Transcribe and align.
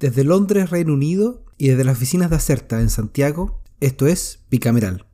Desde 0.00 0.24
Londres, 0.24 0.70
Reino 0.70 0.94
Unido, 0.94 1.44
y 1.58 1.68
desde 1.68 1.84
las 1.84 1.98
oficinas 1.98 2.30
de 2.30 2.36
Acerta 2.36 2.80
en 2.80 2.88
Santiago, 2.88 3.60
esto 3.80 4.06
es 4.06 4.38
Bicameral. 4.50 5.04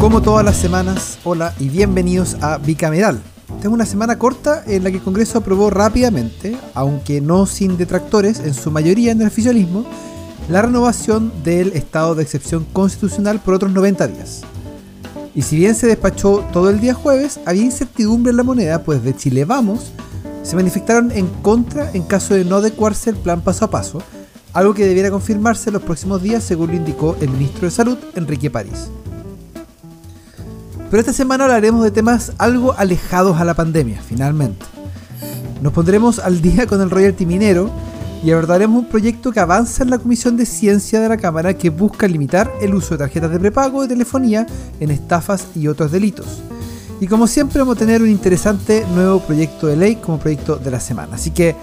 Como 0.00 0.20
todas 0.20 0.44
las 0.44 0.56
semanas, 0.56 1.20
hola 1.22 1.54
y 1.60 1.68
bienvenidos 1.68 2.34
a 2.42 2.58
Bicameral. 2.58 3.22
Tengo 3.60 3.74
una 3.74 3.86
semana 3.86 4.18
corta 4.18 4.64
en 4.66 4.84
la 4.84 4.90
que 4.90 4.96
el 4.96 5.02
Congreso 5.02 5.38
aprobó 5.38 5.68
rápidamente, 5.68 6.56
aunque 6.74 7.20
no 7.20 7.44
sin 7.46 7.76
detractores, 7.76 8.40
en 8.40 8.54
su 8.54 8.70
mayoría 8.70 9.12
en 9.12 9.20
el 9.20 9.28
oficialismo, 9.28 9.84
la 10.48 10.62
renovación 10.62 11.32
del 11.44 11.74
estado 11.74 12.14
de 12.14 12.22
excepción 12.22 12.64
constitucional 12.72 13.40
por 13.40 13.54
otros 13.54 13.72
90 13.72 14.08
días. 14.08 14.42
Y 15.34 15.42
si 15.42 15.56
bien 15.56 15.74
se 15.74 15.86
despachó 15.86 16.44
todo 16.52 16.70
el 16.70 16.80
día 16.80 16.94
jueves, 16.94 17.38
había 17.44 17.62
incertidumbre 17.62 18.30
en 18.30 18.38
la 18.38 18.42
moneda, 18.42 18.82
pues 18.82 19.02
de 19.02 19.14
Chile 19.14 19.44
Vamos 19.44 19.92
se 20.42 20.56
manifestaron 20.56 21.12
en 21.12 21.26
contra 21.42 21.90
en 21.92 22.02
caso 22.02 22.34
de 22.34 22.44
no 22.44 22.56
adecuarse 22.56 23.10
el 23.10 23.16
plan 23.16 23.42
paso 23.42 23.66
a 23.66 23.70
paso, 23.70 24.02
algo 24.52 24.74
que 24.74 24.86
debiera 24.86 25.10
confirmarse 25.10 25.70
los 25.70 25.82
próximos 25.82 26.22
días 26.22 26.42
según 26.42 26.68
lo 26.68 26.76
indicó 26.76 27.16
el 27.20 27.28
ministro 27.28 27.62
de 27.62 27.70
Salud, 27.70 27.98
Enrique 28.16 28.50
París. 28.50 28.90
Pero 30.90 31.00
esta 31.00 31.12
semana 31.12 31.44
hablaremos 31.44 31.84
de 31.84 31.92
temas 31.92 32.32
algo 32.38 32.74
alejados 32.76 33.40
a 33.40 33.44
la 33.44 33.54
pandemia, 33.54 34.02
finalmente. 34.02 34.66
Nos 35.62 35.72
pondremos 35.72 36.18
al 36.18 36.42
día 36.42 36.66
con 36.66 36.80
el 36.80 36.90
royalty 36.90 37.26
minero, 37.26 37.70
y 38.22 38.30
abordaremos 38.30 38.82
un 38.82 38.88
proyecto 38.88 39.32
que 39.32 39.40
avanza 39.40 39.82
en 39.82 39.90
la 39.90 39.98
Comisión 39.98 40.36
de 40.36 40.44
Ciencia 40.44 41.00
de 41.00 41.08
la 41.08 41.16
Cámara 41.16 41.54
que 41.54 41.70
busca 41.70 42.06
limitar 42.06 42.52
el 42.60 42.74
uso 42.74 42.94
de 42.94 42.98
tarjetas 42.98 43.30
de 43.30 43.40
prepago 43.40 43.82
de 43.82 43.88
telefonía 43.88 44.46
en 44.78 44.90
estafas 44.90 45.46
y 45.54 45.68
otros 45.68 45.90
delitos. 45.90 46.26
Y 47.00 47.06
como 47.06 47.26
siempre 47.26 47.60
vamos 47.60 47.76
a 47.76 47.78
tener 47.78 48.02
un 48.02 48.10
interesante 48.10 48.84
nuevo 48.94 49.20
proyecto 49.20 49.66
de 49.68 49.76
ley 49.76 49.96
como 49.96 50.18
proyecto 50.18 50.56
de 50.56 50.70
la 50.70 50.80
semana. 50.80 51.14
Así 51.14 51.30
que 51.30 51.56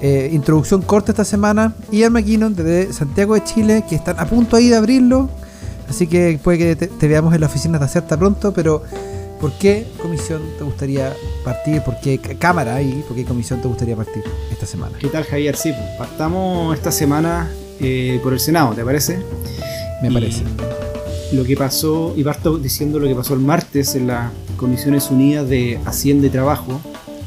eh, 0.00 0.30
introducción 0.32 0.80
corta 0.80 1.12
esta 1.12 1.24
semana. 1.24 1.74
Ian 1.92 2.14
McKinnon 2.14 2.54
desde 2.54 2.92
Santiago 2.94 3.34
de 3.34 3.44
Chile, 3.44 3.84
que 3.86 3.96
están 3.96 4.18
a 4.18 4.24
punto 4.24 4.56
ahí 4.56 4.70
de 4.70 4.76
abrirlo. 4.76 5.28
Así 5.88 6.06
que 6.06 6.38
puede 6.42 6.58
que 6.58 6.76
te, 6.76 6.86
te 6.86 7.08
veamos 7.08 7.34
en 7.34 7.40
la 7.40 7.46
oficina 7.46 7.78
de 7.78 7.84
Acerta 7.84 8.16
pronto, 8.16 8.52
pero 8.52 8.82
¿Por 9.40 9.52
qué 9.52 9.86
comisión 10.02 10.42
te 10.58 10.64
gustaría 10.64 11.14
partir? 11.44 11.80
¿Por 11.82 12.00
qué 12.00 12.18
cámara 12.18 12.74
ahí? 12.74 13.04
¿Por 13.06 13.16
qué 13.16 13.24
comisión 13.24 13.62
te 13.62 13.68
gustaría 13.68 13.94
partir 13.94 14.24
esta 14.50 14.66
semana? 14.66 14.98
¿Qué 14.98 15.06
tal 15.06 15.22
Javier? 15.24 15.54
Sí, 15.54 15.72
pues, 15.72 15.96
partamos 15.96 16.76
esta 16.76 16.90
semana 16.90 17.48
eh, 17.78 18.18
por 18.22 18.32
el 18.32 18.40
Senado, 18.40 18.74
¿te 18.74 18.84
parece? 18.84 19.20
Me 20.02 20.10
parece. 20.10 20.42
Lo 21.32 21.44
que 21.44 21.56
pasó, 21.56 22.14
y 22.16 22.24
parto 22.24 22.58
diciendo 22.58 22.98
lo 22.98 23.06
que 23.06 23.14
pasó 23.14 23.34
el 23.34 23.40
martes 23.40 23.94
en 23.94 24.08
las 24.08 24.32
Comisiones 24.56 25.08
Unidas 25.08 25.48
de 25.48 25.78
Hacienda 25.84 26.26
y 26.26 26.30
Trabajo, 26.30 26.80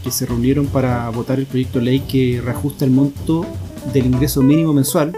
que 0.04 0.12
se 0.12 0.26
reunieron 0.26 0.66
para 0.66 1.10
votar 1.12 1.40
el 1.40 1.46
proyecto 1.46 1.80
de 1.80 1.86
ley 1.86 2.00
que 2.02 2.42
reajusta 2.44 2.84
el 2.84 2.92
monto 2.92 3.46
del 3.94 4.08
ingreso 4.08 4.42
mínimo 4.42 4.74
mensual 4.74 5.14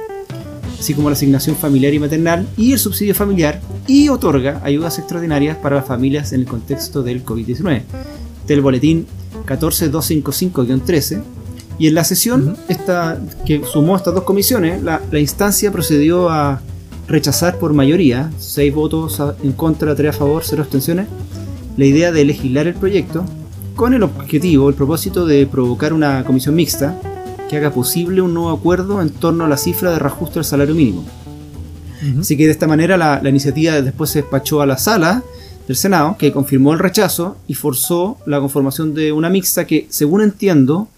así 0.83 0.93
como 0.93 1.09
la 1.09 1.13
asignación 1.13 1.55
familiar 1.55 1.93
y 1.93 1.99
maternal 1.99 2.45
y 2.57 2.73
el 2.73 2.79
subsidio 2.79 3.15
familiar 3.15 3.61
y 3.87 4.09
otorga 4.09 4.59
ayudas 4.65 4.99
extraordinarias 4.99 5.55
para 5.55 5.77
las 5.77 5.85
familias 5.85 6.33
en 6.33 6.41
el 6.41 6.45
contexto 6.45 7.03
del 7.03 7.23
COVID-19. 7.23 7.83
Del 8.47 8.59
boletín 8.59 9.07
14255-13 9.47 11.23
y 11.79 11.87
en 11.87 11.95
la 11.95 12.03
sesión 12.03 12.57
esta, 12.67 13.17
que 13.45 13.63
sumó 13.63 13.95
estas 13.95 14.13
dos 14.13 14.25
comisiones, 14.25 14.83
la, 14.83 15.01
la, 15.09 15.19
instancia 15.19 15.71
procedió 15.71 16.29
a 16.29 16.61
rechazar 17.07 17.57
por 17.59 17.71
mayoría, 17.71 18.29
6 18.37 18.75
votos 18.75 19.21
en 19.41 19.53
contra, 19.53 19.95
3 19.95 20.13
a 20.13 20.17
favor, 20.17 20.43
0 20.45 20.63
abstenciones, 20.63 21.07
la 21.77 21.85
idea 21.85 22.11
de 22.11 22.25
legislar 22.25 22.67
el 22.67 22.75
proyecto 22.75 23.23
con 23.77 23.93
el 23.93 24.03
objetivo, 24.03 24.67
el 24.67 24.75
propósito 24.75 25.25
de 25.25 25.47
provocar 25.47 25.93
una 25.93 26.25
comisión 26.25 26.55
mixta 26.55 26.99
que 27.53 27.57
haga 27.57 27.71
posible 27.71 28.21
un 28.21 28.33
nuevo 28.33 28.49
acuerdo 28.49 28.99
en 28.99 29.11
torno 29.11 29.45
a 29.45 29.47
la 29.47 29.57
cifra 29.57 29.91
de 29.91 29.99
reajuste 29.99 30.35
del 30.35 30.43
salario 30.43 30.73
mínimo. 30.73 31.05
Así 32.19 32.35
que 32.35 32.45
de 32.47 32.51
esta 32.51 32.67
manera 32.67 32.97
la, 32.97 33.29
iniciativa 33.29 33.79
después 33.81 34.09
se 34.09 34.21
despachó 34.21 34.61
a 34.61 34.65
la 34.65 34.77
sala 34.77 35.23
del 35.67 35.77
Senado, 35.77 36.17
que 36.17 36.33
confirmó 36.33 36.73
el 36.73 36.79
rechazo 36.79 37.37
y 37.47 37.53
forzó 37.53 38.17
la 38.25 38.39
conformación 38.39 38.93
de 38.93 39.11
una 39.11 39.29
mixta 39.29 39.65
que, 39.65 39.85
según 39.89 40.21
entiendo, 40.21 40.89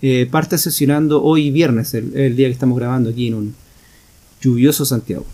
eh, 0.00 0.26
parte 0.30 0.56
sesionando 0.56 1.22
hoy 1.22 1.50
viernes, 1.50 1.92
el, 1.94 2.36
día 2.36 2.46
que 2.46 2.52
estamos 2.52 2.78
grabando 2.78 3.10
aquí 3.10 3.26
en 3.26 3.34
un 3.34 3.54
lluvioso 4.40 4.84
Santiago. 4.84 5.26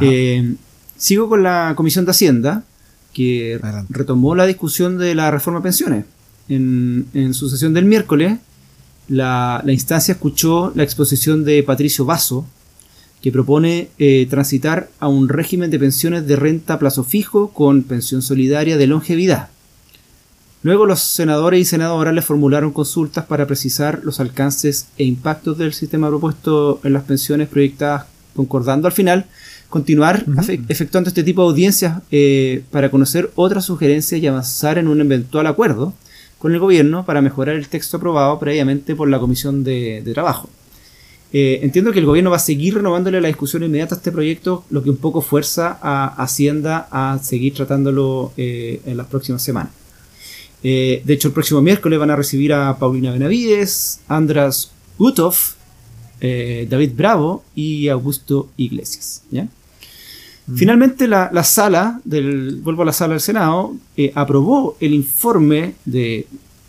Eh, 0.00 0.54
sigo 0.96 1.28
con 1.28 1.42
la 1.42 1.74
Comisión 1.76 2.04
de 2.04 2.12
Hacienda, 2.12 2.62
que 3.12 3.60
retomó 3.90 4.34
la 4.34 4.46
discusión 4.46 4.96
de 4.96 5.14
la 5.14 5.30
reforma 5.30 5.58
de 5.58 5.64
pensiones. 5.64 6.04
En, 6.48 7.06
en 7.14 7.34
su 7.34 7.50
sesión 7.50 7.74
del 7.74 7.84
miércoles, 7.84 8.38
la, 9.08 9.62
instancia 9.66 10.12
escuchó 10.12 10.72
la 10.74 10.82
exposición 10.82 11.44
de 11.44 11.62
Patricio 11.62 12.04
Vaso, 12.04 12.46
que 13.20 13.30
propone 13.32 13.88
eh, 13.98 14.26
transitar 14.28 14.88
a 14.98 15.08
un 15.08 15.28
régimen 15.28 15.70
de 15.70 15.78
pensiones 15.78 16.26
de 16.26 16.36
renta 16.36 16.74
a 16.74 16.78
plazo 16.78 17.04
fijo 17.04 17.52
con 17.52 17.84
pensión 17.84 18.20
solidaria 18.20 18.76
de 18.76 18.86
longevidad. 18.88 19.48
Luego 20.64 20.86
los 20.86 21.00
senadores 21.00 21.60
y 21.60 21.64
senadoras 21.64 22.14
le 22.14 22.22
formularon 22.22 22.72
consultas 22.72 23.24
para 23.26 23.46
precisar 23.46 24.00
los 24.04 24.20
alcances 24.20 24.86
e 24.96 25.04
impactos 25.04 25.58
del 25.58 25.72
sistema 25.72 26.08
propuesto 26.08 26.80
en 26.84 26.92
las 26.92 27.02
pensiones 27.04 27.48
proyectadas, 27.48 28.06
concordando 28.34 28.86
al 28.86 28.92
final 28.92 29.26
continuar 29.68 30.24
efectuando 30.68 31.08
este 31.08 31.24
tipo 31.24 31.42
de 31.42 31.48
audiencias 31.48 32.02
eh, 32.10 32.62
para 32.70 32.90
conocer 32.90 33.32
otras 33.36 33.64
sugerencias 33.64 34.20
y 34.20 34.26
avanzar 34.26 34.78
en 34.78 34.86
un 34.86 35.00
eventual 35.00 35.46
acuerdo 35.46 35.94
con 36.42 36.52
el 36.52 36.58
gobierno 36.58 37.06
para 37.06 37.22
mejorar 37.22 37.54
el 37.54 37.68
texto 37.68 37.98
aprobado 37.98 38.36
previamente 38.40 38.96
por 38.96 39.08
la 39.08 39.20
Comisión 39.20 39.62
de, 39.62 40.02
Trabajo. 40.12 40.48
Eh, 41.32 41.60
entiendo 41.62 41.92
que 41.92 42.00
el 42.00 42.04
gobierno 42.04 42.30
va 42.30 42.36
a 42.38 42.40
seguir 42.40 42.74
renovándole 42.74 43.20
la 43.20 43.28
discusión 43.28 43.62
inmediata 43.62 43.94
a 43.94 43.98
este 43.98 44.10
proyecto, 44.10 44.64
lo 44.68 44.82
que 44.82 44.90
un 44.90 44.96
poco 44.96 45.20
fuerza 45.20 45.78
a 45.80 46.20
Hacienda 46.20 46.88
a 46.90 47.20
seguir 47.22 47.54
tratándolo 47.54 48.32
eh, 48.36 48.80
en 48.86 48.96
las 48.96 49.06
próximas 49.06 49.40
semanas. 49.40 49.70
Eh, 50.64 51.00
de 51.04 51.14
hecho, 51.14 51.28
el 51.28 51.34
próximo 51.34 51.62
miércoles 51.62 52.00
van 52.00 52.10
a 52.10 52.16
recibir 52.16 52.52
a 52.52 52.76
Paulina 52.76 53.12
Benavides, 53.12 54.00
Andras 54.08 54.72
Utov, 54.98 55.36
David 56.20 56.90
Bravo 56.96 57.44
y 57.54 57.86
Augusto 57.86 58.50
Iglesias. 58.56 59.22
Mm. 60.46 60.56
Finalmente 60.56 61.08
la, 61.08 61.44
sala, 61.44 62.00
del, 62.04 62.60
vuelvo 62.62 62.82
a 62.82 62.86
la 62.86 62.92
sala 62.92 63.14
del 63.14 63.20
Senado, 63.20 63.74
eh, 63.96 64.12
aprobó 64.14 64.76
el 64.80 64.94
informe 64.94 65.74
de 65.84 66.26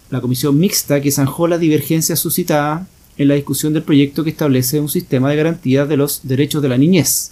la 0.09 0.21
comisión 0.21 0.57
mixta 0.59 1.01
que 1.01 1.11
zanjó 1.11 1.47
la 1.47 1.57
divergencia 1.57 2.15
suscitada 2.15 2.87
en 3.17 3.27
la 3.27 3.35
discusión 3.35 3.73
del 3.73 3.83
proyecto 3.83 4.23
que 4.23 4.29
establece 4.29 4.79
un 4.79 4.89
sistema 4.89 5.29
de 5.29 5.35
garantía 5.35 5.85
de 5.85 5.97
los 5.97 6.21
derechos 6.23 6.61
de 6.61 6.69
la 6.69 6.77
niñez. 6.77 7.31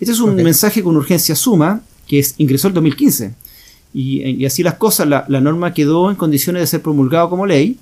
Este 0.00 0.12
es 0.12 0.20
un 0.20 0.36
mensaje 0.36 0.82
con 0.82 0.96
urgencia 0.96 1.34
suma 1.34 1.82
que 2.06 2.18
es, 2.18 2.34
ingresó 2.38 2.68
el 2.68 2.74
2015. 2.74 3.34
Y, 3.94 4.44
así 4.44 4.62
las 4.62 4.74
cosas, 4.74 5.08
la, 5.08 5.24
la, 5.28 5.40
norma 5.40 5.74
quedó 5.74 6.10
en 6.10 6.16
condiciones 6.16 6.60
de 6.60 6.66
ser 6.66 6.82
promulgado 6.82 7.30
como 7.30 7.46
ley, 7.46 7.78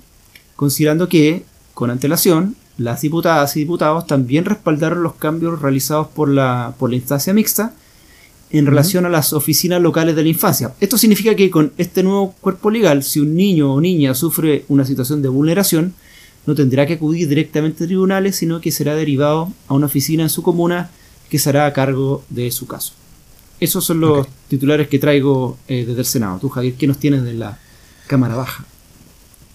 considerando 0.55 1.07
que, 1.09 1.43
con 1.73 1.89
antelación, 1.89 2.55
las 2.77 3.01
diputadas 3.01 3.55
y 3.55 3.61
diputados 3.61 4.05
también 4.07 4.45
respaldaron 4.45 5.03
los 5.03 5.15
cambios 5.15 5.61
realizados 5.61 6.07
por 6.07 6.29
la, 6.29 6.73
por 6.77 6.89
la 6.89 6.95
instancia 6.95 7.33
mixta 7.33 7.73
en 8.49 8.65
relación 8.65 9.05
a 9.05 9.09
las 9.09 9.33
oficinas 9.33 9.81
locales 9.81 10.15
de 10.15 10.23
la 10.23 10.29
infancia. 10.29 10.73
Esto 10.79 10.97
significa 10.97 11.35
que 11.35 11.49
con 11.49 11.73
este 11.77 12.03
nuevo 12.03 12.33
cuerpo 12.39 12.69
legal, 12.69 13.03
si 13.03 13.19
un 13.19 13.35
niño 13.35 13.73
o 13.73 13.81
niña 13.81 14.13
sufre 14.13 14.63
una 14.69 14.85
situación 14.85 15.21
de 15.21 15.29
vulneración, 15.29 15.93
no 16.45 16.55
tendrá 16.55 16.85
que 16.85 16.93
acudir 16.93 17.27
directamente 17.27 17.83
a 17.83 17.87
tribunales, 17.87 18.37
sino 18.37 18.61
que 18.61 18.71
será 18.71 18.95
derivado 18.95 19.51
a 19.67 19.73
una 19.73 19.87
oficina 19.87 20.23
en 20.23 20.29
su 20.29 20.43
comuna 20.43 20.89
que 21.29 21.39
será 21.39 21.65
a 21.65 21.73
cargo 21.73 22.23
de 22.29 22.49
su 22.51 22.67
caso. 22.67 22.93
Esos 23.59 23.83
son 23.83 23.99
los 23.99 24.27
titulares 24.47 24.87
que 24.87 24.99
traigo 24.99 25.57
eh, 25.67 25.83
desde 25.85 25.99
el 25.99 26.05
Senado. 26.05 26.37
Tú, 26.39 26.47
Javier, 26.47 26.75
¿qué 26.75 26.87
nos 26.87 26.99
tienes 26.99 27.23
de 27.23 27.33
la 27.33 27.59
Cámara 28.07 28.35
Baja? 28.35 28.63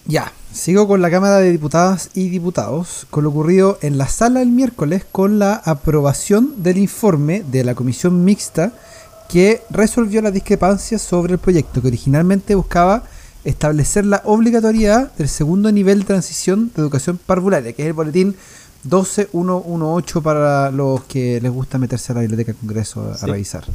Ya, 0.05 0.31
sigo 0.53 0.87
con 0.87 1.01
la 1.01 1.09
Cámara 1.09 1.39
de 1.39 1.51
Diputadas 1.51 2.11
y 2.13 2.29
Diputados, 2.29 3.07
con 3.09 3.23
lo 3.23 3.31
ocurrido 3.31 3.79
en 3.81 3.97
la 3.97 4.07
sala 4.07 4.41
el 4.41 4.49
miércoles 4.49 5.03
con 5.11 5.39
la 5.39 5.55
aprobación 5.55 6.61
del 6.61 6.77
informe 6.77 7.43
de 7.51 7.63
la 7.63 7.73
Comisión 7.73 8.23
Mixta 8.23 8.71
que 9.27 9.63
resolvió 9.71 10.21
las 10.21 10.31
discrepancias 10.31 11.01
sobre 11.01 11.33
el 11.33 11.39
proyecto 11.39 11.81
que 11.81 11.87
originalmente 11.87 12.53
buscaba 12.53 13.03
establecer 13.43 14.05
la 14.05 14.21
obligatoriedad 14.25 15.11
del 15.13 15.27
segundo 15.27 15.71
nivel 15.71 15.99
de 15.99 16.05
transición 16.05 16.71
de 16.75 16.83
educación 16.83 17.19
parvularia, 17.25 17.73
que 17.73 17.81
es 17.81 17.87
el 17.87 17.93
boletín 17.93 18.35
12118 18.83 20.21
para 20.21 20.69
los 20.69 21.03
que 21.05 21.41
les 21.41 21.51
gusta 21.51 21.79
meterse 21.79 22.11
a 22.11 22.15
la 22.15 22.21
Biblioteca 22.21 22.53
Congreso 22.53 23.11
a 23.19 23.25
revisar. 23.25 23.65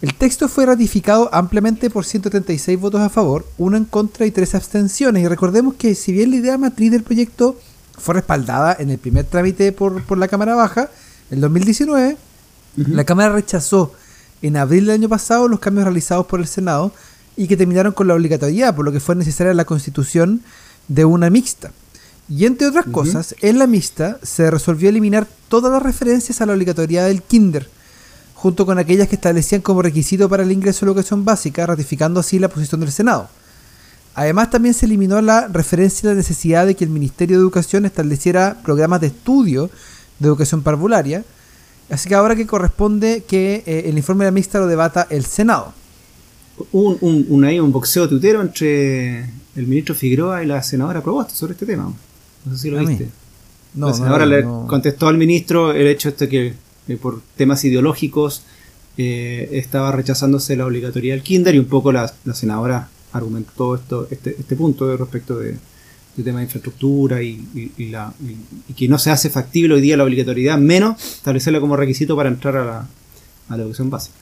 El 0.00 0.14
texto 0.14 0.48
fue 0.48 0.66
ratificado 0.66 1.30
ampliamente 1.32 1.88
por 1.88 2.04
136 2.04 2.80
votos 2.80 3.00
a 3.00 3.08
favor, 3.08 3.46
uno 3.58 3.76
en 3.76 3.84
contra 3.84 4.26
y 4.26 4.30
tres 4.30 4.54
abstenciones. 4.54 5.22
Y 5.22 5.28
recordemos 5.28 5.74
que 5.74 5.94
si 5.94 6.12
bien 6.12 6.30
la 6.30 6.36
idea 6.36 6.58
matriz 6.58 6.90
del 6.90 7.02
proyecto 7.02 7.56
fue 7.96 8.14
respaldada 8.14 8.76
en 8.78 8.90
el 8.90 8.98
primer 8.98 9.24
trámite 9.24 9.72
por, 9.72 10.02
por 10.02 10.18
la 10.18 10.28
Cámara 10.28 10.54
Baja, 10.54 10.90
el 11.30 11.40
2019. 11.40 12.16
La 12.76 13.04
Cámara 13.04 13.32
rechazó 13.32 13.92
en 14.40 14.56
abril 14.56 14.86
del 14.86 14.94
año 14.96 15.08
pasado 15.08 15.46
los 15.48 15.60
cambios 15.60 15.84
realizados 15.84 16.26
por 16.26 16.40
el 16.40 16.46
Senado 16.46 16.92
y 17.36 17.46
que 17.46 17.56
terminaron 17.56 17.92
con 17.92 18.08
la 18.08 18.14
obligatoriedad, 18.14 18.74
por 18.74 18.84
lo 18.84 18.92
que 18.92 19.00
fue 19.00 19.14
necesaria 19.14 19.54
la 19.54 19.64
constitución 19.64 20.42
de 20.88 21.04
una 21.04 21.30
mixta. 21.30 21.70
Y 22.28 22.46
entre 22.46 22.66
otras 22.66 22.86
cosas, 22.86 23.34
en 23.40 23.58
la 23.58 23.66
mixta 23.66 24.18
se 24.22 24.50
resolvió 24.50 24.88
eliminar 24.88 25.26
todas 25.48 25.72
las 25.72 25.82
referencias 25.82 26.40
a 26.40 26.46
la 26.46 26.52
obligatoriedad 26.52 27.06
del 27.06 27.22
kinder, 27.22 27.68
junto 28.42 28.66
con 28.66 28.76
aquellas 28.76 29.06
que 29.06 29.14
establecían 29.14 29.60
como 29.60 29.82
requisito 29.82 30.28
para 30.28 30.42
el 30.42 30.50
ingreso 30.50 30.84
a 30.84 30.86
la 30.86 30.90
educación 30.90 31.24
básica, 31.24 31.64
ratificando 31.64 32.18
así 32.18 32.40
la 32.40 32.48
posición 32.48 32.80
del 32.80 32.90
Senado. 32.90 33.28
Además, 34.16 34.50
también 34.50 34.74
se 34.74 34.86
eliminó 34.86 35.22
la 35.22 35.46
referencia 35.46 36.10
a 36.10 36.12
la 36.12 36.16
necesidad 36.18 36.66
de 36.66 36.74
que 36.74 36.82
el 36.82 36.90
Ministerio 36.90 37.36
de 37.36 37.40
Educación 37.40 37.86
estableciera 37.86 38.56
programas 38.64 39.00
de 39.00 39.06
estudio 39.06 39.70
de 40.18 40.26
educación 40.26 40.60
parvularia, 40.62 41.24
así 41.88 42.08
que 42.08 42.16
ahora 42.16 42.34
que 42.34 42.44
corresponde 42.44 43.22
que 43.28 43.62
eh, 43.64 43.84
el 43.86 43.96
informe 43.96 44.24
de 44.24 44.32
la 44.32 44.34
mixta 44.34 44.58
lo 44.58 44.66
debata 44.66 45.06
el 45.08 45.24
Senado. 45.24 45.72
Un, 46.72 46.98
un, 47.00 47.26
un, 47.28 47.44
un 47.44 47.72
boxeo 47.72 48.08
tutero 48.08 48.42
entre 48.42 49.20
el 49.54 49.66
ministro 49.68 49.94
Figueroa 49.94 50.42
y 50.42 50.46
la 50.46 50.60
senadora 50.64 51.00
Proboste 51.00 51.36
sobre 51.36 51.52
este 51.52 51.64
tema. 51.64 51.92
No 52.44 52.56
sé 52.56 52.58
si 52.58 52.70
lo 52.70 52.84
viste. 52.84 53.08
No, 53.74 53.86
la 53.86 53.94
senadora 53.94 54.26
le 54.26 54.42
contestó 54.42 55.06
al 55.06 55.16
ministro 55.16 55.70
el 55.70 55.86
hecho 55.86 56.08
este 56.08 56.28
que, 56.28 56.54
por 57.00 57.22
temas 57.36 57.64
ideológicos 57.64 58.42
eh, 58.96 59.48
estaba 59.52 59.92
rechazándose 59.92 60.56
la 60.56 60.66
obligatoriedad 60.66 61.16
del 61.16 61.22
kinder 61.22 61.54
y 61.54 61.58
un 61.58 61.66
poco 61.66 61.92
la, 61.92 62.12
senadora 62.34 62.88
argumentó 63.12 63.74
esto, 63.74 64.06
este, 64.10 64.36
este 64.38 64.56
punto 64.56 64.96
respecto 64.96 65.38
de, 65.38 65.56
tema 66.22 66.38
de 66.38 66.44
infraestructura 66.44 67.22
y, 67.22 67.72
la, 67.90 68.12
y, 68.68 68.72
que 68.74 68.88
no 68.88 68.98
se 68.98 69.10
hace 69.10 69.30
factible 69.30 69.74
hoy 69.74 69.80
día 69.80 69.96
la 69.96 70.04
obligatoriedad, 70.04 70.58
menos 70.58 71.02
establecerla 71.02 71.60
como 71.60 71.76
requisito 71.76 72.16
para 72.16 72.28
entrar 72.28 72.56
a 72.56 72.64
la, 72.64 72.88
a 73.48 73.56
la 73.56 73.62
educación 73.62 73.88
básica. 73.88 74.18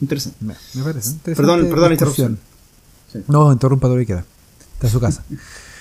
Interesante. 0.00 0.44
Me, 0.44 0.54
parece 0.54 1.10
interesante. 1.10 1.34
Perdón, 1.34 1.68
perdón 1.68 1.88
la 1.88 1.94
interrupción. 1.94 2.38
No, 3.28 3.52
interrumpa 3.52 3.88
todo 3.88 3.96
lo 3.96 4.00
que 4.00 4.06
queda. 4.06 4.24
Está 4.74 4.86
en 4.86 4.92
su 4.92 5.00
casa. 5.00 5.24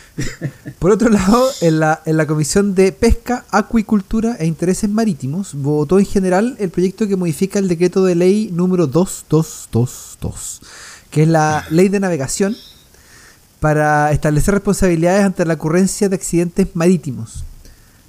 Por 0.79 0.91
otro 0.91 1.09
lado, 1.09 1.49
en 1.61 1.79
la, 1.79 2.01
en 2.05 2.17
la 2.17 2.25
Comisión 2.25 2.75
de 2.75 2.91
Pesca, 2.91 3.45
Acuicultura 3.51 4.35
e 4.39 4.45
Intereses 4.45 4.89
Marítimos 4.89 5.53
votó 5.53 5.99
en 5.99 6.05
general 6.05 6.55
el 6.59 6.69
proyecto 6.69 7.07
que 7.07 7.15
modifica 7.15 7.59
el 7.59 7.67
decreto 7.67 8.03
de 8.03 8.15
ley 8.15 8.49
número 8.51 8.87
2222, 8.87 10.61
que 11.09 11.23
es 11.23 11.27
la 11.27 11.65
ley 11.69 11.89
de 11.89 11.99
navegación 11.99 12.55
para 13.59 14.11
establecer 14.11 14.55
responsabilidades 14.55 15.23
ante 15.23 15.45
la 15.45 15.53
ocurrencia 15.53 16.09
de 16.09 16.15
accidentes 16.15 16.67
marítimos. 16.73 17.43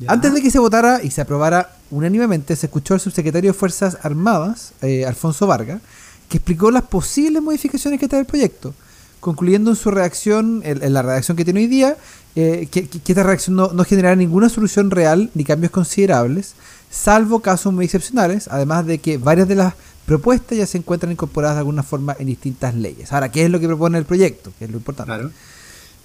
Antes 0.07 0.33
de 0.35 0.43
que 0.43 0.51
se 0.51 0.59
votara 0.59 1.03
y 1.03 1.11
se 1.11 1.21
aprobara 1.21 1.77
unánimemente, 1.91 2.57
se 2.57 2.67
escuchó 2.67 2.95
al 2.95 3.01
subsecretario 3.01 3.53
de 3.53 3.59
Fuerzas 3.59 3.99
Armadas, 4.03 4.73
eh, 4.81 5.05
Alfonso 5.05 5.47
Vargas, 5.47 5.81
que 6.29 6.39
explicó 6.39 6.71
las 6.71 6.85
posibles 6.85 7.43
modificaciones 7.43 8.01
que 8.01 8.09
trae 8.09 8.21
el 8.21 8.27
proyecto 8.27 8.75
concluyendo 9.23 9.71
en 9.71 9.77
su 9.77 9.93
reacción, 9.93 10.63
en, 10.65 10.93
la 10.93 11.01
redacción 11.01 11.37
que 11.37 11.45
tiene 11.45 11.61
hoy 11.61 11.69
día, 11.69 11.97
eh, 12.35 12.67
que, 12.69 12.89
esta 13.07 13.23
reacción 13.23 13.55
no, 13.55 13.69
no, 13.73 13.85
generará 13.85 14.17
ninguna 14.17 14.49
solución 14.49 14.91
real 14.91 15.31
ni 15.35 15.45
cambios 15.45 15.71
considerables, 15.71 16.55
salvo 16.91 17.39
casos 17.39 17.73
muy 17.73 17.85
excepcionales, 17.85 18.49
además 18.49 18.85
de 18.85 18.99
que 18.99 19.19
varias 19.19 19.47
de 19.47 19.55
las 19.55 19.75
propuestas 20.07 20.59
ya 20.59 20.67
se 20.67 20.79
encuentran 20.79 21.13
incorporadas 21.13 21.55
de 21.55 21.61
alguna 21.61 21.85
forma 21.85 22.17
en 22.19 22.27
distintas 22.27 22.75
leyes. 22.75 23.13
Ahora, 23.13 23.31
¿qué 23.31 23.45
es 23.45 23.51
lo 23.51 23.61
que 23.61 23.69
propone 23.69 23.97
el 23.97 24.07
proyecto? 24.07 24.53
Que 24.59 24.65
es 24.65 24.73
lo 24.73 24.79
importante. 24.79 25.29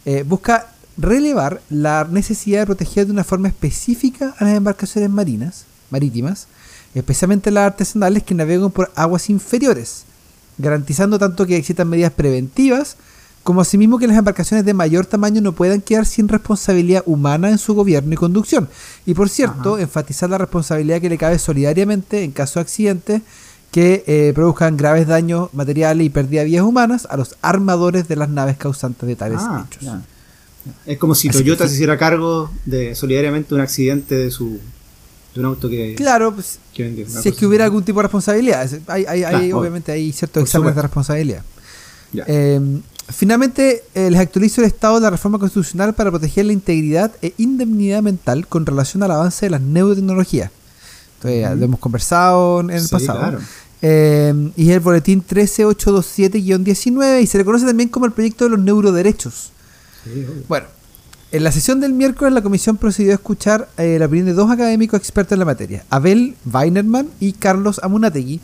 Eh, 0.05 0.21
busca 0.21 0.67
relevar 0.95 1.59
la 1.71 2.07
necesidad 2.07 2.59
de 2.59 2.65
proteger 2.67 3.07
de 3.07 3.13
una 3.13 3.23
forma 3.23 3.47
específica 3.47 4.35
a 4.37 4.43
las 4.43 4.53
embarcaciones 4.53 5.09
marinas, 5.09 5.65
marítimas, 5.89 6.45
especialmente 6.93 7.49
las 7.49 7.65
artesanales 7.65 8.21
que 8.21 8.35
navegan 8.35 8.69
por 8.69 8.91
aguas 8.93 9.27
inferiores, 9.31 10.03
garantizando 10.57 11.19
tanto 11.19 11.45
que 11.45 11.57
existan 11.57 11.89
medidas 11.89 12.11
preventivas 12.11 12.97
como 13.47 13.61
asimismo 13.61 13.97
que 13.97 14.07
las 14.07 14.17
embarcaciones 14.17 14.65
de 14.65 14.73
mayor 14.73 15.05
tamaño 15.05 15.39
no 15.39 15.53
puedan 15.53 15.79
quedar 15.79 16.05
sin 16.05 16.27
responsabilidad 16.27 17.01
humana 17.05 17.49
en 17.49 17.57
su 17.57 17.73
gobierno 17.73 18.13
y 18.13 18.17
conducción. 18.17 18.67
Y 19.05 19.13
por 19.13 19.29
cierto, 19.29 19.79
enfatizar 19.79 20.29
la 20.29 20.37
responsabilidad 20.37 20.99
que 20.99 21.07
le 21.07 21.17
cabe 21.17 21.39
solidariamente 21.39 22.25
en 22.25 22.31
caso 22.31 22.59
de 22.59 22.63
accidentes 22.63 23.21
que 23.71 24.03
eh, 24.05 24.33
produzcan 24.35 24.75
graves 24.75 25.07
daños 25.07 25.53
materiales 25.53 26.05
y 26.05 26.09
pérdida 26.09 26.41
de 26.41 26.47
vidas 26.47 26.65
humanas 26.65 27.07
a 27.09 27.15
los 27.15 27.37
armadores 27.41 28.09
de 28.09 28.17
las 28.17 28.27
naves 28.27 28.57
causantes 28.57 29.07
de 29.07 29.15
tales 29.15 29.39
ah, 29.41 29.65
hechos. 29.65 29.93
Es 30.85 30.97
como 30.97 31.15
si 31.15 31.29
Toyota 31.29 31.69
se 31.69 31.75
hiciera 31.75 31.97
cargo 31.97 32.51
de 32.65 32.95
solidariamente 32.95 33.55
un 33.55 33.61
accidente 33.61 34.15
de 34.15 34.29
su 34.29 34.59
un 35.39 35.45
auto 35.45 35.69
que. 35.69 35.95
Claro, 35.95 36.33
pues, 36.33 36.59
si 36.73 37.29
es 37.29 37.35
que 37.35 37.45
hubiera 37.45 37.65
algún 37.65 37.83
tipo 37.83 37.99
de 37.99 38.03
responsabilidad. 38.03 38.69
Hay, 38.87 39.05
hay, 39.05 39.51
obviamente 39.51 39.91
hay 39.91 40.11
ciertos 40.11 40.43
exámenes 40.43 40.75
de 40.75 40.81
responsabilidad. 40.81 41.43
Em, 42.13 42.81
finalmente, 43.09 43.83
eh, 43.93 44.09
les 44.09 44.19
actualizo 44.19 44.61
el 44.61 44.67
estado 44.67 44.95
de 44.95 45.01
la 45.01 45.09
reforma 45.09 45.39
constitucional 45.39 45.93
para 45.93 46.09
proteger 46.09 46.45
la 46.45 46.53
integridad 46.53 47.11
e 47.21 47.33
indemnidad 47.37 48.01
mental 48.01 48.47
con 48.47 48.65
relación 48.65 49.03
al 49.03 49.11
avance 49.11 49.45
de 49.45 49.49
las 49.49 49.61
neurotecnologías. 49.61 50.51
Entonces, 51.15 51.57
lo 51.57 51.65
hemos 51.65 51.79
conversado 51.79 52.61
en 52.61 52.69
el 52.71 52.87
pasado. 52.87 53.39
Em, 53.81 54.51
y 54.55 54.69
es 54.69 54.75
el 54.75 54.79
boletín 54.79 55.23
13827-19 55.23 57.21
y 57.21 57.27
se 57.27 57.37
le 57.37 57.45
conoce 57.45 57.65
también 57.65 57.89
como 57.89 58.07
el 58.07 58.11
proyecto 58.11 58.45
de 58.45 58.51
los 58.51 58.59
neuroderechos. 58.59 59.51
bueno, 60.47 60.67
en 61.31 61.43
la 61.43 61.51
sesión 61.51 61.81
del 61.81 61.93
miércoles, 61.93 62.33
la 62.33 62.41
comisión 62.41 62.77
procedió 62.77 63.11
a 63.11 63.15
escuchar 63.15 63.67
eh, 63.77 63.97
la 63.99 64.05
opinión 64.05 64.27
de 64.27 64.33
dos 64.33 64.49
académicos 64.49 64.97
expertos 64.99 65.33
en 65.33 65.39
la 65.39 65.45
materia, 65.45 65.83
Abel 65.89 66.35
Weinerman 66.45 67.09
y 67.19 67.33
Carlos 67.33 67.81
Amunategui, 67.83 68.39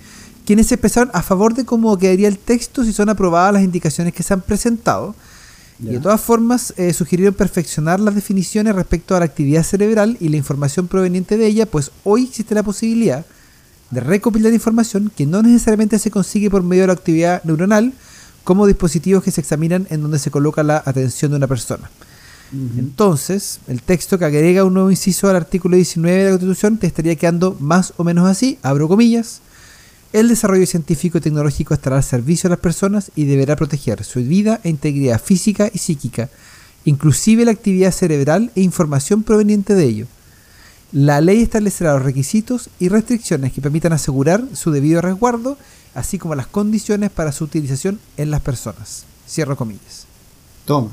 quienes 0.46 0.68
se 0.68 0.76
expresaron 0.76 1.10
a 1.14 1.22
favor 1.22 1.54
de 1.54 1.64
cómo 1.64 1.98
quedaría 1.98 2.28
el 2.28 2.38
texto 2.38 2.84
si 2.84 2.92
son 2.92 3.08
aprobadas 3.08 3.54
las 3.54 3.64
indicaciones 3.64 4.14
que 4.14 4.24
se 4.24 4.34
han 4.34 4.42
presentado. 4.42 5.16
Y 5.80 5.88
de 5.88 6.00
todas 6.00 6.22
formas, 6.22 6.74
eh, 6.78 6.94
sugirieron 6.94 7.34
perfeccionar 7.34 8.00
las 8.00 8.16
definiciones 8.16 8.76
respecto 8.76 9.16
a 9.16 9.20
la 9.20 9.26
actividad 9.26 9.64
cerebral 9.64 10.18
y 10.20 10.30
la 10.30 10.38
información 10.38 10.88
proveniente 10.88 11.36
de 11.36 11.48
ella, 11.48 11.66
pues 11.66 11.92
hoy 12.04 12.26
existe 12.26 12.54
la 12.56 12.64
posibilidad 12.64 13.26
de 13.90 14.00
recopilar 14.00 14.54
información 14.54 15.12
que 15.16 15.26
no 15.26 15.42
necesariamente 15.42 16.00
se 16.00 16.12
consigue 16.12 16.50
por 16.50 16.64
medio 16.64 16.84
de 16.84 16.88
la 16.88 16.94
actividad 16.94 17.44
neuronal, 17.44 17.94
como 18.44 18.68
dispositivos 18.68 19.24
que 19.24 19.32
se 19.32 19.42
examinan 19.42 19.88
en 19.90 20.02
donde 20.02 20.20
se 20.20 20.32
coloca 20.32 20.64
la 20.64 20.84
atención 20.86 21.32
de 21.32 21.38
una 21.38 21.48
persona. 21.48 21.90
Entonces, 22.78 23.60
el 23.68 23.82
texto 23.82 24.20
que 24.20 24.26
agrega 24.26 24.64
un 24.64 24.76
nuevo 24.76 24.92
inciso 24.92 25.28
al 25.28 25.36
artículo 25.36 25.76
19 25.76 26.18
de 26.18 26.24
la 26.26 26.30
Constitución 26.32 26.78
te 26.78 26.86
estaría 26.86 27.16
quedando 27.16 27.58
más 27.60 27.94
o 27.98 28.04
menos 28.04 28.30
así, 28.30 28.60
abro 28.62 28.88
comillas. 28.88 29.42
El 30.12 30.30
desarrollo 30.30 30.68
científico 30.68 31.18
y 31.18 31.22
tecnológico 31.22 31.74
estará 31.74 31.98
al 31.98 32.04
servicio 32.04 32.48
de 32.48 32.56
las 32.56 32.62
personas 32.62 33.12
y 33.16 33.26
deberá 33.26 33.56
proteger 33.56 34.04
su 34.04 34.20
vida 34.20 34.60
e 34.64 34.70
integridad 34.70 35.20
física 35.20 35.72
y 35.74 35.80
psíquica, 35.80 36.30
inclusive 36.86 37.46
la 37.46 37.52
actividad 37.52 37.92
cerebral 37.92 38.52
e 38.56 38.62
información 38.62 39.24
proveniente 39.24 39.74
de 39.74 39.86
ello. 39.86 40.08
La 40.92 41.22
ley 41.22 41.42
establecerá 41.42 41.94
los 41.94 42.04
requisitos 42.04 42.70
y 42.78 42.90
restricciones 42.90 43.52
que 43.52 43.62
permitan 43.62 43.94
asegurar 43.94 44.44
su 44.54 44.70
debido 44.70 45.02
resguardo, 45.02 45.58
así 45.96 46.20
como 46.20 46.36
las 46.36 46.46
condiciones 46.46 47.10
para 47.10 47.32
su 47.32 47.46
utilización 47.46 48.00
en 48.16 48.30
las 48.30 48.42
personas. 48.42 49.06
Cierro 49.28 49.58
comillas. 49.58 50.06
Toma. 50.66 50.92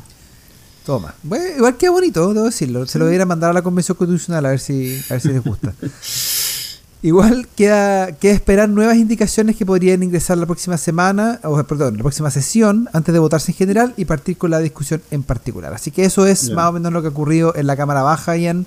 Toma. 0.84 1.14
Bueno, 1.22 1.56
igual 1.56 1.76
queda 1.76 1.90
bonito, 1.90 2.32
debo 2.32 2.46
decirlo. 2.46 2.86
Se 2.86 2.98
lo 2.98 3.06
voy 3.06 3.16
a 3.16 3.26
mandar 3.26 3.50
a 3.50 3.52
la 3.52 3.62
Convención 3.62 3.96
Constitucional 3.96 4.46
a 4.46 4.50
ver 4.50 4.60
si, 4.60 5.00
a 5.08 5.14
ver 5.14 5.20
si 5.20 5.28
les 5.28 5.44
gusta. 5.44 5.74
igual 7.02 7.48
queda, 7.54 8.12
queda 8.12 8.32
esperar 8.32 8.68
nuevas 8.68 8.96
indicaciones 8.96 9.56
que 9.56 9.66
podrían 9.66 10.02
ingresar 10.02 10.38
la 10.38 10.46
próxima 10.46 10.76
semana, 10.76 11.40
o 11.44 11.62
perdón, 11.64 11.96
la 11.96 12.02
próxima 12.02 12.30
sesión, 12.30 12.88
antes 12.92 13.12
de 13.12 13.18
votarse 13.18 13.52
en 13.52 13.58
general 13.58 13.94
y 13.96 14.04
partir 14.04 14.36
con 14.36 14.50
la 14.50 14.58
discusión 14.58 15.02
en 15.10 15.22
particular. 15.22 15.72
Así 15.74 15.90
que 15.90 16.04
eso 16.04 16.26
es 16.26 16.50
más 16.50 16.70
o 16.70 16.72
menos 16.72 16.92
lo 16.92 17.02
que 17.02 17.08
ha 17.08 17.10
ocurrido 17.10 17.54
en 17.56 17.66
la 17.66 17.76
Cámara 17.76 18.02
Baja, 18.02 18.36
Ian. 18.36 18.66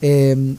Eh, 0.00 0.56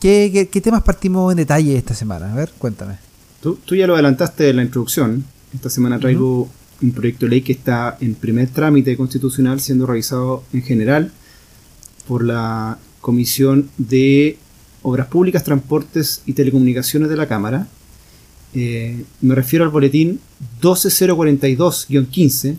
¿qué, 0.00 0.48
qué, 0.50 0.60
temas 0.60 0.82
partimos 0.82 1.30
en 1.32 1.38
detalle 1.38 1.76
esta 1.76 1.94
semana? 1.94 2.32
A 2.32 2.36
ver, 2.36 2.50
cuéntame. 2.58 2.98
Tú, 3.42 3.58
tú 3.64 3.74
ya 3.74 3.86
lo 3.86 3.94
adelantaste 3.94 4.50
en 4.50 4.56
la 4.56 4.62
introducción. 4.62 5.24
Esta 5.54 5.68
semana 5.68 5.98
traigo 5.98 6.48
un 6.82 6.92
proyecto 6.92 7.26
de 7.26 7.30
ley 7.30 7.42
que 7.42 7.52
está 7.52 7.96
en 8.00 8.14
primer 8.14 8.48
trámite 8.48 8.96
constitucional 8.96 9.60
siendo 9.60 9.86
revisado 9.86 10.44
en 10.52 10.62
general 10.62 11.12
por 12.06 12.24
la 12.24 12.78
Comisión 13.00 13.70
de 13.78 14.36
Obras 14.82 15.06
Públicas, 15.08 15.44
Transportes 15.44 16.22
y 16.26 16.32
Telecomunicaciones 16.32 17.08
de 17.08 17.16
la 17.16 17.28
Cámara. 17.28 17.68
Eh, 18.54 19.04
me 19.20 19.34
refiero 19.34 19.64
al 19.64 19.70
boletín 19.70 20.20
12042-15, 20.60 22.56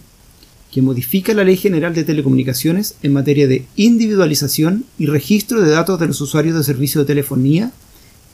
que 0.71 0.81
modifica 0.81 1.33
la 1.33 1.43
Ley 1.43 1.57
General 1.57 1.93
de 1.93 2.05
Telecomunicaciones 2.05 2.95
en 3.03 3.11
materia 3.13 3.47
de 3.47 3.65
individualización 3.75 4.85
y 4.97 5.07
registro 5.07 5.61
de 5.61 5.69
datos 5.71 5.99
de 5.99 6.07
los 6.07 6.21
usuarios 6.21 6.55
de 6.55 6.63
servicio 6.63 7.01
de 7.01 7.07
telefonía 7.07 7.71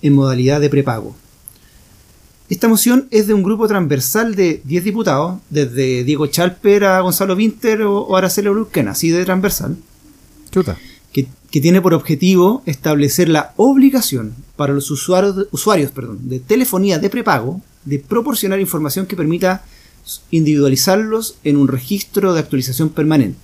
en 0.04 0.14
modalidad 0.14 0.62
de 0.62 0.70
prepago. 0.70 1.16
Esta 2.50 2.70
moción 2.70 3.08
es 3.12 3.28
de 3.28 3.34
un 3.34 3.44
grupo 3.44 3.68
transversal 3.68 4.36
de 4.36 4.62
10 4.64 4.84
diputados, 4.86 5.40
desde 5.50 6.06
Diego 6.06 6.28
Chalper 6.28 6.86
a 6.86 7.02
Gonzalo 7.02 7.36
Winter 7.36 7.82
o, 7.82 8.16
Araceli 8.16 8.48
Araceli 8.48 8.88
así 8.88 9.10
de 9.10 9.26
transversal. 9.26 9.76
Chuta. 10.50 10.78
que, 11.12 11.28
tiene 11.60 11.82
por 11.82 11.94
objetivo 11.94 12.62
establecer 12.66 13.30
la 13.30 13.54
obligación 13.58 14.36
para 14.56 14.74
los 14.74 14.92
usuarios, 14.92 15.36
de, 15.36 15.46
usuarios 15.52 15.92
perdón, 15.92 16.30
de 16.30 16.40
telefonía 16.40 17.00
de 17.00 17.10
prepago 17.10 17.62
de 17.84 18.00
proporcionar 18.00 18.60
información 18.60 19.08
que 19.08 19.16
permita 19.16 19.64
individualizarlos 20.30 21.38
en 21.44 21.58
un 21.58 21.68
registro 21.68 22.34
de 22.34 22.40
actualización 22.42 22.90
permanente. 22.90 23.40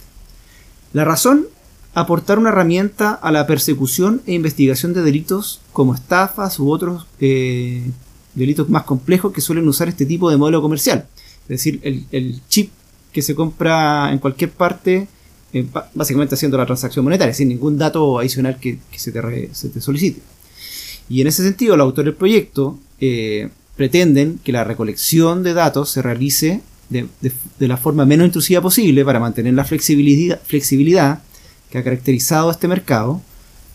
La 0.94 1.06
razón, 1.06 1.48
aportar 1.94 2.38
una 2.38 2.50
herramienta 2.50 3.14
a 3.14 3.32
la 3.32 3.48
persecución 3.48 4.22
e 4.28 4.34
investigación 4.34 4.94
de 4.94 5.02
delitos 5.02 5.60
como 5.74 5.96
estafas 5.96 6.60
u 6.60 6.72
otros 6.72 7.08
eh, 7.20 7.90
delitos 8.34 8.70
más 8.70 8.84
complejos 8.84 9.34
que 9.34 9.42
suelen 9.42 9.68
usar 9.68 9.88
este 9.88 10.06
tipo 10.06 10.30
de 10.30 10.38
modelo 10.38 10.62
comercial. 10.62 11.08
Es 11.44 11.50
decir, 11.50 11.80
el, 11.84 12.42
chip 12.48 12.72
que 13.12 13.22
se 13.22 13.36
compra 13.36 14.12
en 14.12 14.20
cualquier 14.20 14.52
parte, 14.52 15.08
eh, 15.54 15.66
básicamente 15.94 16.36
haciendo 16.36 16.58
la 16.58 16.66
transacción 16.66 17.06
monetaria, 17.06 17.34
sin 17.34 17.50
ningún 17.50 17.78
dato 17.78 18.20
adicional 18.20 18.60
que, 18.60 18.80
se, 18.96 19.12
te 19.12 19.82
solicite. 19.82 20.22
Y 21.10 21.22
en 21.22 21.28
ese 21.28 21.44
sentido, 21.44 21.76
los 21.76 21.86
autores 21.86 22.06
del 22.06 22.16
proyecto 22.16 22.80
eh, 23.00 23.50
pretenden 23.76 24.40
que 24.44 24.52
la 24.52 24.64
recolección 24.64 25.44
de 25.44 25.54
datos 25.54 25.90
se 25.90 26.02
realice 26.02 26.62
de, 26.90 27.08
la 27.60 27.78
forma 27.78 28.06
menos 28.06 28.26
intrusiva 28.26 28.62
posible 28.62 29.04
para 29.04 29.20
mantener 29.20 29.54
la 29.54 29.64
flexibilidad, 29.66 31.22
que 31.70 31.78
ha 31.78 31.84
caracterizado 31.84 32.52
este 32.52 32.68
mercado, 32.68 33.22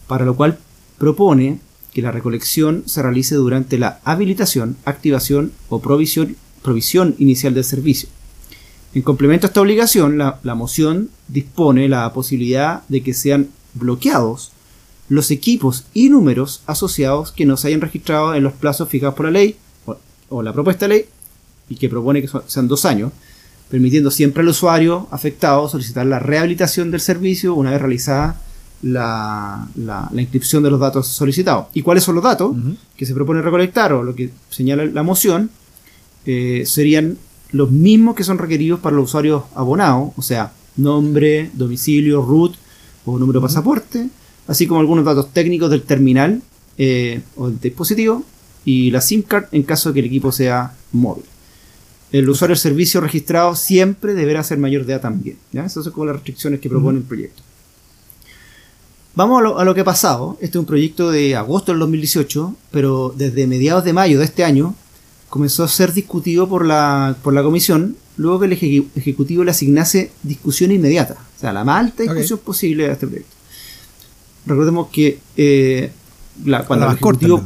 para 0.07 0.25
lo 0.25 0.37
cual 0.37 0.59
propone 0.99 1.59
que 1.93 2.03
la 2.03 2.13
recolección 2.13 2.83
se 2.87 3.03
realice 3.03 3.35
durante 3.35 3.79
la 3.79 4.01
habilitación, 4.05 4.77
activación 4.85 5.53
o 5.69 5.81
provisión, 5.81 6.37
inicial 7.19 7.55
del 7.55 7.65
servicio. 7.65 8.09
En 8.95 9.03
complemento 9.03 9.47
a 9.47 9.49
esta 9.49 9.61
obligación, 9.61 10.19
la, 10.19 10.39
la, 10.43 10.55
moción 10.55 11.11
dispone 11.29 11.89
la 11.89 12.13
posibilidad 12.13 12.83
de 12.89 13.03
que 13.03 13.15
sean 13.15 13.49
bloqueados 13.75 14.53
los 15.09 15.31
equipos 15.31 15.87
y 15.95 16.11
números 16.11 16.63
asociados 16.67 17.33
que 17.33 17.47
no 17.47 17.57
se 17.57 17.69
hayan 17.69 17.81
registrado 17.81 18.35
en 18.35 18.43
los 18.43 18.53
plazos 18.53 18.89
fijados 18.89 19.15
por 19.15 19.27
la 19.27 19.33
ley 19.33 19.57
o 20.29 20.43
la 20.43 20.53
propuesta 20.53 20.87
de 20.87 20.95
ley, 20.95 21.07
y 21.69 21.77
que 21.77 21.89
propone 21.89 22.21
que 22.23 22.29
sean 22.47 22.69
dos 22.69 22.85
años, 22.85 23.13
permitiendo 23.71 24.11
siempre 24.11 24.43
al 24.43 24.49
usuario 24.49 25.09
afectado 25.11 25.69
solicitar 25.69 26.07
la 26.07 26.19
rehabilitación 26.19 26.91
del 26.91 27.01
servicio 27.01 27.55
una 27.55 27.71
vez 27.71 27.81
realizada 27.81 28.41
la, 28.83 29.69
la, 29.77 30.09
inscripción 30.21 30.63
de 30.63 30.71
los 30.71 30.81
datos 30.81 31.09
solicitados. 31.09 31.67
¿Y 31.75 31.83
cuáles 31.83 32.05
son 32.05 32.15
los 32.15 32.25
datos 32.25 32.57
que 32.97 33.07
se 33.07 33.15
propone 33.15 33.43
recolectar 33.43 33.93
o 33.93 34.03
lo 34.03 34.15
que 34.15 34.31
señala 34.51 34.85
la 34.87 35.03
moción? 35.03 35.51
Eh, 36.27 36.65
serían 36.67 37.17
los 37.53 37.71
mismos 37.71 38.15
que 38.15 38.25
son 38.25 38.39
requeridos 38.39 38.81
para 38.81 38.97
los 38.97 39.07
usuarios 39.07 39.45
abonados, 39.55 40.11
o 40.17 40.23
sea, 40.23 40.53
nombre, 40.77 41.51
domicilio, 41.55 42.23
root 42.23 42.55
o 43.05 43.19
número 43.19 43.41
de 43.41 43.47
pasaporte, 43.47 44.09
así 44.47 44.67
como 44.67 44.81
algunos 44.81 45.05
datos 45.05 45.33
técnicos 45.33 45.71
del 45.71 45.83
terminal 45.83 46.43
eh, 46.77 47.23
o 47.37 47.49
del 47.49 47.61
dispositivo, 47.61 48.23
y 48.65 48.91
la 48.91 49.01
SIM 49.01 49.23
card 49.23 49.47
en 49.53 49.63
caso 49.63 49.89
de 49.89 49.95
que 49.95 50.01
el 50.01 50.07
equipo 50.07 50.31
sea 50.31 50.75
móvil. 50.93 51.25
El 52.13 52.29
usuario 52.29 52.55
del 52.55 52.61
servicio 52.61 53.01
registrado 53.01 53.55
siempre 53.55 54.15
deberá 54.15 54.43
ser 54.43 54.59
mayor 54.59 54.87
de 54.87 54.95
edad 54.95 55.03
también. 55.03 55.37
¿ya? 55.53 55.65
Esas 55.65 55.85
son 55.85 55.93
como 55.93 56.07
las 56.07 56.17
restricciones 56.17 56.61
que 56.61 56.69
propone 56.69 56.99
el 56.99 57.05
proyecto. 57.05 57.43
Vamos 59.19 59.43
a 59.59 59.65
lo, 59.65 59.75
que 59.75 59.81
ha 59.81 59.85
pasado. 59.85 60.39
Este 60.41 60.59
es 60.59 60.61
un 60.61 60.65
proyecto 60.65 61.11
de 61.11 61.35
agosto 61.35 61.73
del 61.73 61.81
2018, 61.81 62.55
pero 62.71 63.13
desde 63.17 63.49
mediados 63.49 63.83
de 63.83 63.93
mayo 63.93 64.21
de 64.21 64.25
este 64.25 64.45
año 64.45 64.77
comenzó 65.29 65.65
a 65.65 65.69
ser 65.69 65.93
discutido 65.93 66.49
por 66.49 66.65
la, 66.65 67.17
por 67.21 67.35
la 67.35 67.43
comisión, 67.43 67.97
luego 68.17 68.39
que 68.39 68.47
el 68.47 68.53
Ejecutivo 68.95 69.43
le 69.43 69.51
asignase 69.51 70.13
discusión 70.23 70.71
inmediata. 70.71 71.17
O 71.37 71.41
sea, 71.41 71.53
la 71.53 71.65
más 71.65 71.81
alta 71.81 72.05
discusión 72.05 72.39
posible 72.39 72.87
de 72.87 72.93
este 72.93 73.09
proyecto. 73.09 73.35
Recordemos 74.47 74.87
que 74.93 75.19
eh, 75.37 75.91
la, 76.45 76.65
cuando 76.65 76.87
el 76.87 76.93
Ejecutivo... 76.93 77.43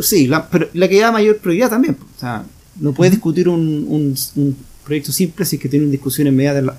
Sí, 0.00 0.28
la, 0.28 0.48
pero 0.48 0.70
la 0.72 0.88
que 0.88 0.98
da 0.98 1.12
mayor 1.12 1.40
prioridad 1.40 1.68
también. 1.68 1.98
O 2.16 2.18
sea, 2.18 2.42
no 2.80 2.94
puedes 2.94 3.10
discutir 3.10 3.50
un, 3.50 4.16
un, 4.34 4.56
proyecto 4.82 5.12
simple 5.12 5.44
si 5.44 5.56
es 5.56 5.62
que 5.62 5.68
tiene 5.68 5.84
una 5.84 5.92
discusión 5.92 6.26
inmediata 6.26 6.60
en 6.60 6.66
la, 6.66 6.76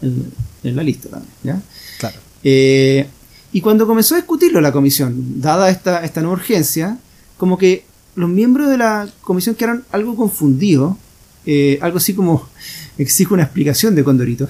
en, 0.64 0.76
la 0.76 0.82
lista 0.82 1.10
también. 1.10 1.32
¿ya? 1.44 1.62
Claro. 2.00 2.18
Eh, 2.44 3.08
y 3.54 3.62
cuando 3.62 3.86
comenzó 3.86 4.16
a 4.16 4.18
discutirlo 4.18 4.60
la 4.62 4.72
comisión, 4.72 5.40
dada 5.40 5.70
esta, 5.70 6.04
esta 6.04 6.22
nueva 6.22 6.38
urgencia, 6.38 6.98
como 7.38 7.58
que 7.58 7.86
los 8.16 8.30
miembros 8.30 8.68
de 8.70 8.78
la 8.78 9.08
comisión 9.22 9.54
quedaron 9.54 9.84
algo 9.92 10.16
confundidos, 10.16 10.96
eh, 11.46 11.78
algo 11.82 11.98
así 11.98 12.16
como 12.16 12.50
exige 12.98 13.34
una 13.34 13.44
explicación 13.44 13.94
de 13.94 14.04
Condorito, 14.04 14.50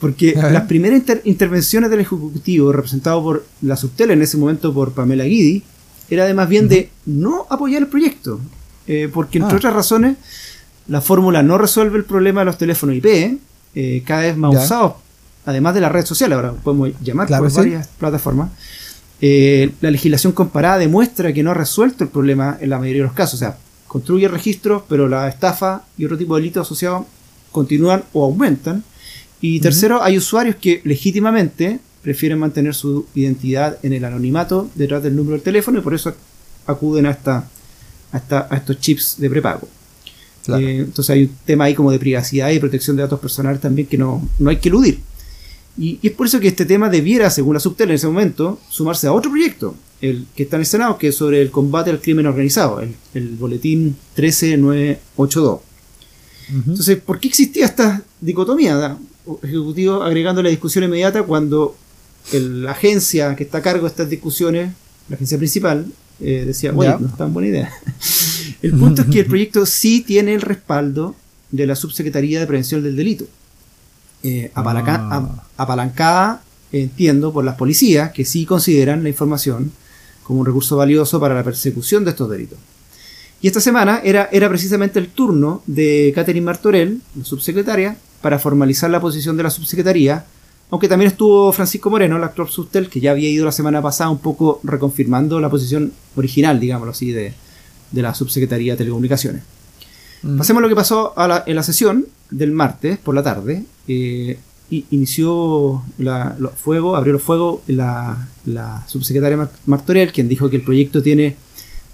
porque 0.00 0.34
las 0.34 0.64
primeras 0.64 1.02
intervenciones 1.22 1.88
del 1.88 2.00
Ejecutivo, 2.00 2.72
representado 2.72 3.22
por 3.22 3.46
la 3.62 3.76
subtele 3.76 4.14
en 4.14 4.22
ese 4.22 4.36
momento 4.36 4.74
por 4.74 4.92
Pamela 4.92 5.22
Guidi, 5.22 5.62
era 6.10 6.24
además 6.24 6.48
bien 6.48 6.66
de 6.66 6.90
no 7.06 7.46
apoyar 7.48 7.82
el 7.82 7.88
proyecto, 7.88 8.40
eh, 8.88 9.08
porque 9.12 9.38
entre 9.38 9.54
ah. 9.54 9.56
otras 9.58 9.72
razones 9.72 10.16
la 10.88 11.00
fórmula 11.00 11.44
no 11.44 11.56
resuelve 11.56 11.98
el 11.98 12.04
problema 12.04 12.40
de 12.40 12.46
los 12.46 12.58
teléfonos 12.58 12.96
IP, 12.96 13.38
eh, 13.76 14.02
cada 14.04 14.22
vez 14.22 14.36
más 14.36 14.64
usados, 14.64 14.94
además 15.44 15.74
de 15.74 15.80
la 15.80 15.88
red 15.88 16.04
social, 16.04 16.32
ahora 16.32 16.52
podemos 16.52 16.90
llamar 17.00 17.28
por 17.28 17.52
varias 17.52 17.88
plataformas. 17.88 18.50
Eh, 19.20 19.70
la 19.80 19.90
legislación 19.90 20.32
comparada 20.32 20.78
demuestra 20.78 21.32
que 21.32 21.42
no 21.42 21.52
ha 21.52 21.54
resuelto 21.54 22.02
el 22.04 22.10
problema 22.10 22.58
en 22.60 22.70
la 22.70 22.78
mayoría 22.78 23.02
de 23.02 23.06
los 23.08 23.14
casos. 23.14 23.34
O 23.34 23.38
sea, 23.38 23.56
construye 23.86 24.26
registros, 24.26 24.82
pero 24.88 25.08
la 25.08 25.28
estafa 25.28 25.84
y 25.96 26.04
otro 26.04 26.18
tipo 26.18 26.34
de 26.34 26.42
delitos 26.42 26.66
asociados 26.66 27.06
continúan 27.52 28.02
o 28.12 28.24
aumentan. 28.24 28.82
Y 29.40 29.60
tercero, 29.60 30.02
hay 30.02 30.16
usuarios 30.16 30.56
que 30.56 30.80
legítimamente 30.84 31.80
prefieren 32.02 32.38
mantener 32.38 32.74
su 32.74 33.06
identidad 33.14 33.78
en 33.82 33.92
el 33.92 34.04
anonimato 34.04 34.68
detrás 34.74 35.02
del 35.02 35.14
número 35.14 35.34
del 35.34 35.42
teléfono 35.42 35.78
y 35.78 35.82
por 35.82 35.94
eso 35.94 36.12
acuden 36.66 37.06
a, 37.06 37.12
esta, 37.12 37.48
a, 38.12 38.56
estos 38.56 38.80
chips 38.80 39.16
de 39.18 39.30
prepago. 39.30 39.68
Eh, 40.48 40.78
entonces 40.80 41.10
hay 41.10 41.22
un 41.24 41.36
tema 41.44 41.64
ahí 41.64 41.74
como 41.74 41.92
de 41.92 42.00
privacidad 42.00 42.50
y 42.50 42.58
protección 42.58 42.96
de 42.96 43.02
datos 43.02 43.20
personales 43.20 43.60
también 43.60 43.86
que 43.86 43.96
no, 43.96 44.28
no 44.38 44.50
hay 44.50 44.56
que 44.56 44.68
eludir. 44.68 45.00
Y, 45.78 45.98
es 46.02 46.12
por 46.12 46.26
eso 46.26 46.40
que 46.40 46.48
este 46.48 46.66
tema 46.66 46.88
debiera, 46.88 47.30
según 47.30 47.54
la 47.54 47.60
Subtel 47.60 47.90
en 47.90 47.96
ese 47.96 48.06
momento, 48.06 48.60
sumarse 48.68 49.06
a 49.06 49.12
otro 49.12 49.30
proyecto, 49.30 49.74
el 50.00 50.26
que 50.34 50.44
está 50.44 50.56
en 50.56 50.60
el 50.60 50.66
Senado, 50.66 50.98
que 50.98 51.08
es 51.08 51.16
sobre 51.16 51.40
el 51.40 51.50
combate 51.50 51.90
al 51.90 52.00
crimen 52.00 52.26
organizado, 52.26 52.80
el, 52.80 52.94
el 53.14 53.28
boletín 53.36 53.96
13982. 54.14 55.60
Entonces, 56.48 57.00
¿por 57.00 57.18
qué 57.18 57.28
existía 57.28 57.64
esta 57.64 58.02
dicotomía? 58.20 58.98
Ejecutivo 59.42 60.02
agregando 60.02 60.42
la 60.42 60.50
discusión 60.50 60.84
inmediata 60.84 61.22
cuando 61.22 61.76
la 62.32 62.72
agencia 62.72 63.34
que 63.36 63.44
está 63.44 63.58
a 63.58 63.62
cargo 63.62 63.82
de 63.82 63.88
estas 63.88 64.10
discusiones, 64.10 64.72
la 65.08 65.16
agencia 65.16 65.38
principal, 65.38 65.86
eh, 66.20 66.44
decía, 66.46 66.72
bueno, 66.72 66.98
no 67.00 67.08
es 67.08 67.16
tan 67.16 67.32
buena 67.32 67.48
idea. 67.48 67.72
el 68.62 68.72
punto 68.72 69.02
es 69.02 69.08
que 69.08 69.20
el 69.20 69.26
proyecto 69.28 69.66
sí 69.66 70.02
tiene 70.02 70.34
el 70.34 70.42
respaldo 70.42 71.16
de 71.50 71.66
la 71.66 71.76
Subsecretaría 71.76 72.40
de 72.40 72.46
Prevención 72.46 72.82
del 72.82 72.96
Delito, 72.96 73.26
eh, 74.22 74.50
ah. 74.54 75.44
apalancada, 75.56 76.42
entiendo, 76.72 77.32
por 77.32 77.44
las 77.44 77.56
policías, 77.56 78.12
que 78.12 78.24
sí 78.24 78.46
consideran 78.46 79.02
la 79.02 79.08
información 79.08 79.72
como 80.22 80.40
un 80.40 80.46
recurso 80.46 80.76
valioso 80.76 81.20
para 81.20 81.34
la 81.34 81.42
persecución 81.42 82.04
de 82.04 82.10
estos 82.10 82.30
delitos. 82.30 82.58
Y 83.40 83.48
esta 83.48 83.60
semana 83.60 84.00
era, 84.04 84.28
era 84.30 84.48
precisamente 84.48 84.98
el 84.98 85.08
turno 85.08 85.62
de 85.66 86.12
Catherine 86.14 86.46
Martorell, 86.46 87.00
la 87.16 87.24
subsecretaria, 87.24 87.96
para 88.20 88.38
formalizar 88.38 88.88
la 88.88 89.00
posición 89.00 89.36
de 89.36 89.42
la 89.42 89.50
subsecretaría 89.50 90.24
aunque 90.72 90.88
también 90.88 91.10
estuvo 91.10 91.52
Francisco 91.52 91.90
Moreno, 91.90 92.16
el 92.16 92.24
actor 92.24 92.48
Sustel, 92.48 92.88
que 92.88 92.98
ya 92.98 93.10
había 93.10 93.28
ido 93.28 93.44
la 93.44 93.52
semana 93.52 93.82
pasada 93.82 94.08
un 94.08 94.20
poco 94.20 94.58
reconfirmando 94.62 95.38
la 95.38 95.50
posición 95.50 95.92
original, 96.16 96.58
digámoslo 96.58 96.92
así, 96.92 97.12
de, 97.12 97.34
la 97.92 98.14
Subsecretaría 98.14 98.72
de 98.72 98.78
Telecomunicaciones. 98.78 99.42
Mm. 100.22 100.38
Pasemos 100.38 100.60
a 100.60 100.62
lo 100.62 100.68
que 100.68 100.74
pasó 100.74 101.14
en 101.46 101.56
la 101.56 101.62
sesión 101.62 102.06
del 102.30 102.52
martes 102.52 102.98
por 102.98 103.14
la 103.14 103.22
tarde. 103.22 103.64
Eh, 103.88 104.38
inició 104.90 105.82
la, 105.98 106.36
fuego, 106.56 106.96
abrió 106.96 107.14
el 107.14 107.20
fuego 107.20 107.62
la, 107.66 108.28
subsecretaria 108.86 109.48
Martorell, 109.66 110.12
quien 110.12 110.28
dijo 110.28 110.48
que 110.48 110.56
el 110.56 110.62
proyecto 110.62 111.02
tiene 111.02 111.36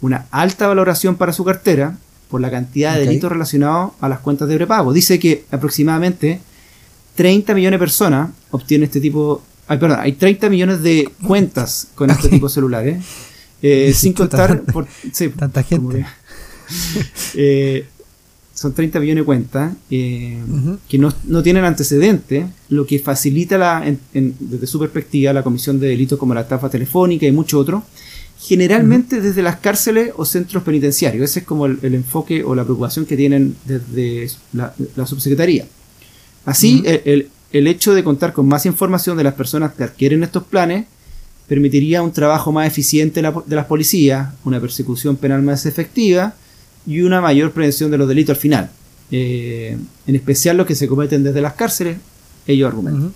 una 0.00 0.26
alta 0.30 0.68
valoración 0.68 1.16
para 1.16 1.32
su 1.32 1.44
cartera 1.44 1.98
por 2.28 2.40
la 2.40 2.50
cantidad 2.50 2.94
de 2.94 3.06
delitos 3.06 3.32
relacionados 3.32 3.92
a 4.00 4.08
las 4.08 4.20
cuentas 4.20 4.48
de 4.48 4.56
prepago. 4.56 4.92
Dice 4.92 5.18
que 5.18 5.44
aproximadamente 5.50 6.40
30 7.16 7.54
millones 7.54 7.76
de 7.76 7.78
personas 7.80 8.30
obtienen 8.50 8.86
este 8.86 9.00
tipo. 9.00 9.42
Ay, 9.66 9.78
perdón, 9.78 9.98
hay 10.00 10.12
30 10.12 10.48
millones 10.48 10.82
de 10.82 11.10
cuentas 11.26 11.88
con 11.94 12.10
este 12.10 12.28
tipo 12.28 12.46
de 12.46 12.52
celulares. 12.52 13.04
Eh, 13.60 13.92
sin 13.96 14.12
contar. 14.12 14.62
Por, 14.62 14.86
tanta 15.36 15.62
gente. 15.62 16.06
Eh, 17.34 17.88
son 18.58 18.72
30 18.72 18.98
millones 18.98 19.22
de 19.22 19.24
cuentas 19.24 19.72
eh, 19.88 20.36
que 20.88 20.98
no, 20.98 21.12
tienen 21.44 21.62
antecedentes, 21.62 22.44
lo 22.70 22.88
que 22.88 22.98
facilita 22.98 23.56
la, 23.56 23.96
desde 24.12 24.66
su 24.66 24.80
perspectiva 24.80 25.32
la 25.32 25.44
comisión 25.44 25.78
de 25.78 25.86
delitos 25.86 26.18
como 26.18 26.34
la 26.34 26.40
estafa 26.40 26.68
telefónica 26.68 27.24
y 27.24 27.30
mucho 27.30 27.60
otro, 27.60 27.84
generalmente 28.40 29.20
desde 29.20 29.42
las 29.42 29.58
cárceles 29.58 30.10
o 30.16 30.24
centros 30.24 30.64
penitenciarios. 30.64 31.22
Ese 31.22 31.38
es 31.38 31.46
como 31.46 31.66
el, 31.66 31.94
enfoque 31.94 32.42
o 32.42 32.56
la 32.56 32.64
preocupación 32.64 33.06
que 33.06 33.16
tienen 33.16 33.54
desde 33.64 34.28
la, 34.52 34.74
la 34.96 35.06
subsecretaría. 35.06 35.64
Así, 36.44 36.82
el, 36.84 37.66
hecho 37.68 37.94
de 37.94 38.02
contar 38.02 38.32
con 38.32 38.48
más 38.48 38.66
información 38.66 39.16
de 39.16 39.22
las 39.22 39.34
personas 39.34 39.74
que 39.74 39.84
adquieren 39.84 40.24
estos 40.24 40.42
planes 40.42 40.86
permitiría 41.46 42.02
un 42.02 42.12
trabajo 42.12 42.50
más 42.50 42.66
eficiente 42.66 43.22
de 43.22 43.54
las 43.54 43.66
policías, 43.66 44.30
una 44.44 44.60
persecución 44.60 45.16
penal 45.16 45.42
más 45.42 45.64
efectiva 45.64 46.34
y 46.88 47.02
una 47.02 47.20
mayor 47.20 47.52
prevención 47.52 47.90
de 47.90 47.98
los 47.98 48.08
delitos 48.08 48.34
al 48.34 48.40
final. 48.40 48.70
Eh, 49.10 49.76
en 50.06 50.14
especial 50.14 50.56
los 50.56 50.66
que 50.66 50.74
se 50.74 50.88
cometen 50.88 51.22
desde 51.22 51.42
las 51.42 51.52
cárceles, 51.52 51.98
ellos 52.46 52.66
argumentan. 52.66 53.12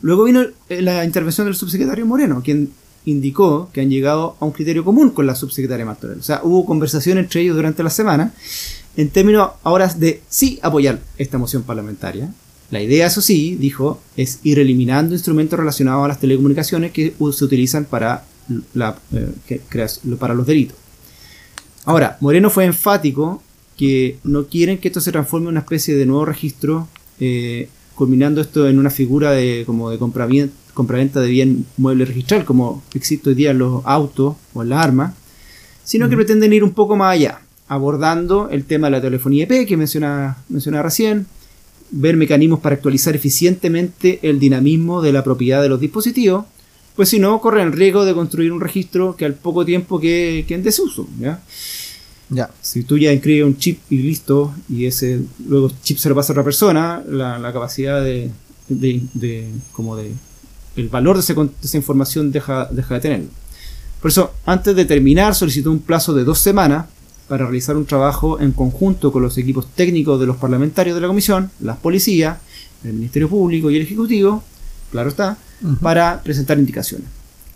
Luego 0.00 0.24
vino 0.24 0.42
eh, 0.70 0.80
la 0.80 1.04
intervención 1.04 1.46
del 1.46 1.54
subsecretario 1.54 2.06
Moreno, 2.06 2.40
quien 2.42 2.70
indicó 3.04 3.70
que 3.72 3.82
han 3.82 3.90
llegado 3.90 4.36
a 4.40 4.46
un 4.46 4.52
criterio 4.52 4.84
común 4.84 5.10
con 5.10 5.26
la 5.26 5.34
subsecretaria 5.34 5.84
Martorell. 5.84 6.18
O 6.18 6.22
sea, 6.22 6.40
hubo 6.42 6.64
conversación 6.64 7.18
entre 7.18 7.42
ellos 7.42 7.56
durante 7.56 7.82
la 7.82 7.90
semana 7.90 8.32
en 8.96 9.10
términos 9.10 9.50
ahora 9.62 9.88
de 9.88 10.22
sí 10.28 10.58
apoyar 10.62 10.98
esta 11.18 11.36
moción 11.36 11.62
parlamentaria. 11.62 12.32
La 12.70 12.80
idea, 12.80 13.06
eso 13.06 13.20
sí, 13.20 13.56
dijo, 13.56 14.00
es 14.16 14.40
ir 14.44 14.58
eliminando 14.60 15.14
instrumentos 15.14 15.58
relacionados 15.58 16.06
a 16.06 16.08
las 16.08 16.20
telecomunicaciones 16.20 16.92
que 16.92 17.12
se 17.32 17.44
utilizan 17.44 17.84
para, 17.84 18.24
la, 18.72 18.96
eh, 19.12 19.60
para 20.18 20.34
los 20.34 20.46
delitos. 20.46 20.79
Ahora, 21.84 22.18
Moreno 22.20 22.50
fue 22.50 22.64
enfático 22.64 23.42
que 23.76 24.18
no 24.24 24.46
quieren 24.46 24.78
que 24.78 24.88
esto 24.88 25.00
se 25.00 25.12
transforme 25.12 25.46
en 25.46 25.52
una 25.52 25.60
especie 25.60 25.94
de 25.96 26.06
nuevo 26.06 26.26
registro, 26.26 26.88
eh, 27.18 27.68
culminando 27.94 28.40
esto 28.40 28.68
en 28.68 28.78
una 28.78 28.90
figura 28.90 29.32
de 29.32 29.64
como 29.66 29.90
de 29.90 29.98
compraventa 29.98 31.20
de 31.20 31.28
bien 31.28 31.66
mueble 31.76 32.04
registral, 32.04 32.44
como 32.44 32.82
existe 32.94 33.30
hoy 33.30 33.34
día 33.34 33.52
en 33.52 33.58
los 33.58 33.82
autos 33.84 34.36
o 34.52 34.62
en 34.62 34.68
las 34.68 34.84
armas, 34.84 35.14
sino 35.84 36.08
que 36.08 36.16
pretenden 36.16 36.52
ir 36.52 36.62
un 36.62 36.72
poco 36.72 36.96
más 36.96 37.14
allá, 37.14 37.40
abordando 37.68 38.48
el 38.50 38.64
tema 38.64 38.88
de 38.88 38.92
la 38.92 39.00
telefonía 39.00 39.44
IP 39.44 39.66
que 39.66 39.76
menciona, 39.76 40.38
menciona 40.48 40.82
recién, 40.82 41.26
ver 41.90 42.16
mecanismos 42.16 42.60
para 42.60 42.76
actualizar 42.76 43.16
eficientemente 43.16 44.20
el 44.22 44.38
dinamismo 44.38 45.02
de 45.02 45.12
la 45.12 45.24
propiedad 45.24 45.62
de 45.62 45.68
los 45.68 45.80
dispositivos, 45.80 46.44
pues 47.00 47.08
si 47.08 47.18
no, 47.18 47.40
corren 47.40 47.68
el 47.68 47.72
riesgo 47.72 48.04
de 48.04 48.12
construir 48.12 48.52
un 48.52 48.60
registro 48.60 49.16
que 49.16 49.24
al 49.24 49.32
poco 49.32 49.64
tiempo 49.64 49.98
que, 49.98 50.44
que 50.46 50.54
en 50.54 50.62
desuso. 50.62 51.08
¿ya? 51.18 51.42
Ya. 52.28 52.50
Si 52.60 52.82
tú 52.82 52.98
ya 52.98 53.10
inscribes 53.10 53.46
un 53.46 53.56
chip 53.56 53.80
y 53.88 54.02
listo, 54.02 54.52
y 54.68 54.84
ese 54.84 55.22
luego 55.48 55.72
chip 55.82 55.96
se 55.96 56.10
lo 56.10 56.14
pasa 56.14 56.32
a 56.32 56.34
otra 56.34 56.44
persona, 56.44 57.02
la, 57.08 57.50
capacidad 57.54 58.04
de, 58.04 58.30
de, 58.68 59.48
como 59.72 59.96
de 59.96 60.12
el 60.76 60.90
valor 60.90 61.16
de, 61.16 61.48
esa 61.62 61.76
información 61.78 62.32
deja, 62.32 62.68
deja 62.70 62.96
de 62.96 63.00
tenerlo. 63.00 63.28
Por 64.02 64.10
eso, 64.10 64.34
antes 64.44 64.76
de 64.76 64.84
terminar, 64.84 65.34
solicitó 65.34 65.70
un 65.70 65.80
plazo 65.80 66.12
de 66.12 66.24
dos 66.24 66.38
semanas 66.38 66.84
para 67.28 67.44
realizar 67.44 67.78
un 67.78 67.86
trabajo 67.86 68.38
en 68.40 68.52
conjunto 68.52 69.10
con 69.10 69.22
los 69.22 69.38
equipos 69.38 69.66
técnicos 69.74 70.20
de 70.20 70.26
los 70.26 70.36
parlamentarios 70.36 70.96
de 70.96 71.00
la 71.00 71.08
comisión, 71.08 71.50
las 71.60 71.78
policías, 71.78 72.36
el 72.84 72.92
Ministerio 72.92 73.30
Público 73.30 73.70
y 73.70 73.76
el 73.76 73.82
Ejecutivo, 73.84 74.44
claro 74.90 75.08
está, 75.08 75.36
para 75.80 76.22
presentar 76.22 76.58
indicaciones. 76.58 77.06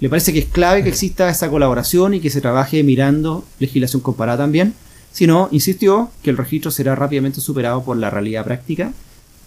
Le 0.00 0.08
parece 0.08 0.32
que 0.32 0.40
es 0.40 0.46
clave 0.46 0.82
que 0.82 0.88
exista 0.88 1.28
esa 1.28 1.48
colaboración 1.48 2.14
y 2.14 2.20
que 2.20 2.30
se 2.30 2.40
trabaje 2.40 2.82
mirando 2.82 3.44
legislación 3.58 4.02
comparada 4.02 4.38
también. 4.38 4.74
Si 5.12 5.26
no, 5.26 5.48
insistió 5.52 6.10
que 6.22 6.30
el 6.30 6.36
registro 6.36 6.70
será 6.70 6.94
rápidamente 6.94 7.40
superado 7.40 7.82
por 7.84 7.96
la 7.96 8.10
realidad 8.10 8.44
práctica 8.44 8.92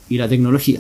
y 0.10 0.18
la 0.18 0.30
tecnología. 0.30 0.80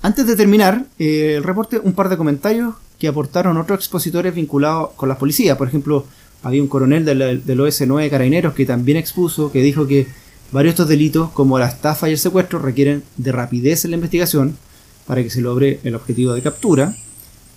Antes 0.00 0.26
de 0.26 0.36
terminar 0.36 0.86
eh, 0.98 1.34
el 1.36 1.44
reporte, 1.44 1.78
un 1.78 1.92
par 1.92 2.08
de 2.08 2.16
comentarios 2.16 2.76
que 2.98 3.08
aportaron 3.08 3.58
otros 3.58 3.78
expositores 3.78 4.34
vinculados 4.34 4.90
con 4.96 5.08
las 5.08 5.18
policías. 5.18 5.58
Por 5.58 5.68
ejemplo, 5.68 6.06
había 6.42 6.62
un 6.62 6.68
coronel 6.68 7.04
del, 7.04 7.44
del 7.44 7.60
OS9 7.60 8.02
de 8.02 8.10
Carabineros 8.10 8.54
que 8.54 8.64
también 8.64 8.96
expuso, 8.96 9.52
que 9.52 9.60
dijo 9.60 9.86
que 9.86 10.06
varios 10.50 10.72
de 10.72 10.82
estos 10.82 10.88
delitos, 10.88 11.30
como 11.30 11.58
la 11.58 11.66
estafa 11.66 12.08
y 12.08 12.12
el 12.12 12.18
secuestro, 12.18 12.58
requieren 12.58 13.02
de 13.18 13.32
rapidez 13.32 13.84
en 13.84 13.90
la 13.90 13.96
investigación 13.96 14.56
para 15.10 15.24
que 15.24 15.30
se 15.30 15.40
logre 15.40 15.80
el 15.82 15.96
objetivo 15.96 16.34
de 16.34 16.40
captura. 16.40 16.94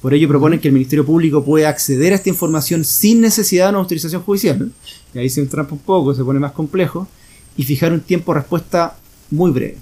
Por 0.01 0.15
ello 0.15 0.27
proponen 0.27 0.59
que 0.59 0.69
el 0.69 0.73
Ministerio 0.73 1.05
Público 1.05 1.45
pueda 1.45 1.69
acceder 1.69 2.11
a 2.11 2.15
esta 2.15 2.27
información 2.29 2.83
sin 2.83 3.21
necesidad 3.21 3.65
de 3.65 3.69
una 3.69 3.77
autorización 3.77 4.23
judicial. 4.23 4.71
Y 5.13 5.19
ahí 5.19 5.29
se 5.29 5.39
entrampa 5.39 5.73
un 5.73 5.81
poco, 5.81 6.15
se 6.15 6.23
pone 6.23 6.39
más 6.39 6.53
complejo. 6.53 7.07
Y 7.55 7.61
fijar 7.61 7.93
un 7.93 7.99
tiempo 7.99 8.33
de 8.33 8.39
respuesta 8.39 8.97
muy 9.29 9.51
breve. 9.51 9.77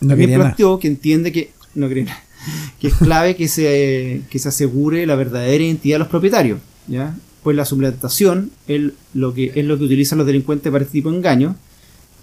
También 0.00 0.32
planteó 0.32 0.78
que 0.78 0.88
entiende 0.88 1.30
que, 1.30 1.52
no 1.74 1.90
que 2.80 2.88
es 2.88 2.94
clave 2.94 3.36
que 3.36 3.48
se, 3.48 4.22
que 4.30 4.38
se 4.38 4.48
asegure 4.48 5.04
la 5.04 5.14
verdadera 5.14 5.62
identidad 5.62 5.96
de 5.96 5.98
los 5.98 6.08
propietarios. 6.08 6.58
¿ya? 6.86 7.14
pues 7.42 7.54
la 7.54 7.66
suplantación 7.66 8.50
es 8.66 8.92
lo 9.12 9.34
que, 9.34 9.52
es 9.54 9.64
lo 9.66 9.76
que 9.76 9.84
utilizan 9.84 10.16
los 10.16 10.26
delincuentes 10.26 10.72
para 10.72 10.84
este 10.84 10.92
tipo 10.92 11.10
de 11.10 11.18
engaño. 11.18 11.56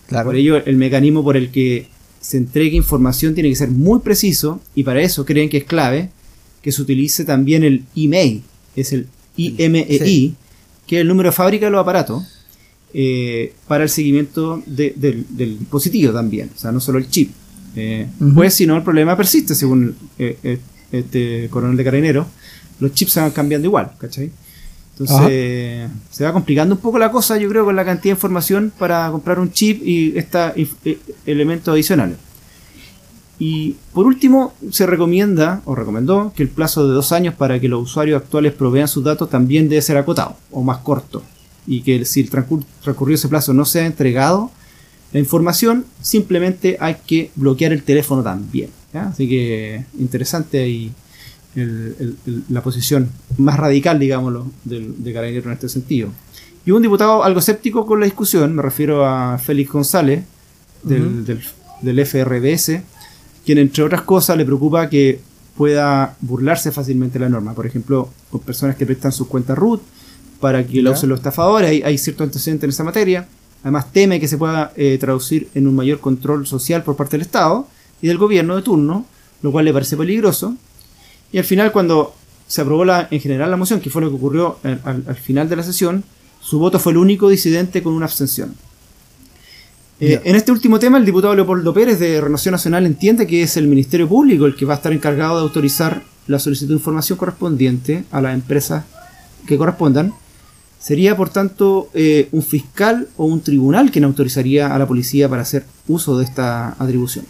Por 0.10 0.36
ello, 0.36 0.58
el 0.58 0.76
mecanismo 0.76 1.24
por 1.24 1.38
el 1.38 1.52
que 1.52 1.88
se 2.22 2.38
entregue 2.38 2.78
información 2.78 3.34
tiene 3.34 3.50
que 3.50 3.56
ser 3.56 3.72
muy 3.72 4.00
preciso 4.00 4.62
y 4.76 4.84
para 4.84 5.02
eso 5.02 5.26
creen 5.26 5.50
que 5.50 5.58
es 5.58 5.64
clave 5.66 6.10
que 6.62 6.72
se 6.72 6.82
utilice 6.82 7.26
también 7.26 7.64
el 7.64 7.84
email, 7.96 8.44
es 8.76 8.94
el 8.94 9.08
IMEI, 9.36 10.36
que 10.86 10.98
es 10.98 11.02
el 11.02 11.08
número 11.08 11.30
de 11.30 11.36
fábrica 11.36 11.66
de 11.66 11.72
los 11.72 11.82
aparatos, 11.82 12.24
eh, 12.94 13.54
para 13.68 13.84
el 13.84 13.90
seguimiento 13.90 14.62
del, 14.66 15.26
dispositivo 15.36 16.14
también, 16.14 16.52
o 16.56 16.60
sea, 16.60 16.72
no 16.72 16.80
solo 16.80 17.00
el 17.00 17.10
chip. 17.10 17.32
Eh, 17.76 18.06
pues 18.36 18.54
si 18.54 18.68
no, 18.68 18.76
el 18.76 18.84
problema 18.84 19.18
persiste, 19.18 19.56
según 19.56 19.96
eh, 20.20 20.60
este 20.92 21.48
coronel 21.50 21.78
de 21.78 21.84
carabinero, 21.84 22.28
los 22.80 22.94
chips 22.94 23.14
se 23.14 23.22
van 23.22 23.32
cambiando 23.32 23.68
igual, 23.68 23.92
¿cachai? 23.98 24.32
Entonces 24.92 25.90
se 26.12 26.24
va 26.24 26.34
complicando 26.34 26.76
un 26.76 26.82
poco 26.82 27.00
la 27.00 27.12
cosa, 27.12 27.38
yo 27.38 27.50
creo, 27.50 27.66
con 27.66 27.76
la 27.76 27.86
cantidad 27.86 28.14
de 28.14 28.18
información 28.18 28.72
para 28.78 29.10
comprar 29.10 29.40
un 29.40 29.52
chip 29.52 29.82
y 29.84 30.18
estos 30.18 30.54
elementos 31.26 31.72
adicionales. 31.72 32.18
Y 33.40 33.78
por 33.94 34.06
último, 34.06 34.54
se 34.70 34.86
recomienda 34.86 35.64
o 35.66 35.74
recomendó 35.74 36.32
que 36.36 36.44
el 36.44 36.50
plazo 36.50 36.88
de 36.88 36.94
dos 36.94 37.12
años 37.12 37.34
para 37.34 37.60
que 37.60 37.68
los 37.68 37.82
usuarios 37.82 38.22
actuales 38.22 38.54
provean 38.54 38.88
sus 38.88 39.04
datos 39.04 39.32
también 39.32 39.68
debe 39.68 39.82
ser 39.82 39.98
acotado 39.98 40.36
o 40.52 40.62
más 40.62 40.78
corto. 40.80 41.24
Y 41.66 41.82
que 41.82 42.06
si 42.06 42.22
el 42.22 42.30
transcurrido 42.30 43.16
ese 43.16 43.30
plazo 43.30 43.52
no 43.54 43.66
se 43.66 43.82
ha 43.82 43.88
entregado 43.88 44.52
la 45.12 45.20
información, 45.20 45.86
simplemente 46.02 46.78
hay 46.80 46.98
que 47.08 47.32
bloquear 47.36 47.74
el 47.74 47.82
teléfono 47.82 48.22
también. 48.22 48.70
Así 48.94 49.28
que 49.28 49.86
interesante 49.98 50.70
y 50.70 50.92
la 51.56 52.64
posición 52.64 53.10
más 53.38 53.58
radical, 53.58 54.00
digámoslo, 54.00 54.48
del, 54.64 55.04
de 55.04 55.14
Carabinero 55.14 55.48
en 55.48 55.54
este 55.54 55.70
sentido. 55.70 56.10
Y 56.66 56.72
un 56.72 56.82
diputado 56.82 57.24
algo 57.24 57.40
escéptico 57.40 57.86
con 57.86 58.00
la 58.00 58.06
discusión, 58.06 58.56
me 58.56 58.62
refiero 58.62 59.06
a 59.06 59.38
Félix 59.38 59.72
González, 59.72 60.24
del, 60.84 61.26
del, 61.26 62.06
FRBS, 62.06 62.82
quien 63.46 63.58
entre 63.58 63.84
otras 63.84 64.02
cosas 64.02 64.38
le 64.38 64.46
preocupa 64.46 64.90
que 64.90 65.20
pueda 65.58 66.16
burlarse 66.22 66.72
fácilmente 66.72 67.20
la 67.20 67.30
norma. 67.30 67.54
Por 67.54 67.66
ejemplo, 67.66 68.10
con 68.30 68.42
personas 68.42 68.76
que 68.76 68.86
prestan 68.86 69.12
sus 69.12 69.28
cuentas 69.28 69.58
root 69.58 69.82
para 70.40 70.66
que 70.66 70.82
la 70.82 70.92
usen 70.92 71.10
los 71.10 71.20
estafadores, 71.20 71.70
hay, 71.70 71.82
hay 71.84 71.98
cierto 71.98 72.24
antecedente 72.24 72.66
en 72.66 72.72
esa 72.72 72.84
materia. 72.84 73.28
Además 73.64 73.92
teme 73.92 74.20
que 74.20 74.28
se 74.28 74.38
pueda 74.38 74.72
eh, 74.76 74.98
traducir 75.00 75.50
en 75.54 75.68
un 75.68 75.76
mayor 75.76 76.00
control 76.00 76.48
social 76.48 76.84
por 76.84 76.96
parte 76.96 77.18
del 77.18 77.22
Estado 77.22 77.68
y 78.02 78.08
del 78.08 78.18
gobierno 78.18 78.56
de 78.56 78.64
turno, 78.64 79.06
lo 79.44 79.52
cual 79.52 79.66
le 79.66 79.74
parece 79.74 79.98
peligroso 79.98 80.56
y 81.32 81.38
al 81.38 81.44
final, 81.46 81.72
cuando 81.72 82.14
se 82.48 82.62
aprobó 82.62 82.84
la, 82.84 83.08
en 83.10 83.20
general 83.22 83.50
la 83.50 83.58
moción, 83.58 83.80
que 83.80 83.90
fue 83.90 84.02
lo 84.02 84.10
que 84.10 84.16
ocurrió 84.16 84.60
al, 84.64 85.16
final 85.16 85.48
de 85.48 85.56
la 85.56 85.64
sesión, 85.64 86.04
su 86.42 86.60
voto 86.60 86.80
fue 86.80 86.92
el 86.92 86.98
único 86.98 87.30
disidente 87.30 87.82
con 87.82 87.94
una 87.94 88.06
abstención. 88.06 88.56
Eh, 90.00 90.20
en 90.26 90.36
este 90.36 90.52
último 90.52 90.80
tema, 90.80 90.98
el 90.98 91.06
diputado 91.06 91.36
Leopoldo 91.36 91.74
Pérez 91.74 92.00
de 92.00 92.20
Renovación 92.20 92.54
Nacional 92.54 92.86
entiende 92.86 93.28
que 93.28 93.44
es 93.44 93.56
el 93.56 93.68
Ministerio 93.68 94.10
Público 94.10 94.46
el 94.46 94.56
que 94.56 94.66
va 94.66 94.74
a 94.74 94.78
estar 94.78 94.92
encargado 94.92 95.38
de 95.38 95.44
autorizar 95.44 96.02
la 96.28 96.40
solicitud 96.40 96.70
de 96.70 96.80
información 96.80 97.18
correspondiente 97.18 98.04
a 98.12 98.20
las 98.20 98.34
empresas 98.34 98.84
que 99.48 99.58
correspondan. 99.58 100.14
Sería, 100.80 101.16
por 101.16 101.30
tanto, 101.30 101.90
eh, 101.94 102.28
un 102.32 102.42
fiscal 102.42 103.08
o 103.16 103.26
un 103.26 103.42
tribunal 103.42 103.92
quien 103.92 104.04
autorizaría 104.04 104.74
a 104.74 104.80
la 104.80 104.88
policía 104.88 105.30
para 105.30 105.44
hacer 105.44 105.66
uso 105.88 106.18
de 106.18 106.26
esta 106.26 106.76
atribución. 106.80 107.26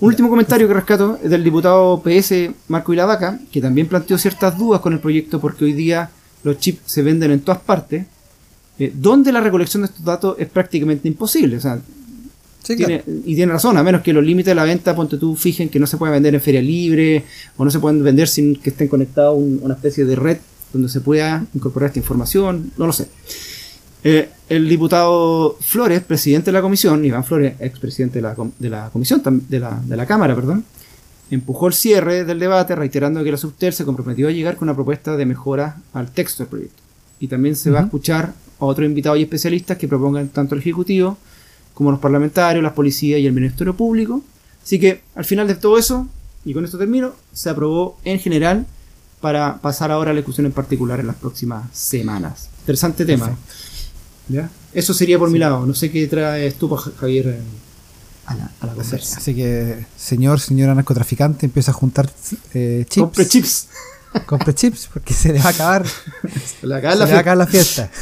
Un 0.00 0.08
último 0.08 0.28
comentario 0.28 0.66
que 0.66 0.74
rescato 0.74 1.18
es 1.22 1.30
del 1.30 1.44
diputado 1.44 2.02
PS 2.02 2.50
Marco 2.68 2.92
Ilavaca, 2.92 3.38
que 3.52 3.60
también 3.60 3.86
planteó 3.86 4.18
ciertas 4.18 4.58
dudas 4.58 4.80
con 4.80 4.92
el 4.92 4.98
proyecto 4.98 5.40
porque 5.40 5.64
hoy 5.64 5.72
día 5.72 6.10
los 6.42 6.58
chips 6.58 6.80
se 6.84 7.02
venden 7.02 7.30
en 7.30 7.40
todas 7.40 7.60
partes, 7.60 8.04
eh, 8.78 8.92
donde 8.94 9.32
la 9.32 9.40
recolección 9.40 9.82
de 9.82 9.86
estos 9.86 10.04
datos 10.04 10.36
es 10.38 10.48
prácticamente 10.48 11.06
imposible. 11.08 11.56
O 11.56 11.60
sea, 11.60 11.80
Y 13.24 13.34
tiene 13.34 13.52
razón, 13.52 13.76
a 13.76 13.82
menos 13.82 14.02
que 14.02 14.12
los 14.12 14.24
límites 14.24 14.46
de 14.46 14.54
la 14.54 14.64
venta, 14.64 14.96
ponte 14.96 15.18
tú, 15.18 15.36
fijen 15.36 15.68
que 15.68 15.78
no 15.78 15.86
se 15.86 15.96
puede 15.96 16.12
vender 16.12 16.34
en 16.34 16.40
feria 16.40 16.62
libre 16.62 17.24
o 17.56 17.64
no 17.64 17.70
se 17.70 17.78
pueden 17.78 18.02
vender 18.02 18.26
sin 18.26 18.56
que 18.56 18.70
estén 18.70 18.88
conectados 18.88 19.34
a 19.34 19.36
una 19.36 19.74
especie 19.74 20.04
de 20.04 20.16
red 20.16 20.38
donde 20.72 20.88
se 20.88 21.00
pueda 21.00 21.44
incorporar 21.54 21.88
esta 21.88 22.00
información, 22.00 22.72
no 22.76 22.86
lo 22.86 22.92
sé. 22.92 23.08
Eh, 24.06 24.28
el 24.50 24.68
diputado 24.68 25.56
Flores, 25.60 26.02
presidente 26.02 26.46
de 26.46 26.52
la 26.52 26.60
comisión, 26.60 27.02
Iván 27.04 27.24
Flores, 27.24 27.54
expresidente 27.58 28.18
de 28.18 28.22
la, 28.22 28.36
de 28.58 28.68
la 28.68 28.90
comisión, 28.90 29.22
de 29.24 29.58
la, 29.58 29.80
de 29.82 29.96
la 29.96 30.04
Cámara, 30.04 30.34
perdón, 30.34 30.62
empujó 31.30 31.68
el 31.68 31.72
cierre 31.72 32.24
del 32.24 32.38
debate 32.38 32.74
reiterando 32.74 33.24
que 33.24 33.30
la 33.30 33.38
Subter 33.38 33.72
se 33.72 33.86
comprometió 33.86 34.28
a 34.28 34.30
llegar 34.30 34.56
con 34.56 34.68
una 34.68 34.74
propuesta 34.74 35.16
de 35.16 35.24
mejora 35.24 35.78
al 35.94 36.10
texto 36.10 36.42
del 36.42 36.50
proyecto. 36.50 36.82
Y 37.18 37.28
también 37.28 37.56
se 37.56 37.70
va 37.70 37.80
a 37.80 37.84
escuchar 37.84 38.34
a 38.60 38.64
otros 38.66 38.86
invitados 38.86 39.18
y 39.18 39.22
especialistas 39.22 39.78
que 39.78 39.88
propongan 39.88 40.28
tanto 40.28 40.54
el 40.54 40.60
Ejecutivo 40.60 41.16
como 41.72 41.90
los 41.90 41.98
parlamentarios, 41.98 42.62
las 42.62 42.74
policías 42.74 43.20
y 43.20 43.26
el 43.26 43.32
Ministerio 43.32 43.74
Público. 43.74 44.22
Así 44.62 44.78
que 44.78 45.00
al 45.14 45.24
final 45.24 45.48
de 45.48 45.54
todo 45.54 45.78
eso, 45.78 46.06
y 46.44 46.52
con 46.52 46.64
esto 46.64 46.76
termino, 46.76 47.12
se 47.32 47.48
aprobó 47.48 47.96
en 48.04 48.18
general 48.18 48.66
para 49.22 49.56
pasar 49.62 49.90
ahora 49.90 50.10
a 50.10 50.14
la 50.14 50.18
discusión 50.18 50.44
en 50.44 50.52
particular 50.52 51.00
en 51.00 51.06
las 51.06 51.16
próximas 51.16 51.64
semanas. 51.72 52.50
Interesante 52.60 53.06
tema. 53.06 53.34
¿Ya? 54.28 54.50
Eso 54.72 54.94
sería 54.94 55.18
por 55.18 55.30
mi 55.30 55.38
lado. 55.38 55.64
No 55.66 55.74
sé 55.74 55.90
qué 55.90 56.06
traes 56.06 56.54
tú, 56.56 56.68
Javier, 56.74 57.40
a 58.26 58.34
la, 58.34 58.50
a 58.60 58.66
la 58.66 58.74
conversa. 58.74 59.18
Así 59.18 59.34
que, 59.34 59.84
señor, 59.96 60.40
señora 60.40 60.74
narcotraficante, 60.74 61.46
empieza 61.46 61.70
a 61.70 61.74
juntar 61.74 62.10
eh, 62.54 62.84
chips. 62.88 63.02
Compre 63.02 63.28
chips. 63.28 63.68
Compre 64.26 64.54
chips 64.54 64.88
porque 64.92 65.12
se 65.12 65.32
le 65.32 65.40
va 65.40 65.46
a 65.46 65.48
acabar, 65.50 65.84
Se 66.60 66.66
le 66.66 66.74
acaba 66.76 66.94
se 66.94 66.98
la 67.00 67.04
le 67.06 67.12
va 67.12 67.18
a 67.18 67.20
acabar 67.20 67.38
la 67.38 67.46
fiesta. 67.46 67.90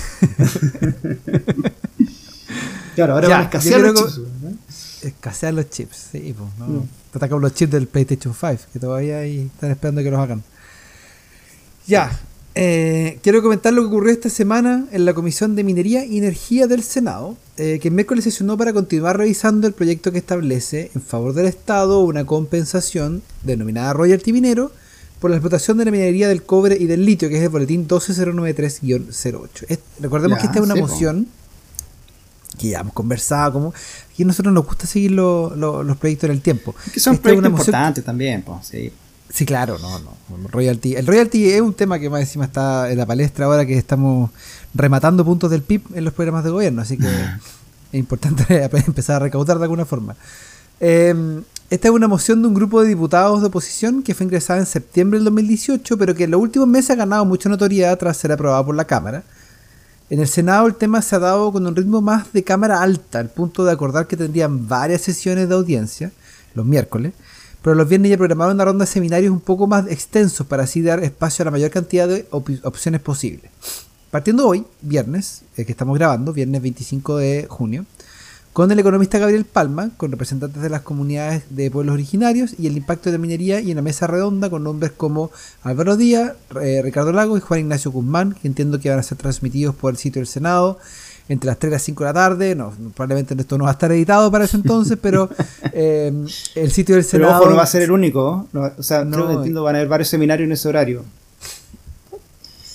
Claro, 2.94 3.14
ahora 3.14 3.26
Ya, 3.26 3.34
van 3.36 3.40
a 3.40 3.44
escasear 3.44 3.80
los 3.80 3.94
chips. 3.94 4.18
¿no? 4.18 5.08
Escasean 5.08 5.56
los 5.56 5.70
chips, 5.70 5.96
sí, 6.12 6.34
pues, 6.36 6.50
¿no? 6.58 6.66
Mm. 6.66 6.88
Te 7.10 7.18
atacan 7.18 7.40
los 7.40 7.54
chips 7.54 7.72
del 7.72 7.86
PlayStation 7.86 8.34
5, 8.38 8.64
que 8.70 8.78
todavía 8.78 9.18
ahí 9.18 9.50
están 9.52 9.70
esperando 9.70 10.02
que 10.02 10.10
los 10.10 10.20
hagan. 10.20 10.42
Ya, 11.86 12.10
eh, 12.54 13.18
quiero 13.22 13.42
comentar 13.42 13.72
lo 13.72 13.82
que 13.82 13.88
ocurrió 13.88 14.12
esta 14.12 14.28
semana 14.28 14.86
en 14.92 15.04
la 15.04 15.14
Comisión 15.14 15.56
de 15.56 15.64
Minería 15.64 16.04
y 16.04 16.18
Energía 16.18 16.66
del 16.66 16.82
Senado, 16.82 17.36
eh, 17.56 17.78
que 17.80 17.88
el 17.88 17.94
miércoles 17.94 18.24
sesionó 18.24 18.56
para 18.58 18.72
continuar 18.72 19.16
revisando 19.16 19.66
el 19.66 19.72
proyecto 19.72 20.12
que 20.12 20.18
establece 20.18 20.90
en 20.94 21.00
favor 21.02 21.32
del 21.34 21.46
Estado 21.46 22.00
una 22.00 22.26
compensación 22.26 23.22
denominada 23.42 23.92
royalty 23.94 24.32
minero 24.32 24.70
por 25.20 25.30
la 25.30 25.36
explotación 25.36 25.78
de 25.78 25.84
la 25.86 25.90
minería 25.92 26.28
del 26.28 26.42
cobre 26.42 26.76
y 26.78 26.86
del 26.86 27.06
litio, 27.06 27.28
que 27.28 27.36
es 27.38 27.42
el 27.42 27.48
boletín 27.48 27.86
12093-08. 27.88 29.48
Es- 29.68 29.78
Recordemos 30.00 30.36
Ya, 30.38 30.40
que 30.42 30.46
esta 30.48 30.58
es 30.58 30.64
una 30.64 30.74
sí, 30.74 30.80
po. 30.80 30.88
moción 30.88 31.28
que 32.58 32.68
ya 32.68 32.80
hemos 32.80 32.92
conversado, 32.92 33.52
como 33.54 33.74
aquí 34.12 34.24
a 34.24 34.26
nosotros 34.26 34.52
nos 34.52 34.66
gusta 34.66 34.86
seguir 34.86 35.12
lo- 35.12 35.54
lo- 35.56 35.82
los 35.82 35.96
proyectos 35.96 36.28
en 36.28 36.36
el 36.36 36.42
tiempo. 36.42 36.74
Que 36.92 37.00
son 37.00 37.14
Esta 37.14 37.22
proyectos 37.22 37.50
importantes 37.50 38.04
también, 38.04 38.42
pues, 38.42 38.66
sí. 38.66 38.92
Sí, 39.32 39.46
claro, 39.46 39.78
no, 39.78 39.98
no. 39.98 40.12
Royalty. 40.48 40.94
El 40.94 41.06
royalty 41.06 41.50
es 41.50 41.62
un 41.62 41.72
tema 41.72 41.98
que 41.98 42.10
más 42.10 42.20
encima 42.20 42.44
está 42.44 42.90
en 42.90 42.98
la 42.98 43.06
palestra 43.06 43.46
ahora 43.46 43.64
que 43.64 43.78
estamos 43.78 44.30
rematando 44.74 45.24
puntos 45.24 45.50
del 45.50 45.62
PIB 45.62 45.82
en 45.94 46.04
los 46.04 46.12
programas 46.12 46.44
de 46.44 46.50
gobierno, 46.50 46.82
así 46.82 46.98
que 46.98 47.06
es 47.92 47.98
importante 47.98 48.62
empezar 48.86 49.16
a 49.16 49.18
recaudar 49.20 49.58
de 49.58 49.64
alguna 49.64 49.86
forma. 49.86 50.16
Eh, 50.80 51.14
esta 51.70 51.88
es 51.88 51.94
una 51.94 52.08
moción 52.08 52.42
de 52.42 52.48
un 52.48 52.54
grupo 52.54 52.82
de 52.82 52.88
diputados 52.88 53.40
de 53.40 53.46
oposición 53.46 54.02
que 54.02 54.14
fue 54.14 54.26
ingresada 54.26 54.60
en 54.60 54.66
septiembre 54.66 55.18
del 55.18 55.24
2018, 55.24 55.96
pero 55.96 56.14
que 56.14 56.24
en 56.24 56.32
los 56.32 56.40
últimos 56.42 56.68
meses 56.68 56.90
ha 56.90 56.96
ganado 56.96 57.24
mucha 57.24 57.48
notoriedad 57.48 57.98
tras 57.98 58.18
ser 58.18 58.32
aprobada 58.32 58.62
por 58.62 58.74
la 58.74 58.84
Cámara. 58.84 59.22
En 60.10 60.20
el 60.20 60.28
Senado 60.28 60.66
el 60.66 60.74
tema 60.74 61.00
se 61.00 61.16
ha 61.16 61.18
dado 61.18 61.50
con 61.50 61.66
un 61.66 61.74
ritmo 61.74 62.02
más 62.02 62.30
de 62.34 62.44
cámara 62.44 62.82
alta, 62.82 63.20
al 63.20 63.30
punto 63.30 63.64
de 63.64 63.72
acordar 63.72 64.06
que 64.06 64.18
tendrían 64.18 64.68
varias 64.68 65.00
sesiones 65.00 65.48
de 65.48 65.54
audiencia 65.54 66.12
los 66.54 66.66
miércoles, 66.66 67.14
pero 67.62 67.74
los 67.76 67.88
viernes 67.88 68.10
ya 68.10 68.16
programaron 68.18 68.54
una 68.56 68.64
ronda 68.64 68.84
de 68.84 68.90
seminarios 68.90 69.32
un 69.32 69.40
poco 69.40 69.66
más 69.66 69.86
extensos 69.88 70.46
para 70.46 70.64
así 70.64 70.82
dar 70.82 71.02
espacio 71.02 71.42
a 71.42 71.46
la 71.46 71.50
mayor 71.52 71.70
cantidad 71.70 72.08
de 72.08 72.26
op- 72.30 72.50
opciones 72.64 73.00
posibles. 73.00 73.50
Partiendo 74.10 74.46
hoy, 74.46 74.64
viernes, 74.82 75.42
eh, 75.56 75.64
que 75.64 75.72
estamos 75.72 75.96
grabando, 75.96 76.32
viernes 76.32 76.60
25 76.60 77.16
de 77.16 77.46
junio, 77.48 77.86
con 78.52 78.70
el 78.70 78.78
economista 78.78 79.18
Gabriel 79.18 79.46
Palma, 79.46 79.90
con 79.96 80.10
representantes 80.12 80.60
de 80.60 80.68
las 80.68 80.82
comunidades 80.82 81.44
de 81.48 81.70
pueblos 81.70 81.94
originarios 81.94 82.54
y 82.58 82.66
el 82.66 82.76
impacto 82.76 83.08
de 83.10 83.16
la 83.16 83.22
minería 83.22 83.60
y 83.60 83.72
una 83.72 83.80
mesa 83.80 84.06
redonda 84.06 84.50
con 84.50 84.62
nombres 84.64 84.92
como 84.94 85.30
Álvaro 85.62 85.96
Díaz, 85.96 86.32
eh, 86.60 86.82
Ricardo 86.84 87.12
Lago 87.12 87.38
y 87.38 87.40
Juan 87.40 87.60
Ignacio 87.60 87.90
Guzmán, 87.90 88.34
que 88.34 88.48
entiendo 88.48 88.78
que 88.78 88.90
van 88.90 88.98
a 88.98 89.02
ser 89.02 89.16
transmitidos 89.16 89.74
por 89.74 89.92
el 89.92 89.96
sitio 89.96 90.20
del 90.20 90.26
Senado 90.26 90.78
entre 91.28 91.46
las 91.46 91.58
3 91.58 91.70
y 91.70 91.72
las 91.72 91.82
5 91.82 92.04
de 92.04 92.08
la 92.08 92.14
tarde. 92.14 92.54
No, 92.54 92.72
probablemente 92.94 93.34
esto 93.38 93.58
no 93.58 93.64
va 93.64 93.70
a 93.70 93.72
estar 93.74 93.90
editado 93.92 94.30
para 94.30 94.44
ese 94.44 94.56
entonces, 94.56 94.98
pero 95.00 95.28
eh, 95.72 96.12
el 96.54 96.70
sitio 96.72 96.94
del 96.96 97.04
Pero 97.04 97.24
Senado... 97.26 97.40
ojo, 97.42 97.50
no 97.50 97.56
va 97.56 97.62
a 97.62 97.66
ser 97.66 97.82
el 97.82 97.90
único. 97.90 98.48
no, 98.52 98.70
o 98.76 98.82
sea, 98.82 99.04
No, 99.04 99.16
creo 99.16 99.28
que 99.28 99.34
entiendo 99.34 99.62
van 99.62 99.74
a 99.76 99.78
haber 99.78 99.88
varios 99.88 100.08
seminarios 100.08 100.46
en 100.46 100.52
ese 100.52 100.68
horario. 100.68 101.04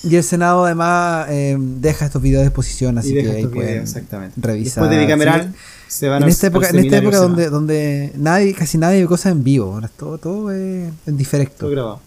Y 0.04 0.14
el 0.14 0.22
Senado 0.22 0.64
además 0.64 1.26
eh, 1.28 1.56
deja 1.58 2.06
estos 2.06 2.22
videos 2.22 2.42
de 2.42 2.46
exposición, 2.48 2.98
así 2.98 3.18
y 3.18 3.22
que 3.22 3.30
ahí 3.30 3.46
pueden 3.46 3.82
exactamente. 3.82 4.34
revisar. 4.40 4.84
Después 4.84 4.90
de 4.90 5.04
bicameral, 5.04 5.54
Sí, 5.88 6.00
se 6.00 6.08
van 6.08 6.22
en 6.22 6.28
a 6.28 6.30
esta 6.30 6.46
época, 6.46 6.68
en 6.68 6.78
esta 6.78 6.98
época 6.98 7.16
donde, 7.16 7.50
donde 7.50 8.12
nadie, 8.16 8.54
casi 8.54 8.78
nadie 8.78 9.00
ve 9.00 9.06
cosas 9.08 9.32
en 9.32 9.42
vivo, 9.42 9.80
todo, 9.96 10.18
todo 10.18 10.52
es 10.52 10.88
en 11.06 11.16
directo, 11.16 11.56
Todo 11.60 11.70
grabado. 11.70 12.00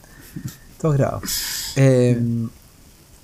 todo 0.80 0.92
grabado. 0.94 1.22
Eh, 1.76 2.18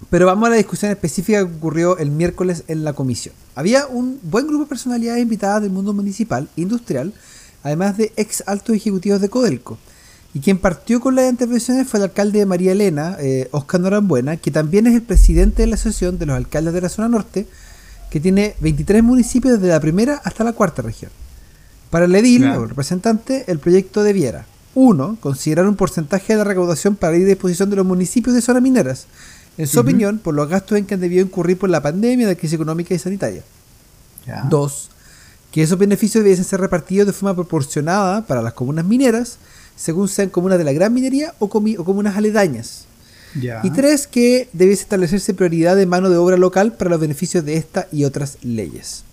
pero 0.10 0.26
vamos 0.26 0.48
a 0.48 0.52
la 0.52 0.56
discusión 0.58 0.92
específica 0.92 1.40
que 1.40 1.56
ocurrió 1.56 1.98
el 1.98 2.12
miércoles 2.12 2.64
en 2.68 2.84
la 2.84 2.94
comisión. 2.94 3.34
Había 3.56 3.88
un 3.88 4.20
buen 4.24 4.48
grupo 4.48 4.64
de 4.64 4.70
personalidades 4.70 5.22
invitadas 5.22 5.62
del 5.62 5.72
mundo 5.72 5.94
municipal, 5.94 6.48
industrial, 6.56 7.14
además 7.64 7.98
de 7.98 8.14
ex 8.16 8.44
altos 8.48 8.76
ejecutivos 8.76 9.22
de 9.22 9.30
Codelco. 9.30 9.78
Y 10.34 10.40
quien 10.40 10.60
partió 10.60 11.00
con 11.00 11.16
las 11.16 11.30
intervenciones 11.30 11.88
fue 11.88 12.00
el 12.00 12.04
alcalde 12.06 12.40
de 12.40 12.46
María 12.46 12.74
Elena, 12.74 13.18
eh, 13.20 13.48
Oscar 13.52 13.82
Norambuena, 13.82 14.38
que 14.38 14.52
también 14.52 14.86
es 14.86 14.94
el 14.94 15.02
presidente 15.02 15.64
de 15.64 15.68
la 15.68 15.76
Asociación 15.76 16.20
de 16.20 16.28
los 16.28 16.36
Alcaldes 16.38 16.74
de 16.74 16.82
la 16.82 16.90
Zona 16.90 17.08
Norte, 17.08 17.48
que 18.12 18.20
tiene 18.20 18.56
23 18.62 19.04
municipios 19.04 19.56
desde 19.60 19.74
la 19.74 19.80
primera 19.80 20.22
hasta 20.24 20.44
la 20.44 20.54
cuarta 20.54 20.82
región. 20.82 21.12
Para 21.90 22.06
el 22.06 22.16
edil, 22.16 22.44
Claro. 22.44 22.60
o 22.62 22.64
el 22.64 22.70
representante, 22.70 23.46
el 23.48 23.60
proyecto 23.60 24.04
debiera 24.04 24.46
1. 24.76 25.18
Considerar 25.20 25.68
un 25.68 25.76
porcentaje 25.76 26.34
de 26.34 26.38
la 26.38 26.44
recaudación 26.44 26.96
para 26.96 27.18
ir 27.18 27.24
a 27.24 27.30
disposición 27.30 27.70
de 27.72 27.78
los 27.78 27.86
municipios 27.86 28.36
de 28.36 28.42
zonas 28.42 28.62
mineras, 28.62 29.08
en 29.58 29.68
su 29.68 29.80
opinión, 29.80 30.20
por 30.20 30.34
los 30.36 30.48
gastos 30.48 30.78
en 30.78 30.86
que 30.86 30.94
han 30.94 31.00
debido 31.02 31.24
incurrir 31.26 31.58
por 31.58 31.70
la 31.70 31.82
pandemia, 31.82 32.28
la 32.28 32.36
crisis 32.36 32.54
económica 32.56 32.94
y 32.94 33.00
sanitaria. 33.00 33.44
2. 34.50 34.90
Que 35.52 35.64
esos 35.64 35.78
beneficios 35.80 36.24
debiesen 36.24 36.46
ser 36.46 36.60
repartidos 36.60 37.08
de 37.08 37.14
forma 37.14 37.34
proporcionada 37.34 38.26
para 38.26 38.42
las 38.42 38.54
comunas 38.54 38.86
mineras, 38.86 39.38
según 39.76 40.08
sean 40.10 40.30
comunas 40.30 40.58
de 40.58 40.64
la 40.64 40.74
gran 40.74 40.94
minería 40.94 41.34
o, 41.40 41.50
comunas 41.50 42.18
aledañas. 42.18 42.86
Y 43.64 43.70
tres, 43.72 44.08
que 44.08 44.50
debiese 44.54 44.84
establecerse 44.84 45.34
prioridad 45.34 45.76
de 45.76 45.86
mano 45.86 46.10
de 46.10 46.18
obra 46.18 46.38
local 46.38 46.74
para 46.74 46.90
los 46.90 47.00
beneficios 47.00 47.46
de 47.46 47.56
esta 47.58 47.88
y 47.92 48.04
otras 48.04 48.38
leyes. 48.42 49.04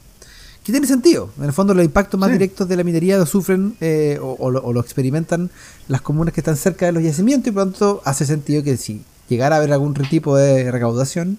Que 0.64 0.72
tiene 0.72 0.86
sentido. 0.86 1.28
En 1.38 1.44
el 1.44 1.52
fondo, 1.52 1.74
los 1.74 1.84
impactos 1.84 2.18
más 2.18 2.28
Sí. 2.30 2.34
directos 2.34 2.66
de 2.68 2.76
la 2.76 2.84
minería 2.84 3.18
lo 3.18 3.26
sufren 3.26 3.76
eh, 3.82 4.18
o, 4.22 4.34
o 4.38 4.50
lo, 4.50 4.62
o 4.64 4.72
lo 4.72 4.80
experimentan 4.80 5.50
las 5.88 6.00
comunas 6.00 6.32
que 6.32 6.40
están 6.40 6.56
cerca 6.56 6.86
de 6.86 6.92
los 6.92 7.02
yacimientos 7.02 7.48
y 7.48 7.50
por 7.50 7.66
lo 7.66 7.70
tanto 7.72 8.02
hace 8.06 8.24
sentido 8.24 8.62
que 8.62 8.78
si 8.78 9.02
llegara 9.28 9.56
a 9.56 9.58
haber 9.58 9.72
algún 9.72 9.94
tipo 9.94 10.36
de 10.36 10.70
recaudación, 10.70 11.38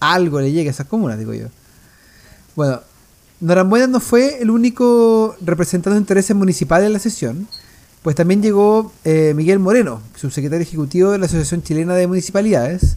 algo 0.00 0.40
le 0.40 0.52
llegue 0.52 0.68
a 0.68 0.72
esas 0.72 0.86
comunas, 0.86 1.18
digo 1.18 1.34
yo. 1.34 1.46
Bueno, 2.56 2.80
Norambuena 3.40 3.86
no 3.86 4.00
fue 4.00 4.40
el 4.40 4.50
único 4.50 5.36
representante 5.40 5.94
de 5.94 6.00
intereses 6.00 6.36
municipales 6.36 6.86
en 6.86 6.92
la 6.92 6.98
sesión, 6.98 7.48
pues 8.02 8.16
también 8.16 8.42
llegó 8.42 8.92
eh, 9.04 9.32
Miguel 9.34 9.58
Moreno, 9.58 10.00
subsecretario 10.16 10.62
ejecutivo 10.62 11.10
de 11.10 11.18
la 11.18 11.26
Asociación 11.26 11.62
Chilena 11.62 11.94
de 11.94 12.06
Municipalidades, 12.06 12.96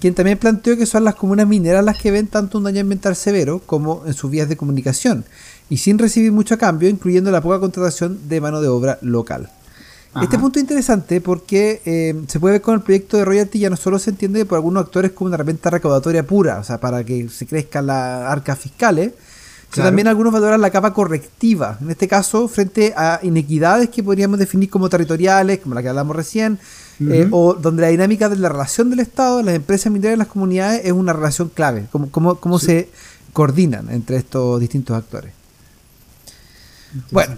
quien 0.00 0.14
también 0.14 0.38
planteó 0.38 0.76
que 0.76 0.86
son 0.86 1.04
las 1.04 1.14
comunas 1.14 1.46
mineras 1.46 1.84
las 1.84 1.98
que 1.98 2.10
ven 2.10 2.26
tanto 2.26 2.58
un 2.58 2.64
daño 2.64 2.80
ambiental 2.80 3.16
severo 3.16 3.60
como 3.64 4.02
en 4.06 4.12
sus 4.12 4.30
vías 4.30 4.48
de 4.48 4.56
comunicación, 4.56 5.24
y 5.70 5.78
sin 5.78 5.98
recibir 5.98 6.30
mucho 6.30 6.54
a 6.54 6.58
cambio, 6.58 6.88
incluyendo 6.88 7.30
la 7.30 7.40
poca 7.40 7.60
contratación 7.60 8.28
de 8.28 8.40
mano 8.40 8.60
de 8.60 8.68
obra 8.68 8.98
local. 9.00 9.50
Este 10.22 10.38
punto 10.38 10.58
es 10.58 10.62
interesante 10.62 11.20
porque 11.20 11.82
eh, 11.84 12.14
se 12.28 12.38
puede 12.38 12.52
ver 12.54 12.62
con 12.62 12.74
el 12.74 12.82
proyecto 12.82 13.16
de 13.16 13.24
royalty 13.24 13.58
ya 13.58 13.70
no 13.70 13.76
solo 13.76 13.98
se 13.98 14.10
entiende 14.10 14.44
por 14.44 14.56
algunos 14.56 14.84
actores 14.84 15.10
como 15.12 15.26
una 15.26 15.34
herramienta 15.34 15.70
recaudatoria 15.70 16.24
pura, 16.24 16.58
o 16.60 16.64
sea, 16.64 16.78
para 16.78 17.02
que 17.04 17.28
se 17.28 17.46
crezcan 17.46 17.86
las 17.86 18.30
arcas 18.30 18.58
fiscales, 18.58 19.12
sino 19.72 19.86
también 19.86 20.06
algunos 20.06 20.32
valoran 20.32 20.60
la 20.60 20.70
capa 20.70 20.94
correctiva, 20.94 21.78
en 21.80 21.90
este 21.90 22.06
caso 22.06 22.46
frente 22.46 22.94
a 22.96 23.18
inequidades 23.24 23.88
que 23.88 24.04
podríamos 24.04 24.38
definir 24.38 24.70
como 24.70 24.88
territoriales, 24.88 25.58
como 25.58 25.74
la 25.74 25.82
que 25.82 25.88
hablamos 25.88 26.14
recién, 26.14 26.60
eh, 27.00 27.26
o 27.32 27.54
donde 27.54 27.82
la 27.82 27.88
dinámica 27.88 28.28
de 28.28 28.36
la 28.36 28.48
relación 28.48 28.90
del 28.90 29.00
Estado, 29.00 29.42
las 29.42 29.56
empresas 29.56 29.92
mineras 29.92 30.14
y 30.14 30.18
las 30.18 30.28
comunidades 30.28 30.82
es 30.84 30.92
una 30.92 31.12
relación 31.12 31.48
clave, 31.48 31.86
cómo, 31.90 32.08
cómo, 32.12 32.36
cómo 32.36 32.60
Sí. 32.60 32.66
se 32.66 32.88
coordinan 33.32 33.90
entre 33.90 34.16
estos 34.16 34.60
distintos 34.60 34.96
actores. 34.96 35.32
Bueno, 37.10 37.34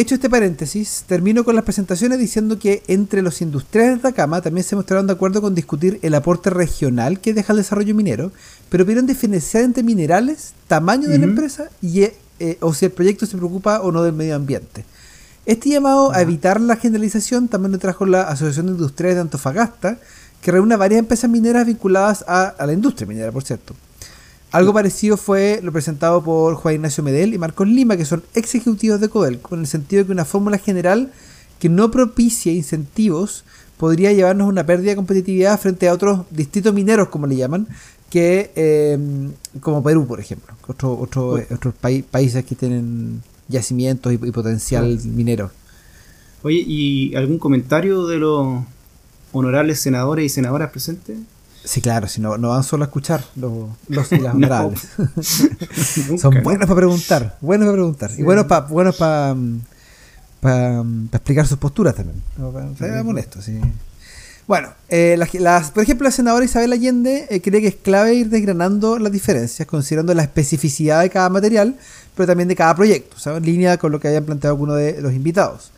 hecho 0.00 0.14
este 0.14 0.30
paréntesis, 0.30 1.04
termino 1.06 1.44
con 1.44 1.54
las 1.54 1.64
presentaciones 1.64 2.18
diciendo 2.18 2.58
que 2.58 2.82
entre 2.88 3.22
los 3.22 3.40
industriales 3.40 3.94
de 3.94 4.08
Atacama 4.08 4.40
también 4.40 4.64
se 4.64 4.76
mostraron 4.76 5.06
de 5.06 5.12
acuerdo 5.12 5.40
con 5.40 5.54
discutir 5.54 5.98
el 6.02 6.14
aporte 6.14 6.50
regional 6.50 7.20
que 7.20 7.34
deja 7.34 7.52
el 7.52 7.58
desarrollo 7.58 7.94
minero, 7.94 8.30
pero 8.68 8.84
pidieron 8.84 9.06
diferenciar 9.06 9.64
entre 9.64 9.82
minerales, 9.82 10.52
tamaño 10.66 11.08
de 11.08 11.18
la 11.18 11.24
empresa 11.24 11.68
y 11.80 12.02
eh, 12.02 12.14
eh, 12.38 12.58
o 12.60 12.74
si 12.74 12.84
el 12.84 12.92
proyecto 12.92 13.26
se 13.26 13.36
preocupa 13.36 13.80
o 13.80 13.90
no 13.90 14.02
del 14.02 14.12
medio 14.12 14.36
ambiente. 14.36 14.84
Este 15.46 15.70
llamado 15.70 16.12
a 16.12 16.20
evitar 16.20 16.60
la 16.60 16.76
generalización 16.76 17.48
también 17.48 17.72
lo 17.72 17.78
trajo 17.78 18.04
la 18.04 18.22
Asociación 18.22 18.66
de 18.66 18.72
Industriales 18.72 19.16
de 19.16 19.22
Antofagasta, 19.22 19.98
que 20.42 20.52
reúne 20.52 20.74
a 20.74 20.78
varias 20.78 21.00
empresas 21.00 21.30
mineras 21.30 21.66
vinculadas 21.66 22.24
a, 22.28 22.48
a 22.48 22.66
la 22.66 22.72
industria 22.72 23.06
minera, 23.06 23.32
por 23.32 23.42
cierto. 23.42 23.74
Algo 24.50 24.72
parecido 24.72 25.16
fue 25.18 25.60
lo 25.62 25.72
presentado 25.72 26.22
por 26.24 26.54
Juan 26.54 26.76
Ignacio 26.76 27.04
Medel 27.04 27.34
y 27.34 27.38
Marcos 27.38 27.68
Lima, 27.68 27.96
que 27.98 28.04
son 28.06 28.22
ex 28.34 28.54
ejecutivos 28.54 29.00
de 29.00 29.08
Codelco, 29.10 29.54
en 29.54 29.60
el 29.62 29.66
sentido 29.66 30.02
de 30.02 30.06
que 30.06 30.12
una 30.12 30.24
fórmula 30.24 30.56
general 30.58 31.12
que 31.58 31.68
no 31.68 31.90
propicie 31.90 32.52
incentivos 32.54 33.44
podría 33.76 34.12
llevarnos 34.12 34.46
a 34.46 34.48
una 34.50 34.64
pérdida 34.64 34.90
de 34.90 34.96
competitividad 34.96 35.60
frente 35.60 35.88
a 35.88 35.92
otros 35.92 36.20
distritos 36.30 36.72
mineros, 36.72 37.08
como 37.08 37.26
le 37.26 37.36
llaman, 37.36 37.68
que 38.10 38.50
eh, 38.56 38.98
como 39.60 39.82
Perú, 39.82 40.06
por 40.06 40.18
ejemplo, 40.18 40.54
otro, 40.66 40.98
otro- 40.98 41.32
Uy. 41.34 41.42
otros 41.54 41.74
pai- 41.80 42.02
países 42.02 42.44
que 42.44 42.54
tienen 42.54 43.22
yacimientos 43.48 44.12
y, 44.12 44.16
y 44.16 44.30
potencial 44.32 44.98
minero. 45.04 45.50
Oye, 46.42 46.64
¿y 46.66 47.14
algún 47.16 47.38
comentario 47.38 48.06
de 48.06 48.16
los 48.18 48.62
honorables 49.32 49.78
senadores 49.80 50.24
y 50.24 50.28
senadoras 50.30 50.70
presentes? 50.70 51.18
Sí, 51.64 51.80
claro, 51.80 52.08
si 52.08 52.20
no, 52.20 52.38
no 52.38 52.50
van 52.50 52.64
solo 52.64 52.84
a 52.84 52.86
escuchar 52.86 53.24
los, 53.36 53.68
los 53.88 54.12
y 54.12 54.18
las 54.18 54.34
honorables. 54.36 54.88
Son 56.20 56.42
buenos 56.42 56.66
para 56.66 56.76
preguntar, 56.76 57.36
buenos 57.40 57.66
para 57.66 57.74
preguntar. 57.74 58.10
Y 58.16 58.22
buenos 58.22 58.46
para 58.46 58.66
buenos 58.66 58.96
para 58.96 59.34
para 60.40 60.84
explicar 61.12 61.46
sus 61.46 61.58
posturas 61.58 61.94
también. 61.94 62.22
Para, 62.78 63.02
molesto, 63.02 63.42
sí. 63.42 63.58
Bueno, 64.46 64.68
eh, 64.88 65.18
las, 65.40 65.70
por 65.72 65.82
ejemplo, 65.82 66.06
la 66.06 66.10
senadora 66.10 66.44
Isabel 66.44 66.72
Allende 66.72 67.26
eh, 67.28 67.42
cree 67.42 67.60
que 67.60 67.68
es 67.68 67.74
clave 67.74 68.14
ir 68.14 68.30
desgranando 68.30 68.98
las 68.98 69.12
diferencias, 69.12 69.68
considerando 69.68 70.14
la 70.14 70.22
especificidad 70.22 71.02
de 71.02 71.10
cada 71.10 71.28
material, 71.28 71.76
pero 72.14 72.26
también 72.26 72.48
de 72.48 72.56
cada 72.56 72.74
proyecto, 72.74 73.16
en 73.36 73.42
línea 73.42 73.76
con 73.76 73.92
lo 73.92 74.00
que 74.00 74.08
habían 74.08 74.24
planteado 74.24 74.54
algunos 74.54 74.76
de 74.76 75.02
los 75.02 75.12
invitados. 75.12 75.72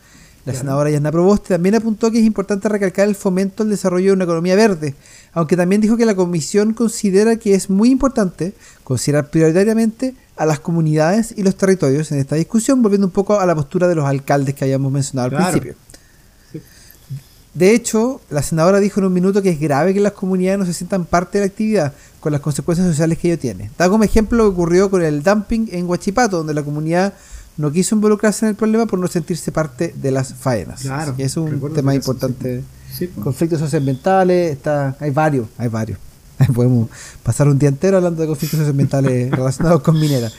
La 0.45 0.55
senadora 0.55 0.89
Yasna 0.89 1.11
Proboste 1.11 1.49
también 1.49 1.75
apuntó 1.75 2.09
que 2.09 2.19
es 2.19 2.25
importante 2.25 2.67
recalcar 2.67 3.07
el 3.07 3.15
fomento 3.15 3.61
al 3.61 3.69
desarrollo 3.69 4.07
de 4.07 4.13
una 4.13 4.23
economía 4.23 4.55
verde, 4.55 4.95
aunque 5.33 5.55
también 5.55 5.81
dijo 5.81 5.97
que 5.97 6.05
la 6.05 6.15
comisión 6.15 6.73
considera 6.73 7.37
que 7.37 7.53
es 7.53 7.69
muy 7.69 7.89
importante 7.89 8.53
considerar 8.83 9.29
prioritariamente 9.29 10.15
a 10.35 10.45
las 10.45 10.59
comunidades 10.59 11.33
y 11.37 11.43
los 11.43 11.55
territorios 11.55 12.11
en 12.11 12.19
esta 12.19 12.35
discusión, 12.35 12.81
volviendo 12.81 13.07
un 13.07 13.13
poco 13.13 13.39
a 13.39 13.45
la 13.45 13.55
postura 13.55 13.87
de 13.87 13.95
los 13.95 14.05
alcaldes 14.05 14.55
que 14.55 14.65
habíamos 14.65 14.91
mencionado 14.91 15.37
al 15.37 15.43
principio. 15.43 15.75
De 17.53 17.73
hecho, 17.75 18.21
la 18.29 18.41
senadora 18.41 18.79
dijo 18.79 19.01
en 19.01 19.07
un 19.07 19.13
minuto 19.13 19.41
que 19.41 19.49
es 19.49 19.59
grave 19.59 19.93
que 19.93 19.99
las 19.99 20.13
comunidades 20.13 20.59
no 20.59 20.65
se 20.65 20.73
sientan 20.73 21.03
parte 21.03 21.37
de 21.37 21.45
la 21.45 21.49
actividad, 21.51 21.93
con 22.21 22.31
las 22.31 22.39
consecuencias 22.39 22.87
sociales 22.87 23.17
que 23.17 23.27
ello 23.27 23.39
tiene. 23.39 23.71
Da 23.77 23.89
como 23.89 24.03
ejemplo 24.03 24.37
lo 24.37 24.43
que 24.45 24.53
ocurrió 24.53 24.89
con 24.89 25.01
el 25.01 25.21
dumping 25.21 25.67
en 25.71 25.89
Huachipato, 25.89 26.37
donde 26.37 26.53
la 26.53 26.63
comunidad 26.63 27.13
no 27.57 27.71
quiso 27.71 27.95
involucrarse 27.95 28.45
en 28.45 28.49
el 28.49 28.55
problema 28.55 28.85
por 28.85 28.99
no 28.99 29.07
sentirse 29.07 29.51
parte 29.51 29.93
de 29.95 30.11
las 30.11 30.33
faenas. 30.33 30.81
Claro, 30.81 31.15
es 31.17 31.37
un 31.37 31.73
tema 31.73 31.93
importante. 31.93 32.63
conflictos 33.23 33.59
socioambientales, 33.59 34.53
está, 34.53 34.95
hay 34.99 35.11
varios, 35.11 35.47
hay 35.57 35.67
varios. 35.67 35.99
Podemos 36.53 36.89
pasar 37.23 37.47
un 37.47 37.59
día 37.59 37.69
entero 37.69 37.97
hablando 37.97 38.21
de 38.21 38.27
conflictos 38.27 38.59
socioambientales 38.59 39.31
relacionados 39.37 39.81
con 39.81 39.99
mineras. 39.99 40.33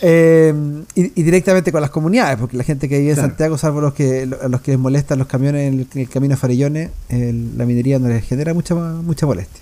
Eh, 0.00 0.54
y, 0.94 1.22
directamente 1.24 1.72
con 1.72 1.80
las 1.80 1.90
comunidades, 1.90 2.38
porque 2.38 2.56
la 2.56 2.62
gente 2.62 2.88
que 2.88 3.00
vive 3.00 3.10
en 3.10 3.16
Santiago, 3.16 3.58
salvo 3.58 3.80
los 3.80 3.94
que 3.94 4.26
los 4.26 4.60
que 4.60 4.70
les 4.72 4.80
molestan 4.80 5.18
los 5.18 5.26
camiones 5.26 5.72
en 5.72 5.88
el, 6.00 6.08
camino 6.08 6.34
a 6.34 6.36
Farellones, 6.36 6.90
la 7.10 7.66
minería 7.66 7.98
no 7.98 8.06
les 8.06 8.24
genera 8.24 8.54
mucha 8.54 8.76
mucha 8.76 9.26
molestia. 9.26 9.60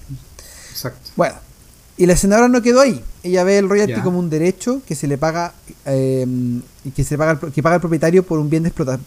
Exacto. 0.72 1.10
Bueno, 1.16 1.36
y 1.98 2.06
la 2.06 2.16
senadora 2.16 2.48
no 2.48 2.60
quedó 2.62 2.80
ahí. 2.80 3.02
Ella 3.22 3.42
ve 3.44 3.58
el 3.58 3.68
royalty 3.68 4.00
como 4.02 4.18
un 4.18 4.28
derecho 4.28 4.82
que 4.86 4.94
se 4.94 5.06
le 5.06 5.16
paga 5.18 5.54
eh, 5.86 6.26
que 6.94 7.04
se 7.04 7.16
paga 7.16 7.38
que 7.38 7.62
paga 7.62 7.76
el 7.76 7.80
propietario 7.80 8.22
por 8.22 8.38
un 8.38 8.50
bien 8.50 8.62
de 8.62 8.68
explotación 8.68 9.04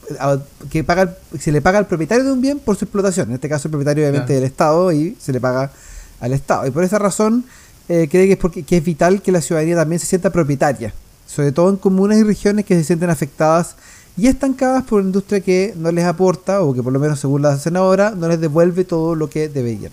que 0.69 0.84
paga 0.84 1.15
se 1.39 1.52
le 1.52 1.62
paga 1.62 1.78
al 1.78 1.88
propietario 1.88 2.25
de 2.25 2.32
un 2.32 2.41
bien 2.41 2.60
por 2.60 2.75
su 2.75 2.86
explotación. 2.86 3.30
En 3.30 3.36
este 3.36 3.47
caso 3.47 3.67
el 3.67 3.71
propietario 3.71 4.04
obviamente 4.08 4.34
del 4.34 4.43
Estado 4.43 4.91
y 4.91 5.15
se 5.19 5.32
le 5.32 5.39
paga 5.39 5.71
al 6.19 6.34
Estado. 6.34 6.65
Y 6.67 6.71
por 6.71 6.84
esa 6.84 6.97
razón 6.97 7.45
eh, 7.88 8.08
cree 8.10 8.28
que 8.28 8.34
es 8.34 8.39
porque 8.39 8.63
que 8.63 8.78
es 8.78 8.84
vital 8.84 9.21
que 9.21 9.32
la 9.32 9.41
ciudadanía 9.41 9.75
también 9.75 9.99
se 9.99 10.08
sienta 10.08 10.32
propietaria, 10.32 10.93
sobre 11.28 11.52
todo 11.52 11.69
en 11.69 11.78
comunas 11.78 12.17
y 12.17 12.23
regiones 12.23 12.65
que 12.65 12.75
se 12.75 12.84
sienten 12.84 13.10
afectadas 13.10 13.75
y 14.17 14.28
estancadas 14.28 14.84
por 14.84 14.99
una 14.99 15.10
industria 15.10 15.39
que 15.41 15.73
no 15.78 15.91
les 15.91 16.06
aporta 16.06 16.62
o 16.62 16.73
que 16.73 16.84
por 16.84 16.91
lo 16.91 16.99
menos 16.99 17.19
según 17.19 17.43
la 17.43 17.58
senadora 17.58 18.12
no 18.12 18.28
les 18.28 18.41
devuelve 18.41 18.84
todo 18.84 19.15
lo 19.15 19.30
que 19.30 19.47
deberían. 19.47 19.91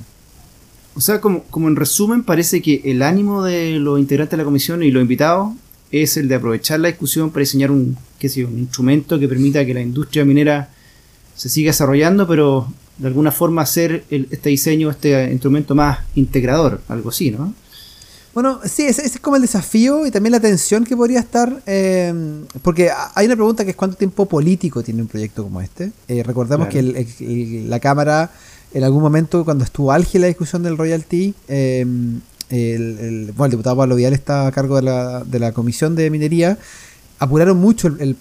O 0.97 1.01
sea, 1.01 1.21
como, 1.21 1.45
como 1.45 1.69
en 1.69 1.77
resumen, 1.77 2.23
parece 2.23 2.63
que 2.63 2.81
el 2.85 3.03
ánimo 3.03 3.45
de 3.45 3.79
los 3.79 3.99
integrantes 3.99 4.31
de 4.31 4.39
la 4.39 4.45
comisión 4.45 4.83
y 4.83 4.91
los 4.91 5.03
invitados 5.03 5.53
es 5.93 6.17
el 6.17 6.27
de 6.27 6.37
aprovechar 6.37 6.81
la 6.81 6.89
discusión 6.89 7.31
para 7.31 7.41
diseñar 7.41 7.71
un, 7.71 7.97
qué 8.19 8.29
sé 8.29 8.45
un 8.45 8.59
instrumento 8.59 9.19
que 9.19 9.29
permita 9.29 9.65
que 9.67 9.75
la 9.75 9.83
industria 9.83 10.25
minera 10.25 10.71
se 11.35 11.51
siga 11.51 11.69
desarrollando, 11.69 12.27
pero 12.27 12.73
de 12.97 13.09
alguna 13.09 13.31
forma 13.31 13.61
hacer 13.63 14.05
este 14.09 14.49
diseño, 14.49 14.91
este 14.91 15.31
instrumento 15.31 15.75
más 15.75 15.99
integrador, 16.15 16.81
algo 16.89 17.11
así, 17.11 17.31
¿no? 17.31 17.55
Bueno, 18.33 18.61
sí, 18.65 18.83
ese, 18.83 19.07
es 19.07 19.19
como 19.19 19.37
el 19.37 19.43
desafío 19.43 20.07
y 20.07 20.11
también 20.11 20.33
la 20.33 20.41
tensión 20.41 20.85
que 20.85 20.95
podría 20.95 21.21
estar, 21.21 21.63
eh, 21.67 22.13
porque 22.61 22.91
hay 23.15 23.27
una 23.27 23.35
pregunta 23.35 23.65
que 23.65 23.71
es 23.71 23.77
cuánto 23.77 23.97
tiempo 23.97 24.27
político 24.27 24.83
tiene 24.83 25.01
un 25.03 25.09
proyecto 25.09 25.43
como 25.43 25.61
este. 25.61 25.93
Eh, 26.09 26.23
recordemos 26.23 26.69
que 26.69 27.65
la 27.67 27.81
Cámara 27.81 28.31
en 28.73 28.85
algún 28.85 29.03
momento 29.03 29.45
cuando 29.45 29.65
estuvo 29.65 29.93
álgida 29.93 30.23
la 30.23 30.27
discusión 30.29 30.63
del 30.63 30.77
royalty, 30.77 31.35
em, 31.49 32.21
el, 32.51 33.33
bueno, 33.37 33.47
el 33.47 33.51
diputado 33.53 33.77
Pablo 33.77 33.99
está 33.99 34.47
a 34.47 34.53
cargo 34.53 34.77
de 34.77 34.83
la, 34.83 35.25
de 35.25 35.39
la 35.39 35.53
comisión 35.53 35.97
de 35.97 36.11
minería, 36.11 36.59
apuraron 37.19 37.59
mucho 37.59 37.89
el, 37.89 38.17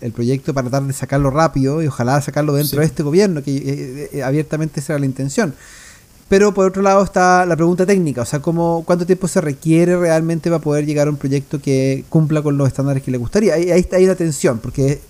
el, 0.00 0.12
proyecto 0.12 0.52
para 0.52 0.68
tratar 0.68 0.86
de 0.86 0.92
sacarlo 0.92 1.30
rápido 1.30 1.82
y 1.82 1.86
ojalá 1.86 2.20
sacarlo 2.20 2.54
dentro 2.54 2.80
de 2.80 2.86
este 2.86 3.02
gobierno, 3.02 3.42
que 3.42 3.56
eh, 3.56 4.10
eh, 4.12 4.22
abiertamente 4.22 4.80
esa 4.80 4.94
era 4.94 5.00
la 5.00 5.06
intención. 5.06 5.54
Pero 6.28 6.54
por 6.54 6.66
otro 6.66 6.82
lado 6.82 7.04
está 7.04 7.44
la 7.46 7.54
pregunta 7.54 7.84
técnica, 7.84 8.22
o 8.22 8.24
sea, 8.24 8.40
cómo, 8.40 8.82
cuánto 8.86 9.06
tiempo 9.06 9.28
se 9.28 9.40
requiere 9.40 9.96
realmente 9.96 10.50
para 10.50 10.60
poder 10.60 10.86
llegar 10.86 11.06
a 11.06 11.10
un 11.10 11.16
proyecto 11.16 11.60
que 11.60 12.04
cumpla 12.08 12.42
con 12.42 12.56
los 12.56 12.66
estándares 12.66 13.02
que 13.02 13.10
le 13.10 13.18
gustaría. 13.18 13.54
Ahí, 13.54 13.70
ahí, 13.70 13.86
hay 13.92 14.04
una 14.04 14.14
tensión, 14.14 14.58
porque 14.58 15.00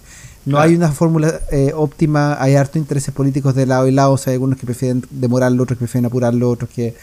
no 0.47 0.59
hay 0.59 0.75
una 0.75 0.93
fórmula 0.93 1.41
eh, 1.51 1.73
óptima, 1.75 2.41
hay 2.41 2.55
harto 2.55 2.79
intereses 2.79 3.13
políticos 3.15 3.55
de 3.55 3.67
lado 3.67 3.89
y 3.89 3.93
lado, 3.93 4.13
o 4.13 4.19
sea, 4.19 4.31
hay 4.31 4.35
algunos 4.35 4.59
que 4.59 4.67
prefieren 4.67 5.05
demorarlo, 5.11 5.63
otros 5.63 5.79
que 5.79 5.85
prefieren 5.85 6.07
apurarlo, 6.07 6.51
otros 6.51 6.71
que 6.71 6.95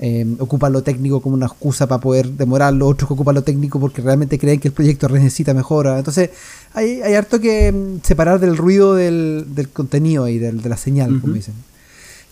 eh, 0.00 0.26
ocupan 0.38 0.72
lo 0.72 0.82
técnico 0.82 1.20
como 1.20 1.34
una 1.34 1.46
excusa 1.46 1.86
para 1.86 2.00
poder 2.00 2.30
demorarlo, 2.30 2.86
otros 2.86 3.06
que 3.06 3.14
ocupan 3.14 3.34
lo 3.34 3.42
técnico 3.42 3.78
porque 3.78 4.02
realmente 4.02 4.38
creen 4.38 4.58
que 4.58 4.68
el 4.68 4.74
proyecto 4.74 5.08
necesita 5.08 5.54
mejora. 5.54 5.98
Entonces, 5.98 6.30
hay, 6.74 7.00
hay 7.02 7.14
harto 7.14 7.38
que 7.38 7.70
mm, 7.70 8.00
separar 8.02 8.40
del 8.40 8.56
ruido 8.56 8.94
del, 8.94 9.46
del 9.50 9.68
contenido 9.68 10.26
y 10.26 10.38
del, 10.38 10.62
de 10.62 10.68
la 10.68 10.76
señal, 10.76 11.20
como 11.20 11.34
dicen. 11.34 11.54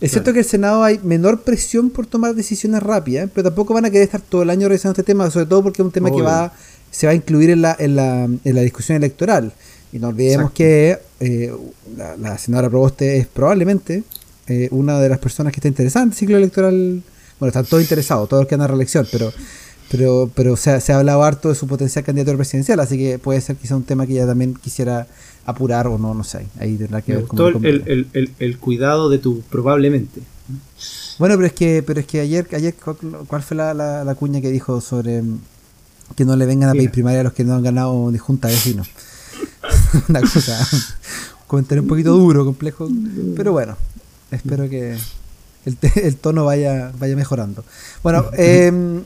Es 0.01 0.11
cierto 0.11 0.31
que 0.31 0.39
el 0.39 0.45
Senado 0.45 0.83
hay 0.83 0.99
menor 1.03 1.41
presión 1.41 1.89
por 1.89 2.05
tomar 2.05 2.33
decisiones 2.33 2.81
rápidas, 2.81 3.29
pero 3.33 3.49
tampoco 3.49 3.73
van 3.73 3.83
a 3.83 3.89
querer 3.89 4.05
estar 4.05 4.21
todo 4.21 4.43
el 4.43 4.49
año 4.49 4.69
revisando 4.69 4.93
este 4.93 5.03
tema, 5.03 5.29
sobre 5.29 5.45
todo 5.45 5.61
porque 5.61 5.81
es 5.81 5.85
un 5.85 5.91
tema 5.91 6.09
que 6.09 6.21
va 6.21 6.53
se 6.91 7.05
va 7.05 7.11
a 7.11 7.15
incluir 7.15 7.49
en 7.49 7.61
la, 7.61 7.75
en 7.77 7.95
la, 7.95 8.23
en 8.23 8.55
la 8.55 8.61
discusión 8.61 8.95
electoral. 8.97 9.53
Y 9.91 9.99
no 9.99 10.09
olvidemos 10.09 10.51
que 10.51 10.99
eh, 11.19 11.53
la, 11.97 12.37
senadora 12.37 12.69
Proboste 12.69 13.17
es 13.17 13.27
probablemente 13.27 14.03
eh, 14.47 14.67
una 14.71 14.99
de 14.99 15.09
las 15.09 15.19
personas 15.19 15.51
que 15.51 15.59
está 15.59 15.67
interesada 15.67 16.03
en 16.03 16.11
el 16.11 16.15
ciclo 16.15 16.37
electoral. 16.37 17.01
Bueno, 17.39 17.49
están 17.49 17.65
todos 17.65 17.81
interesados, 17.81 18.29
todos 18.29 18.41
los 18.41 18.47
que 18.47 18.55
andan 18.55 18.65
a 18.65 18.71
reelección, 18.71 19.07
pero 19.11 19.31
pero 19.89 20.29
pero 20.35 20.55
se 20.55 20.71
ha, 20.71 20.79
se 20.79 20.93
ha 20.93 20.99
hablado 20.99 21.23
harto 21.23 21.49
de 21.49 21.55
su 21.55 21.65
potencial 21.65 22.05
candidato 22.05 22.35
presidencial, 22.35 22.79
así 22.79 22.97
que 22.97 23.17
puede 23.17 23.41
ser 23.41 23.55
quizá 23.55 23.75
un 23.75 23.83
tema 23.83 24.05
que 24.05 24.13
ella 24.13 24.27
también 24.27 24.53
quisiera 24.53 25.07
apurar 25.45 25.87
o 25.87 25.97
no, 25.97 26.13
no 26.13 26.23
sé. 26.23 26.45
Ahí 26.59 26.75
tendrá 26.75 27.01
que 27.01 27.15
ver 27.15 27.25
cómo 27.25 27.47
el, 27.47 27.83
el, 27.87 28.07
el, 28.13 28.31
el, 28.37 28.57
cuidado 28.59 29.09
de 29.09 29.17
tu 29.17 29.41
probablemente. 29.41 30.21
Bueno, 31.17 31.35
pero 31.35 31.47
es 31.47 31.53
que 31.53 31.83
pero 31.85 31.99
es 31.99 32.05
que 32.05 32.19
ayer, 32.19 32.47
ayer 32.53 32.75
¿cuál 33.27 33.41
fue 33.41 33.57
la, 33.57 33.73
la, 33.73 34.15
cuña 34.15 34.41
que 34.41 34.51
dijo 34.51 34.79
sobre 34.79 35.23
que 36.15 36.25
no 36.25 36.35
le 36.35 36.45
vengan 36.45 36.69
a 36.69 36.73
pedir 36.73 36.91
primaria 36.91 37.21
a 37.21 37.23
los 37.23 37.33
que 37.33 37.43
no 37.43 37.55
han 37.55 37.63
ganado 37.63 38.11
de 38.11 38.19
junta 38.19 38.47
de 38.47 38.53
vecinos? 38.53 38.89
una 40.09 40.21
cosa, 40.21 40.67
un 40.71 41.47
comentario 41.47 41.81
un 41.81 41.87
poquito 41.87 42.11
duro, 42.13 42.45
complejo, 42.45 42.89
pero 43.35 43.51
bueno, 43.51 43.77
espero 44.31 44.69
que 44.69 44.97
el, 45.65 45.77
el 45.95 46.15
tono 46.17 46.45
vaya, 46.45 46.91
vaya 46.99 47.15
mejorando. 47.15 47.63
Bueno, 48.03 48.25
eh, 48.37 49.01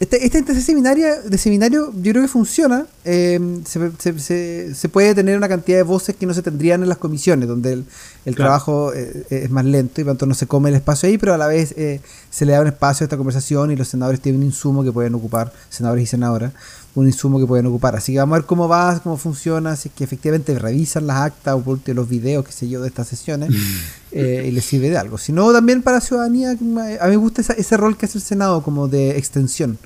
este, 0.00 0.26
esta 0.26 0.38
este 0.38 0.60
seminario, 0.60 1.22
de 1.22 1.38
seminario 1.38 1.92
yo 1.94 2.12
creo 2.12 2.22
que 2.22 2.28
funciona. 2.28 2.86
Eh, 3.04 3.38
se, 3.64 4.74
se, 4.74 4.88
puede 4.88 5.14
tener 5.14 5.36
una 5.36 5.48
cantidad 5.48 5.78
de 5.78 5.84
voces 5.84 6.16
que 6.16 6.26
no 6.26 6.34
se 6.34 6.42
tendrían 6.42 6.82
en 6.82 6.88
las 6.88 6.98
comisiones, 6.98 7.48
donde 7.48 7.74
el, 7.74 7.84
el 8.24 8.34
trabajo 8.34 8.92
eh, 8.92 9.24
es 9.30 9.50
más 9.50 9.64
lento 9.64 10.00
y 10.00 10.04
tanto 10.04 10.26
no 10.26 10.34
se 10.34 10.48
come 10.48 10.70
el 10.70 10.74
espacio 10.74 11.08
ahí, 11.08 11.16
pero 11.16 11.32
a 11.32 11.38
la 11.38 11.46
vez 11.46 11.72
eh, 11.76 12.00
se 12.28 12.44
le 12.44 12.52
da 12.52 12.60
un 12.60 12.66
espacio 12.66 13.04
a 13.04 13.06
esta 13.06 13.16
conversación 13.16 13.70
y 13.70 13.76
los 13.76 13.86
senadores 13.86 14.20
tienen 14.20 14.40
un 14.40 14.48
insumo 14.48 14.82
que 14.82 14.90
pueden 14.90 15.14
ocupar, 15.14 15.52
senadores 15.70 16.02
y 16.02 16.06
senadoras, 16.06 16.52
un 16.94 17.06
insumo 17.06 17.40
que 17.40 17.46
pueden 17.46 17.66
ocupar. 17.66 17.96
Así 17.96 18.12
que 18.12 18.18
vamos 18.18 18.36
a 18.36 18.38
ver 18.40 18.46
cómo 18.46 18.68
va, 18.68 19.00
cómo 19.00 19.16
funciona, 19.16 19.76
si 19.76 19.88
es 19.88 19.94
que 19.94 20.04
efectivamente 20.04 20.56
revisan 20.58 21.06
las 21.06 21.18
actas 21.18 21.54
o 21.54 21.78
los 21.86 22.08
videos, 22.08 22.44
qué 22.44 22.52
sé 22.52 22.68
yo, 22.68 22.80
de 22.80 22.88
estas 22.88 23.08
sesiones 23.08 23.50
mm. 23.50 24.16
y 24.16 24.50
les 24.50 24.64
sirve 24.64 24.90
de 24.90 24.98
algo. 24.98 25.18
Si 25.18 25.32
no, 25.32 25.52
también 25.52 25.82
para 25.82 25.96
la 25.96 26.00
ciudadanía, 26.00 26.50
a 26.50 26.54
mí 26.54 27.10
me 27.10 27.16
gusta 27.16 27.42
ese 27.42 27.76
rol 27.76 27.96
que 27.96 28.06
hace 28.06 28.18
el 28.18 28.24
Senado 28.24 28.62
como 28.62 28.88
de 28.88 29.18
extensión. 29.18 29.78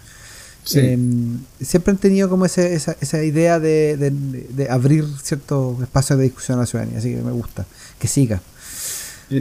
Em, 0.75 1.39
siempre 1.63 1.93
han 1.93 1.97
tenido 1.97 2.29
como 2.29 2.45
esa, 2.45 2.63
esa 2.67 3.25
idea 3.25 3.59
de, 3.59 4.67
abrir 4.69 5.07
cierto 5.23 5.79
espacio 5.81 6.17
de 6.17 6.25
discusión 6.25 6.59
a 6.59 6.63
la 6.63 6.67
ciudadanía, 6.67 6.99
así 6.99 7.15
que 7.15 7.23
me 7.23 7.33
gusta, 7.33 7.67
que 7.99 8.07
siga. 8.07 8.43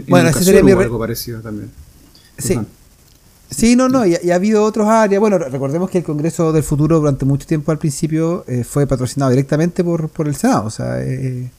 bueno, 0.08 0.30
ese 0.30 0.44
sería 0.44 0.64
mi... 0.64 0.72
algo 0.72 1.00
parecido 1.00 1.42
también. 1.42 1.70
Sí. 2.38 2.58
Sí, 3.50 3.76
no, 3.76 3.88
no, 3.88 4.06
y, 4.06 4.16
ha 4.16 4.36
habido 4.36 4.64
otros 4.64 4.88
áreas. 4.88 5.20
Bueno, 5.20 5.38
recordemos 5.38 5.90
que 5.90 6.00
el 6.00 6.04
Congreso 6.04 6.52
del 6.52 6.64
Futuro 6.64 7.00
durante 7.00 7.26
mucho 7.26 7.48
tiempo 7.48 7.72
al 7.72 7.78
principio 7.78 8.44
eh, 8.48 8.64
fue 8.64 8.88
patrocinado 8.88 9.32
directamente 9.32 9.84
por, 9.84 10.10
por 10.10 10.28
el 10.28 10.36
Senado. 10.36 10.66
O 10.66 10.70
sea, 10.70 11.02
eh, 11.02 11.50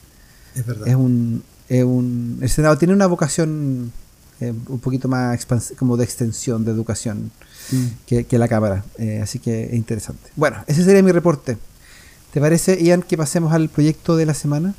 es 0.54 0.66
verdad. 0.66 0.86
Es 0.86 0.94
un, 0.94 1.42
es 1.68 1.84
un, 1.84 2.38
el 2.40 2.48
Senado 2.48 2.76
tiene 2.76 2.94
una 2.94 3.06
vocación 3.06 3.92
eh, 4.40 4.52
un 4.68 4.78
poquito 4.78 5.08
más 5.08 5.46
como 5.76 5.96
de 5.96 6.04
extensión 6.04 6.64
de 6.64 6.70
educación 6.70 7.32
que, 8.06 8.38
la 8.38 8.46
cámara. 8.46 8.84
Eh, 8.98 9.20
así 9.20 9.40
que 9.40 9.64
es 9.64 9.74
interesante. 9.74 10.30
Bueno, 10.36 10.58
ese 10.68 10.84
sería 10.84 11.02
mi 11.02 11.10
reporte. 11.10 11.58
¿Te 12.32 12.40
parece, 12.40 12.82
Ian, 12.82 13.02
que 13.02 13.16
pasemos 13.16 13.52
al 13.52 13.68
proyecto 13.68 14.16
de 14.16 14.26
la 14.26 14.34
semana? 14.34 14.74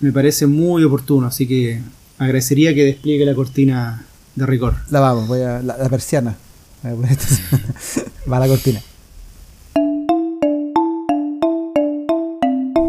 Me 0.00 0.12
parece 0.12 0.46
muy 0.46 0.82
oportuno, 0.82 1.28
así 1.28 1.46
que 1.46 1.80
agradecería 2.18 2.74
que 2.74 2.84
despliegue 2.84 3.24
la 3.24 3.34
cortina 3.34 4.06
de 4.34 4.46
rigor. 4.46 4.76
La 4.90 5.00
vamos, 5.00 5.28
voy 5.28 5.42
a. 5.42 5.60
La, 5.62 5.76
la 5.76 5.88
persiana. 5.88 6.36
Voy 6.82 6.92
a 6.92 6.94
poner. 6.96 7.18
Va 8.30 8.38
la 8.38 8.46
cortina. 8.48 8.80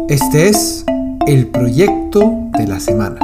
Este 0.08 0.48
es 0.48 0.84
el 1.26 1.46
proyecto 1.48 2.50
de 2.58 2.66
la 2.66 2.80
semana. 2.80 3.18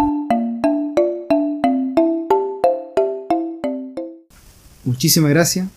Muchísimas 4.84 5.30
gracias. 5.30 5.68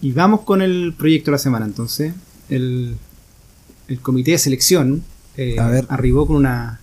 Y 0.00 0.12
vamos 0.12 0.42
con 0.42 0.62
el 0.62 0.94
proyecto 0.96 1.30
de 1.30 1.32
la 1.32 1.38
semana. 1.38 1.64
Entonces, 1.66 2.12
el, 2.50 2.96
el 3.88 4.00
comité 4.00 4.32
de 4.32 4.38
selección 4.38 5.02
eh, 5.36 5.56
A 5.58 5.68
ver. 5.68 5.86
arribó 5.88 6.26
con 6.26 6.36
una, 6.36 6.80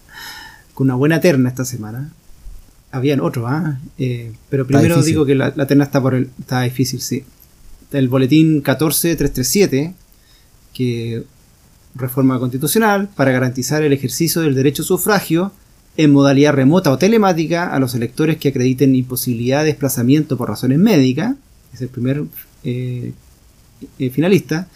con 0.73 0.87
una 0.87 0.95
buena 0.95 1.19
terna 1.21 1.49
esta 1.49 1.63
semana. 1.65 2.11
Habían 2.95 3.19
otros, 3.19 3.45
¿ah? 3.47 3.79
Eh, 3.97 4.31
pero 4.49 4.65
primero 4.65 4.95
digo 5.11 5.25
que 5.25 5.35
la, 5.35 5.51
la 5.55 5.67
terna 5.67 5.83
está 5.83 6.01
por 6.01 6.13
el, 6.15 6.29
está 6.39 6.61
difícil, 6.61 7.01
sí. 7.01 7.23
El 7.91 8.07
boletín 8.09 8.61
14337, 8.61 9.93
que 10.73 11.23
reforma 11.95 12.39
constitucional 12.39 13.09
para 13.15 13.31
garantizar 13.31 13.83
el 13.83 13.93
ejercicio 13.93 14.41
del 14.41 14.55
derecho 14.55 14.83
a 14.83 14.85
sufragio 14.85 15.51
en 15.97 16.11
modalidad 16.11 16.53
remota 16.53 16.91
o 16.91 16.97
telemática 16.97 17.73
a 17.73 17.79
los 17.79 17.95
electores 17.95 18.37
que 18.37 18.49
acrediten 18.49 18.95
imposibilidad 18.95 19.59
de 19.61 19.67
desplazamiento 19.67 20.35
por 20.37 20.49
razones 20.49 20.77
médicas. 20.79 21.35
Es 21.73 21.81
el 21.81 21.87
primer 21.89 22.23
eh, 22.65 23.13
eh, 23.99 24.09
finalista. 24.09 24.67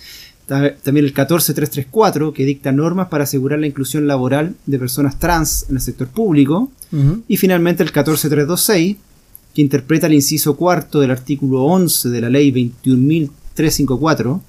Ta- 0.46 0.76
También 0.78 1.06
el 1.06 1.14
14334, 1.14 2.34
que 2.34 2.46
dicta 2.46 2.72
normas 2.72 3.08
para 3.10 3.26
asegurar 3.26 3.60
la 3.60 3.68
inclusión 3.68 4.08
laboral 4.08 4.56
de 4.66 4.80
personas 4.80 5.20
trans 5.20 5.66
en 5.70 5.76
el 5.76 5.82
sector 5.82 6.08
público. 6.08 6.72
Y 7.28 7.38
finalmente 7.38 7.84
el 7.84 7.92
14326, 7.92 8.98
que 9.54 9.62
interpreta 9.62 10.08
el 10.08 10.14
inciso 10.14 10.56
cuarto 10.56 11.00
del 11.00 11.12
artículo 11.12 11.64
11 11.64 12.10
de 12.10 12.22
la 12.22 12.30
ley 12.30 12.52
21.354, 12.52 14.42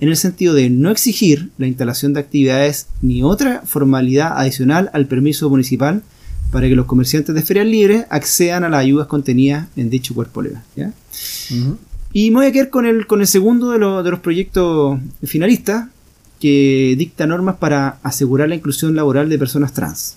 en 0.00 0.08
el 0.08 0.16
sentido 0.16 0.54
de 0.54 0.70
no 0.70 0.90
exigir 0.90 1.50
la 1.58 1.66
instalación 1.66 2.12
de 2.14 2.20
actividades 2.20 2.88
ni 3.00 3.22
otra 3.22 3.62
formalidad 3.64 4.36
adicional 4.38 4.90
al 4.92 5.06
permiso 5.06 5.48
municipal 5.48 6.02
para 6.50 6.68
que 6.68 6.74
los 6.76 6.86
comerciantes 6.86 7.34
de 7.34 7.42
ferias 7.42 7.66
libres 7.66 8.04
accedan 8.10 8.64
a 8.64 8.68
las 8.68 8.80
ayudas 8.80 9.06
contenidas 9.06 9.66
en 9.76 9.90
dicho 9.90 10.14
cuerpo 10.14 10.42
legal. 10.42 10.62
Y 12.12 12.30
me 12.30 12.36
voy 12.38 12.46
a 12.46 12.52
quedar 12.52 12.70
con 12.70 12.86
el, 12.86 13.06
con 13.06 13.20
el 13.20 13.26
segundo 13.26 13.70
de, 13.70 13.78
lo- 13.78 14.02
de 14.02 14.10
los 14.10 14.20
proyectos 14.20 14.98
finalistas, 15.24 15.88
que 16.40 16.94
dicta 16.98 17.26
normas 17.26 17.56
para 17.56 17.98
asegurar 18.02 18.48
la 18.48 18.54
inclusión 18.56 18.94
laboral 18.94 19.28
de 19.28 19.38
personas 19.38 19.72
trans. 19.72 20.16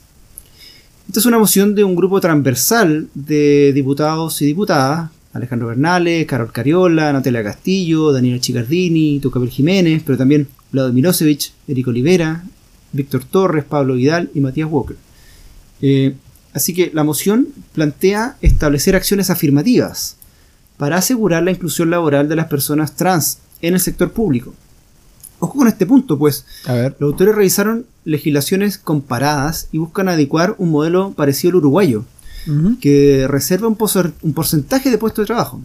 Esta 1.07 1.21
es 1.21 1.25
una 1.25 1.39
moción 1.39 1.73
de 1.73 1.85
un 1.85 1.95
grupo 1.95 2.19
transversal 2.19 3.07
de 3.13 3.71
diputados 3.73 4.41
y 4.41 4.45
diputadas, 4.45 5.09
Alejandro 5.31 5.69
Bernales, 5.69 6.27
Carol 6.27 6.51
Cariola, 6.51 7.13
Natalia 7.13 7.43
Castillo, 7.43 8.11
Daniela 8.11 8.41
Chicardini, 8.41 9.21
Tucapel 9.21 9.49
Jiménez, 9.49 10.03
pero 10.05 10.17
también 10.17 10.49
Vlado 10.69 10.91
Milosevic, 10.91 11.53
Eric 11.69 11.87
Olivera, 11.87 12.43
Víctor 12.91 13.23
Torres, 13.23 13.63
Pablo 13.63 13.93
Vidal 13.93 14.29
y 14.33 14.41
Matías 14.41 14.69
Walker. 14.69 14.97
Eh, 15.81 16.13
así 16.51 16.73
que 16.73 16.91
la 16.93 17.05
moción 17.05 17.47
plantea 17.71 18.35
establecer 18.41 18.97
acciones 18.97 19.29
afirmativas 19.29 20.17
para 20.75 20.97
asegurar 20.97 21.41
la 21.41 21.51
inclusión 21.51 21.89
laboral 21.89 22.27
de 22.27 22.35
las 22.35 22.47
personas 22.47 22.97
trans 22.97 23.37
en 23.61 23.75
el 23.75 23.79
sector 23.79 24.11
público. 24.11 24.53
Ojo 25.39 25.59
con 25.59 25.67
este 25.67 25.85
punto, 25.85 26.17
pues 26.17 26.45
A 26.65 26.73
ver. 26.73 26.95
los 26.99 27.11
autores 27.11 27.35
revisaron 27.35 27.85
legislaciones 28.05 28.77
comparadas 28.77 29.67
y 29.71 29.77
buscan 29.77 30.09
adecuar 30.09 30.55
un 30.57 30.71
modelo 30.71 31.11
parecido 31.11 31.51
al 31.51 31.55
uruguayo, 31.57 32.05
que 32.79 33.27
reserva 33.27 33.67
un, 33.67 33.75
porcentaje 33.75 34.89
de 34.89 34.97
puestos 34.97 35.23
de 35.23 35.27
trabajo. 35.27 35.61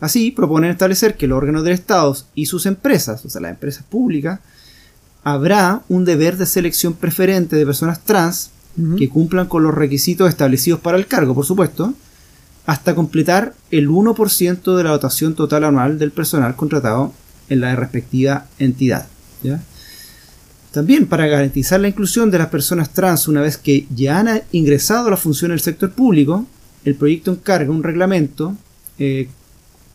Así, 0.00 0.30
proponen 0.30 0.70
establecer 0.70 1.16
que 1.16 1.26
los 1.26 1.38
órganos 1.38 1.64
del 1.64 1.72
Estado 1.72 2.14
y 2.34 2.46
sus 2.46 2.66
empresas, 2.66 3.24
o 3.24 3.30
sea, 3.30 3.40
las 3.40 3.52
empresas 3.52 3.84
públicas, 3.84 4.40
habrá 5.24 5.82
un 5.88 6.04
deber 6.04 6.36
de 6.36 6.46
selección 6.46 6.94
preferente 6.94 7.56
de 7.56 7.66
personas 7.66 8.00
trans 8.04 8.50
que 8.96 9.08
cumplan 9.08 9.46
con 9.46 9.62
los 9.62 9.74
requisitos 9.74 10.28
establecidos 10.28 10.80
para 10.80 10.96
el 10.96 11.06
cargo, 11.06 11.34
por 11.34 11.44
supuesto, 11.44 11.92
hasta 12.66 12.94
completar 12.94 13.54
el 13.70 13.88
1% 13.88 14.76
de 14.76 14.84
la 14.84 14.90
dotación 14.90 15.34
total 15.34 15.64
anual 15.64 15.98
del 15.98 16.12
personal 16.12 16.54
contratado 16.56 17.12
en 17.50 17.60
la 17.60 17.76
respectiva 17.76 18.46
entidad. 18.58 19.06
¿ya? 19.42 19.60
También 20.72 21.06
para 21.06 21.26
garantizar 21.26 21.80
la 21.80 21.88
inclusión 21.88 22.30
de 22.30 22.38
las 22.38 22.48
personas 22.48 22.90
trans 22.90 23.28
una 23.28 23.42
vez 23.42 23.56
que 23.58 23.86
ya 23.94 24.20
han 24.20 24.42
ingresado 24.52 25.08
a 25.08 25.10
la 25.10 25.16
función 25.16 25.50
del 25.50 25.60
sector 25.60 25.90
público, 25.90 26.46
el 26.84 26.94
proyecto 26.94 27.32
encarga 27.32 27.70
un 27.70 27.82
reglamento 27.82 28.56
eh, 28.98 29.28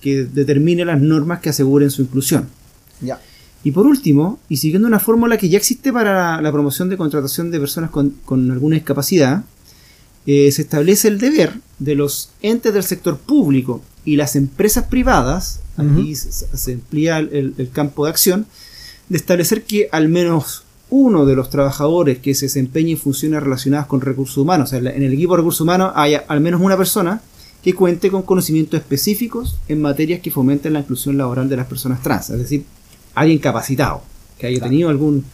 que 0.01 0.25
determine 0.25 0.85
las 0.85 1.01
normas 1.01 1.39
que 1.39 1.49
aseguren 1.49 1.89
su 1.89 2.03
inclusión. 2.03 2.47
Ya. 3.01 3.19
Y 3.63 3.71
por 3.71 3.87
último, 3.87 4.39
y 4.49 4.57
siguiendo 4.57 4.87
una 4.87 4.99
fórmula 4.99 5.37
que 5.37 5.49
ya 5.49 5.57
existe 5.57 5.91
para 5.91 6.39
la 6.41 6.51
promoción 6.51 6.89
de 6.89 6.97
contratación 6.97 7.49
de 7.49 7.59
personas 7.59 7.89
con, 7.89 8.11
con 8.23 8.51
alguna 8.51 8.75
discapacidad, 8.75 9.43
eh, 10.27 10.51
se 10.51 10.63
establece 10.63 11.07
el 11.07 11.19
deber 11.19 11.53
de 11.79 11.95
los 11.95 12.31
entes 12.41 12.73
del 12.73 12.83
sector 12.83 13.17
público 13.17 13.81
y 14.05 14.15
las 14.17 14.35
empresas 14.35 14.85
privadas, 14.85 15.61
aquí 15.77 16.13
Ujú. 16.13 16.15
se, 16.15 16.57
se 16.57 16.73
amplía 16.73 17.17
el, 17.19 17.69
campo 17.73 18.05
de 18.05 18.11
acción, 18.11 18.45
de 19.09 19.17
establecer 19.17 19.63
que 19.63 19.89
al 19.91 20.09
menos 20.09 20.63
uno 20.89 21.25
de 21.25 21.35
los 21.35 21.49
trabajadores 21.49 22.19
que 22.19 22.35
se 22.35 22.45
desempeñe 22.45 22.91
en 22.91 22.97
funciones 22.97 23.41
relacionadas 23.41 23.87
con 23.87 24.01
recursos 24.01 24.37
humanos, 24.37 24.69
o 24.69 24.69
sea, 24.69 24.79
en 24.79 25.03
el 25.03 25.13
equipo 25.13 25.33
de 25.33 25.37
recursos 25.37 25.61
humanos 25.61 25.91
haya 25.95 26.23
al 26.27 26.39
menos 26.41 26.61
una 26.61 26.77
persona 26.77 27.21
que 27.63 27.73
cuente 27.73 28.11
con 28.11 28.21
conocimientos 28.21 28.79
específicos 28.79 29.57
en 29.67 29.81
materias 29.81 30.19
que 30.21 30.29
fomenten 30.29 30.73
la 30.73 30.79
inclusión 30.81 31.17
laboral 31.17 31.49
de 31.49 31.57
las 31.57 31.65
personas 31.65 32.03
trans, 32.03 32.29
es 32.29 32.37
decir, 32.37 32.63
alguien 33.15 33.39
capacitado, 33.39 34.03
que 34.37 34.45
haya 34.47 34.57
Claro. 34.59 34.69
tenido 34.69 34.89
algún 34.89 35.25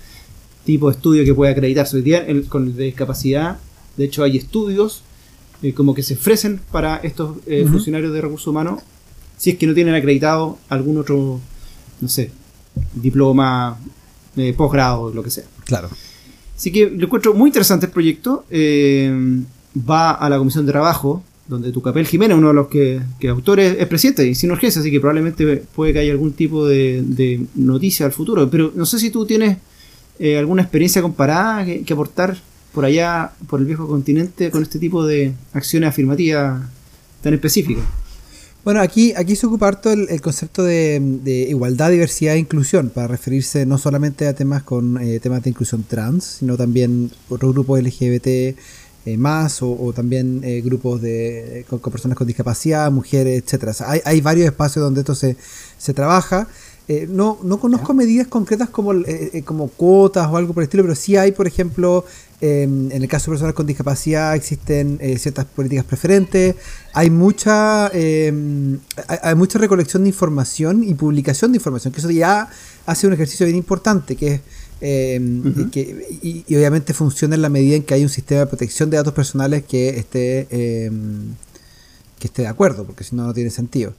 tipo 0.63 0.89
de 0.89 0.95
estudio 0.95 1.25
que 1.25 1.34
pueda 1.34 1.51
acreditarse. 1.51 1.97
Hoy 1.97 2.03
día 2.03 2.19
el- 2.25 2.45
con 2.45 2.67
el 2.67 2.75
de 2.77 2.86
discapacidad, 2.86 3.57
de 3.97 4.05
hecho 4.05 4.23
hay 4.23 4.38
estudios 4.38 5.01
eh, 5.62 5.74
como 5.74 5.93
que 5.93 6.04
se 6.04 6.15
ofrecen 6.15 6.60
para 6.71 6.97
estos 6.97 7.38
eh, 7.45 7.65
funcionarios 7.69 8.13
de 8.13 8.21
recursos 8.21 8.47
humanos 8.47 8.82
si 9.38 9.52
es 9.52 9.58
que 9.58 9.65
no 9.65 9.74
tienen 9.74 9.95
acreditado 9.95 10.60
algún 10.69 11.00
otro, 11.00 11.39
no 12.00 12.08
sé, 12.08 12.32
diploma, 12.93 13.80
eh, 14.38 14.54
posgrado, 14.54 15.12
lo 15.12 15.24
que 15.24 15.32
sea. 15.32 15.45
Claro. 15.65 15.89
Así 16.56 16.71
que 16.71 16.91
lo 16.91 17.06
encuentro 17.06 17.34
muy 17.34 17.50
interesante 17.50 17.88
el 17.88 17.91
proyecto. 17.91 18.45
eh, 18.52 19.41
va 19.76 20.12
a 20.12 20.30
la 20.30 20.38
Comisión 20.38 20.65
de 20.65 20.71
Trabajo, 20.71 21.24
donde 21.47 21.71
Tucapel 21.71 22.06
Jiménez, 22.06 22.38
uno 22.38 22.50
de 22.50 22.54
los 22.54 22.67
que, 22.67 23.02
que 23.19 23.30
autores, 23.30 23.78
es 23.80 23.88
presidente 23.88 24.28
y 24.28 24.36
sin 24.36 24.52
urgencia, 24.52 24.82
así 24.82 24.91
que 24.91 25.00
probablemente 25.00 25.58
puede 25.76 25.93
que 25.93 26.00
haya 26.00 26.12
algún 26.12 26.34
tipo 26.34 26.67
de, 26.67 27.02
de 27.02 27.45
noticia 27.56 28.06
al 28.06 28.12
futuro. 28.12 28.50
Pero 28.50 28.71
no 28.76 28.86
sé 28.86 29.00
si 29.00 29.10
tú 29.10 29.26
tienes 29.26 29.58
eh, 30.19 30.38
alguna 30.38 30.62
experiencia 30.62 31.02
comparada 31.02 31.65
que, 31.65 31.84
que 31.84 31.93
aportar 31.93 32.38
por 32.73 32.86
allá, 32.86 33.31
por 33.47 33.60
el 33.60 33.65
viejo 33.65 33.88
continente, 33.88 34.51
con 34.51 34.63
este 34.63 34.79
tipo 34.79 35.05
de 35.05 35.34
acciones 35.53 35.89
afirmativas 35.89 36.62
tan 37.21 37.34
específicas. 37.34 37.84
Bueno, 38.63 38.79
aquí, 38.79 39.12
aquí 39.17 39.36
se 39.36 39.47
ocupa 39.47 39.67
harto 39.67 39.91
el, 39.91 40.21
concepto 40.21 40.63
de, 40.63 41.47
igualdad, 41.49 41.89
diversidad 41.89 42.36
e 42.36 42.38
inclusión, 42.38 42.89
para 42.89 43.07
referirse 43.07 43.65
no 43.65 43.79
solamente 43.79 44.27
a 44.27 44.34
temas 44.34 44.62
con 44.62 45.01
eh, 45.01 45.19
temas 45.19 45.41
de 45.41 45.49
inclusión 45.49 45.84
trans, 45.84 46.38
sino 46.39 46.55
también 46.57 47.10
otros 47.27 47.53
grupos 47.53 47.81
LGBT 47.81 48.27
eh, 48.27 49.17
más, 49.17 49.63
o, 49.63 49.71
o 49.71 49.93
también 49.93 50.41
eh, 50.43 50.62
grupos 50.62 51.01
de 51.01 51.65
con, 51.67 51.79
personas 51.79 52.15
con 52.15 52.27
discapacidad, 52.27 52.91
mujeres, 52.91 53.43
sea, 53.47 53.89
hay, 53.89 54.01
hay 54.05 54.21
varios 54.21 54.45
espacios 54.45 54.84
donde 54.86 54.99
esto 54.99 55.15
se, 55.15 55.38
se 55.79 55.95
trabaja. 55.95 56.47
Eh, 56.91 57.08
no, 57.10 57.39
no 57.41 57.58
conozco 57.58 57.93
medidas 57.93 58.27
concretas 58.27 58.67
como, 58.67 58.91
eh, 58.93 59.30
eh, 59.32 59.43
como 59.43 59.69
cuotas 59.69 60.27
o 60.27 60.36
algo 60.36 60.54
por 60.54 60.62
el 60.62 60.65
estilo, 60.65 60.84
pero 60.84 60.93
sí 60.93 61.15
hay, 61.15 61.32
por 61.32 61.47
ejemplo, 61.47 62.04
eh, 62.41 62.63
en 62.63 62.91
el 62.91 63.08
caso 63.08 63.32
de 63.32 63.36
personas 63.36 63.54
con 63.56 63.65
discapacidad 63.65 64.36
existen 64.36 64.97
eh, 64.99 65.18
ciertas 65.18 65.45
políticas 65.45 65.86
preferentes, 65.86 66.55
hay 66.91 67.09
mucha, 67.09 67.89
eh, 67.93 68.34
hay, 69.07 69.18
hay 69.24 69.36
mucha 69.36 69.57
recolección 69.57 70.03
de 70.03 70.09
información 70.09 70.84
y 70.84 70.93
publicación 70.93 71.53
de 71.53 71.59
información, 71.59 71.93
que 71.93 72.01
eso 72.01 72.11
ya 72.11 72.49
hace 72.86 73.07
un 73.07 73.13
ejercicio 73.13 73.45
bien 73.45 73.55
importante, 73.57 74.18
que 74.18 74.34
es 74.34 74.41
eh, 74.82 75.18
Ujú. 75.45 75.70
que, 75.72 76.20
y, 76.22 76.43
y 76.45 76.55
obviamente 76.57 76.93
funciona 76.93 77.36
en 77.36 77.41
la 77.41 77.49
medida 77.49 77.78
en 77.78 77.84
que 77.84 77.93
hay 77.93 78.03
un 78.03 78.09
sistema 78.09 78.41
de 78.41 78.47
protección 78.47 78.89
de 78.89 78.97
datos 78.97 79.13
personales 79.13 79.63
que 79.63 79.97
esté, 79.97 80.45
que 80.49 82.28
esté 82.28 82.41
de 82.41 82.49
acuerdo, 82.49 82.84
porque 82.84 83.05
si 83.05 83.16
no, 83.16 83.28
no 83.28 83.34
tiene 83.34 83.49
sentido. 83.49 83.93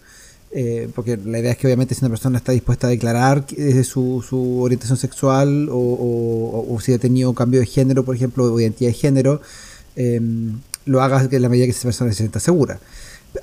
Eh, 0.55 0.88
porque 0.94 1.16
la 1.16 1.38
idea 1.38 1.53
es 1.53 1.57
que 1.57 1.66
obviamente 1.66 1.94
si 1.94 2.05
una 2.05 2.11
persona 2.11 2.36
está 2.36 2.53
dispuesta 2.53 2.86
a 2.86 2.90
declarar 2.90 3.46
desde 3.46 3.84
su, 3.84 4.22
su 4.28 4.61
orientación 4.61 4.98
sexual 4.98 5.68
o, 5.72 6.78
si 6.82 6.92
ha 6.92 6.98
tenido 6.98 7.32
cambio 7.32 7.61
de 7.61 7.66
género, 7.66 8.05
por 8.05 8.14
ejemplo, 8.14 8.53
o 8.53 8.61
identidad 8.61 8.90
de 8.90 8.94
género, 8.94 9.40
eh, 9.96 10.20
lo 10.84 11.00
haga 11.03 11.26
en 11.30 11.42
la 11.42 11.48
medida 11.48 11.64
que 11.64 11.70
esa 11.70 11.84
persona 11.84 12.11
se 12.11 12.18
sienta 12.18 12.38
segura. 12.40 12.78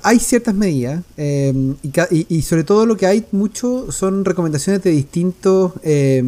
Hay 0.02 0.20
ciertas 0.20 0.54
medidas 0.54 1.02
eh, 1.16 1.52
y, 1.82 2.26
y- 2.36 2.42
sobre 2.42 2.62
todo 2.62 2.86
lo 2.86 2.96
que 2.96 3.06
hay 3.06 3.24
mucho 3.32 3.90
son 3.90 4.24
recomendaciones 4.24 4.80
de 4.84 4.90
distintos 4.90 5.72
eh, 5.82 6.22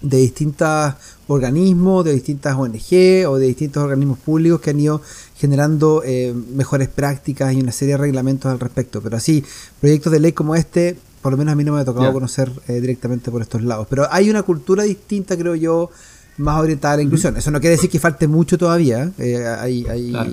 de 0.00 0.18
distintos 0.18 0.94
organismos, 1.28 2.04
de 2.04 2.12
distintas 2.12 2.54
ONG 2.56 3.26
o 3.28 3.38
de 3.38 3.46
distintos 3.46 3.82
organismos 3.82 4.18
públicos 4.18 4.60
que 4.60 4.70
han 4.70 4.80
ido 4.80 5.00
generando 5.44 6.02
eh, 6.04 6.32
mejores 6.54 6.88
prácticas 6.88 7.52
y 7.52 7.60
una 7.60 7.70
serie 7.72 7.94
de 7.94 7.98
reglamentos 7.98 8.50
al 8.50 8.58
respecto. 8.58 9.02
Pero 9.02 9.16
así, 9.18 9.44
proyectos 9.80 10.10
de 10.10 10.20
ley 10.20 10.32
como 10.32 10.54
este, 10.54 10.96
por 11.20 11.32
lo 11.32 11.36
menos 11.38 11.52
a 11.52 11.56
mí 11.56 11.64
no 11.64 11.72
me 11.74 11.80
ha 11.80 11.84
tocado 11.84 12.10
conocer 12.14 12.50
eh, 12.68 12.80
directamente 12.80 13.30
por 13.30 13.42
estos 13.42 13.62
lados. 13.62 13.86
Pero 13.90 14.06
hay 14.10 14.30
una 14.30 14.42
cultura 14.42 14.84
distinta, 14.84 15.36
creo 15.36 15.54
yo, 15.54 15.90
más 16.38 16.58
orientada 16.60 16.94
a 16.94 16.96
la 16.96 17.02
inclusión. 17.02 17.36
Eso 17.36 17.50
no 17.50 17.60
quiere 17.60 17.76
decir 17.76 17.90
que 17.90 17.98
falte 18.00 18.26
mucho 18.26 18.56
todavía. 18.56 19.12
eh, 19.18 19.44
hay, 19.46 19.86
hay- 19.86 20.10
Claro. 20.10 20.32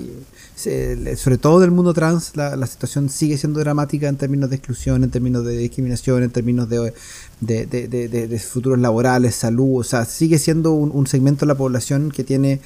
sobre 1.16 1.38
todo 1.38 1.58
en 1.58 1.64
el 1.64 1.70
mundo 1.72 1.92
trans, 1.94 2.36
la, 2.36 2.56
la 2.56 2.66
situación 2.66 3.08
sigue 3.08 3.36
siendo 3.38 3.58
dramática 3.60 4.08
en 4.08 4.16
términos 4.16 4.48
de 4.50 4.56
exclusión, 4.56 5.02
en 5.04 5.10
términos 5.10 5.44
de 5.44 5.56
discriminación, 5.56 6.22
en 6.22 6.30
términos 6.30 6.68
de, 6.68 6.92
de, 7.40 7.66
de- 7.66 7.88
de- 7.88 8.08
de- 8.08 8.28
de 8.28 8.38
futuros 8.38 8.78
laborales, 8.78 9.34
salud. 9.34 9.80
O 9.80 9.84
sea, 9.84 10.04
sigue 10.04 10.38
siendo 10.38 10.72
un, 10.72 10.90
un 10.92 11.06
segmento 11.06 11.40
de 11.46 11.48
la 11.48 11.56
población 11.56 12.10
que 12.10 12.22
tiene 12.24 12.60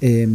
eh, 0.00 0.28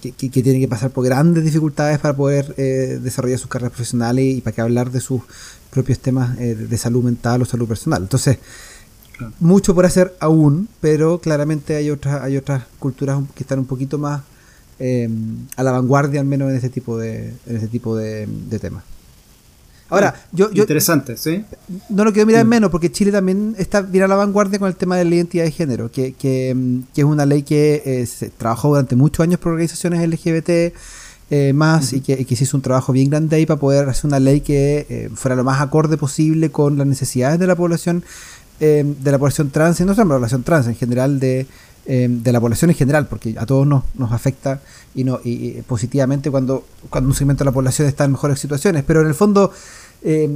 que, 0.00 0.12
que- 0.12 0.30
que 0.30 0.42
tiene 0.42 0.58
que 0.60 0.68
pasar 0.68 0.90
por 0.90 1.04
grandes 1.04 1.44
dificultades 1.44 1.98
para 1.98 2.14
poder 2.16 2.54
eh, 2.56 2.98
desarrollar 3.02 3.38
sus 3.38 3.48
carreras 3.48 3.72
profesionales 3.72 4.24
y 4.24 4.40
para 4.40 4.54
que 4.54 4.60
hablar 4.60 4.90
de 4.90 5.00
sus 5.00 5.22
propios 5.70 5.98
temas 6.00 6.38
eh, 6.38 6.54
de 6.54 6.78
salud 6.78 7.02
mental 7.04 7.42
o 7.42 7.44
salud 7.44 7.66
personal. 7.68 8.02
Entonces, 8.02 8.38
Claro. 9.16 9.34
mucho 9.40 9.74
por 9.74 9.84
hacer 9.84 10.16
aún, 10.20 10.68
pero 10.80 11.18
claramente 11.20 11.76
hay 11.76 11.90
otras, 11.90 12.22
hay 12.22 12.36
otras 12.38 12.64
culturas 12.78 13.20
que 13.34 13.42
están 13.44 13.58
un 13.58 13.66
poquito 13.66 13.98
más 13.98 14.22
eh, 14.78 15.08
a 15.54 15.62
la 15.62 15.70
vanguardia, 15.70 16.20
al 16.20 16.26
menos 16.26 16.48
en 16.50 16.56
este 16.56 16.70
tipo 16.70 16.96
de, 16.98 17.28
en 17.46 17.56
este 17.56 17.68
tipo 17.68 17.94
de, 17.94 18.26
de 18.26 18.58
temas. 18.58 18.84
Ahora, 19.92 20.14
yo, 20.32 20.50
yo 20.52 20.62
Interesante, 20.62 21.16
¿sí? 21.18 21.44
no 21.90 22.04
lo 22.04 22.12
quiero 22.12 22.26
mirar 22.26 22.40
en 22.40 22.46
Mm. 22.46 22.50
menos, 22.50 22.70
porque 22.70 22.90
Chile 22.90 23.12
también 23.12 23.54
está 23.58 23.82
bien 23.82 24.04
a 24.04 24.08
la 24.08 24.16
vanguardia 24.16 24.58
con 24.58 24.68
el 24.68 24.74
tema 24.76 24.96
de 24.96 25.04
la 25.04 25.14
identidad 25.14 25.44
de 25.44 25.50
género, 25.50 25.90
que, 25.92 26.14
que, 26.14 26.54
mm, 26.54 26.78
que 26.94 27.02
es 27.02 27.06
una 27.06 27.26
ley 27.26 27.42
que 27.42 27.82
eh, 27.84 28.06
se 28.06 28.30
trabajó 28.30 28.68
durante 28.68 28.96
muchos 28.96 29.22
años 29.22 29.38
por 29.38 29.52
organizaciones 29.52 30.00
LGBT 30.00 30.72
eh, 31.30 31.52
más 31.54 31.92
y, 31.92 32.00
que, 32.00 32.12
y 32.20 32.24
que 32.24 32.36
se 32.36 32.44
hizo 32.44 32.56
un 32.56 32.62
trabajo 32.62 32.92
bien 32.92 33.10
grande 33.10 33.36
ahí 33.36 33.46
para 33.46 33.60
poder 33.60 33.88
hacer 33.88 34.06
una 34.06 34.18
ley 34.18 34.40
que 34.40 34.86
eh, 34.88 35.10
fuera 35.14 35.34
lo 35.36 35.44
más 35.44 35.60
acorde 35.60 35.96
posible 35.96 36.50
con 36.50 36.76
las 36.78 36.86
necesidades 36.86 37.38
de 37.38 37.46
la 37.46 37.54
población 37.56 38.02
eh, 38.60 38.84
de 39.02 39.12
la 39.12 39.18
población 39.18 39.50
trans 39.50 39.80
y 39.80 39.84
no 39.84 39.94
solo 39.94 40.08
la 40.10 40.14
población 40.16 40.42
trans 40.42 40.66
en 40.68 40.74
general 40.74 41.18
de, 41.20 41.46
de 41.86 42.32
la 42.32 42.40
población 42.40 42.70
en 42.70 42.76
general 42.76 43.06
porque 43.08 43.34
a 43.38 43.44
todos 43.46 43.66
nos, 43.66 43.82
nos 43.94 44.12
afecta 44.12 44.60
y 44.94 45.04
no 45.04 45.20
y, 45.24 45.62
positivamente 45.62 46.30
cuando 46.30 46.64
cuando 46.90 47.08
un 47.10 47.14
segmento 47.14 47.44
de 47.44 47.50
la 47.50 47.52
población 47.52 47.88
está 47.88 48.04
en 48.04 48.12
mejores 48.12 48.38
situaciones 48.40 48.84
pero 48.86 49.00
en 49.00 49.06
el 49.08 49.14
fondo 49.14 49.50
eh, 50.02 50.30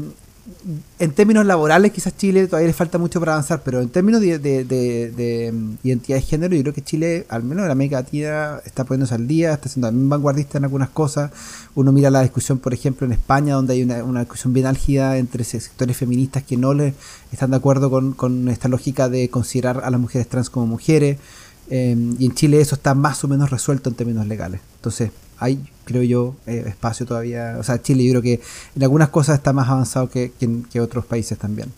en 1.00 1.10
términos 1.10 1.44
laborales 1.44 1.90
quizás 1.92 2.16
Chile 2.16 2.46
todavía 2.46 2.68
le 2.68 2.72
falta 2.72 2.98
mucho 2.98 3.18
para 3.18 3.32
avanzar, 3.32 3.62
pero 3.64 3.80
en 3.80 3.88
términos 3.88 4.20
de, 4.20 4.38
de- 4.38 4.64
de- 4.64 5.10
de, 5.10 5.52
identidad 5.82 6.18
de 6.18 6.22
género 6.22 6.54
yo 6.54 6.62
creo 6.62 6.72
que 6.74 6.82
Chile, 6.84 7.26
al 7.28 7.42
menos 7.42 7.64
en 7.64 7.70
América 7.72 7.96
Latina, 7.96 8.60
está 8.64 8.84
poniéndose 8.84 9.14
al 9.16 9.26
día, 9.26 9.54
está 9.54 9.68
siendo 9.68 9.88
también 9.88 10.08
vanguardista 10.08 10.58
en 10.58 10.64
algunas 10.64 10.88
cosas. 10.90 11.32
Uno 11.74 11.90
mira 11.90 12.10
la 12.10 12.22
discusión, 12.22 12.58
por 12.58 12.72
ejemplo, 12.72 13.06
en 13.06 13.12
España, 13.12 13.54
donde 13.54 13.72
hay 13.74 13.82
una, 13.82 14.04
una 14.04 14.20
discusión 14.20 14.52
bien 14.52 14.66
álgida 14.66 15.18
entre 15.18 15.42
se- 15.42 15.60
sectores 15.60 15.96
feministas 15.96 16.44
que 16.44 16.56
no 16.56 16.74
le 16.74 16.94
están 17.32 17.50
de 17.50 17.56
acuerdo 17.56 17.90
con, 17.90 18.12
con 18.12 18.48
esta 18.48 18.68
lógica 18.68 19.08
de 19.08 19.28
considerar 19.28 19.82
a 19.84 19.90
las 19.90 20.00
mujeres 20.00 20.28
trans 20.28 20.48
como 20.48 20.66
mujeres. 20.68 21.18
Eh, 21.70 21.96
y 22.18 22.26
en 22.26 22.34
Chile 22.34 22.60
eso 22.60 22.74
está 22.74 22.94
más 22.94 23.22
o 23.24 23.28
menos 23.28 23.50
resuelto 23.50 23.88
en 23.90 23.96
términos 23.96 24.26
legales. 24.26 24.60
Entonces, 24.76 25.10
hay, 25.38 25.62
creo 25.84 26.02
yo, 26.02 26.34
eh, 26.46 26.64
espacio 26.66 27.04
todavía. 27.06 27.56
O 27.58 27.62
sea, 27.62 27.82
Chile 27.82 28.04
yo 28.04 28.12
creo 28.12 28.22
que 28.22 28.40
en 28.74 28.82
algunas 28.82 29.08
cosas 29.10 29.36
está 29.38 29.52
más 29.52 29.68
avanzado 29.68 30.08
que, 30.08 30.32
que 30.70 30.80
otros 30.80 31.04
países 31.04 31.38
también. 31.38 31.70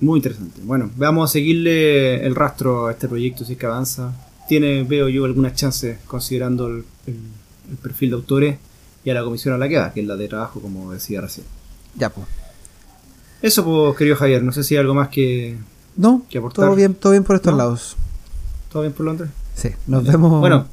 Muy 0.00 0.18
interesante. 0.18 0.60
Bueno, 0.64 0.90
vamos 0.96 1.30
a 1.30 1.32
seguirle 1.32 2.24
el 2.26 2.34
rastro 2.34 2.86
a 2.88 2.92
este 2.92 3.08
proyecto 3.08 3.44
si 3.44 3.52
es 3.52 3.58
que 3.58 3.66
avanza. 3.66 4.12
Tiene, 4.48 4.82
veo 4.82 5.08
yo, 5.08 5.24
algunas 5.24 5.54
chances 5.54 5.98
considerando 6.06 6.66
el, 6.66 6.84
el- 7.06 7.16
el 7.70 7.76
perfil 7.78 8.10
de 8.10 8.16
autores 8.16 8.56
y 9.04 9.10
a 9.10 9.14
la 9.14 9.22
comisión 9.22 9.54
a 9.54 9.58
la 9.58 9.68
que 9.68 9.78
va, 9.78 9.92
que 9.92 10.00
es 10.00 10.06
la 10.06 10.16
de 10.16 10.26
trabajo, 10.28 10.60
como 10.60 10.92
decía 10.92 11.20
recién. 11.20 11.46
Ya, 11.96 12.10
pues. 12.10 12.26
Eso, 13.40 13.64
pues, 13.64 13.96
querido 13.96 14.16
Javier, 14.16 14.42
no 14.42 14.52
sé 14.52 14.64
si 14.64 14.74
hay 14.74 14.80
algo 14.80 14.94
más 14.94 15.08
que... 15.08 15.56
No, 15.96 16.24
todo 16.54 16.74
bien, 16.74 16.94
todo 16.94 17.12
bien 17.12 17.24
por 17.24 17.36
estos 17.36 17.52
¿No? 17.52 17.58
lados. 17.58 17.96
¿Todo 18.70 18.82
bien 18.82 18.92
por 18.94 19.04
Londres? 19.06 19.30
Sí, 19.54 19.70
nos 19.86 20.04
vemos. 20.04 20.40
Bueno, 20.40 20.66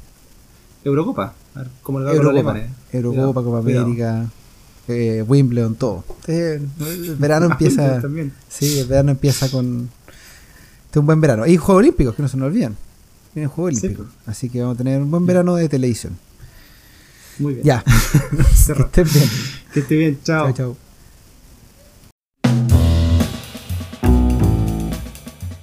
Eurocopa. 0.83 1.33
A 1.55 1.59
ver 1.59 1.67
cómo 1.83 1.99
le 1.99 2.05
con 2.05 2.15
los 2.15 2.25
Eurocopa, 2.25 2.51
alemanes. 2.51 2.75
Eurocopa, 2.93 3.43
Copa. 3.43 3.57
América, 3.59 4.25
eh, 4.87 5.23
Wimbledon, 5.27 5.75
todo. 5.75 6.03
Eh, 6.27 6.61
el 6.79 7.15
verano 7.19 7.47
empieza. 7.47 7.99
También. 8.01 8.33
Sí, 8.47 8.79
el 8.79 8.87
verano 8.87 9.11
empieza 9.11 9.49
con. 9.49 9.89
Este 10.85 10.97
es 10.97 11.01
un 11.01 11.05
buen 11.05 11.19
verano. 11.21 11.45
Y 11.45 11.57
Juegos 11.57 11.79
Olímpicos, 11.81 12.15
que 12.15 12.21
no 12.21 12.27
se 12.27 12.37
nos 12.37 12.47
olviden. 12.47 12.75
Vienen 13.35 13.49
Juegos 13.49 13.75
Sí, 13.77 13.85
Olímpicos. 13.87 14.11
Así 14.25 14.49
que 14.49 14.61
vamos 14.61 14.75
a 14.75 14.77
tener 14.77 15.01
un 15.01 15.11
buen 15.11 15.25
verano 15.25 15.55
de 15.55 15.67
televisión. 15.69 16.17
Muy 17.37 17.55
bien. 17.55 17.65
Ya, 17.65 17.83
que 18.65 18.81
estén 18.83 19.07
bien. 19.13 19.29
Que 19.73 19.79
esté 19.81 19.95
bien. 19.95 20.19
Chao. 20.23 20.45
Chao, 20.45 20.53
chao. 20.53 20.88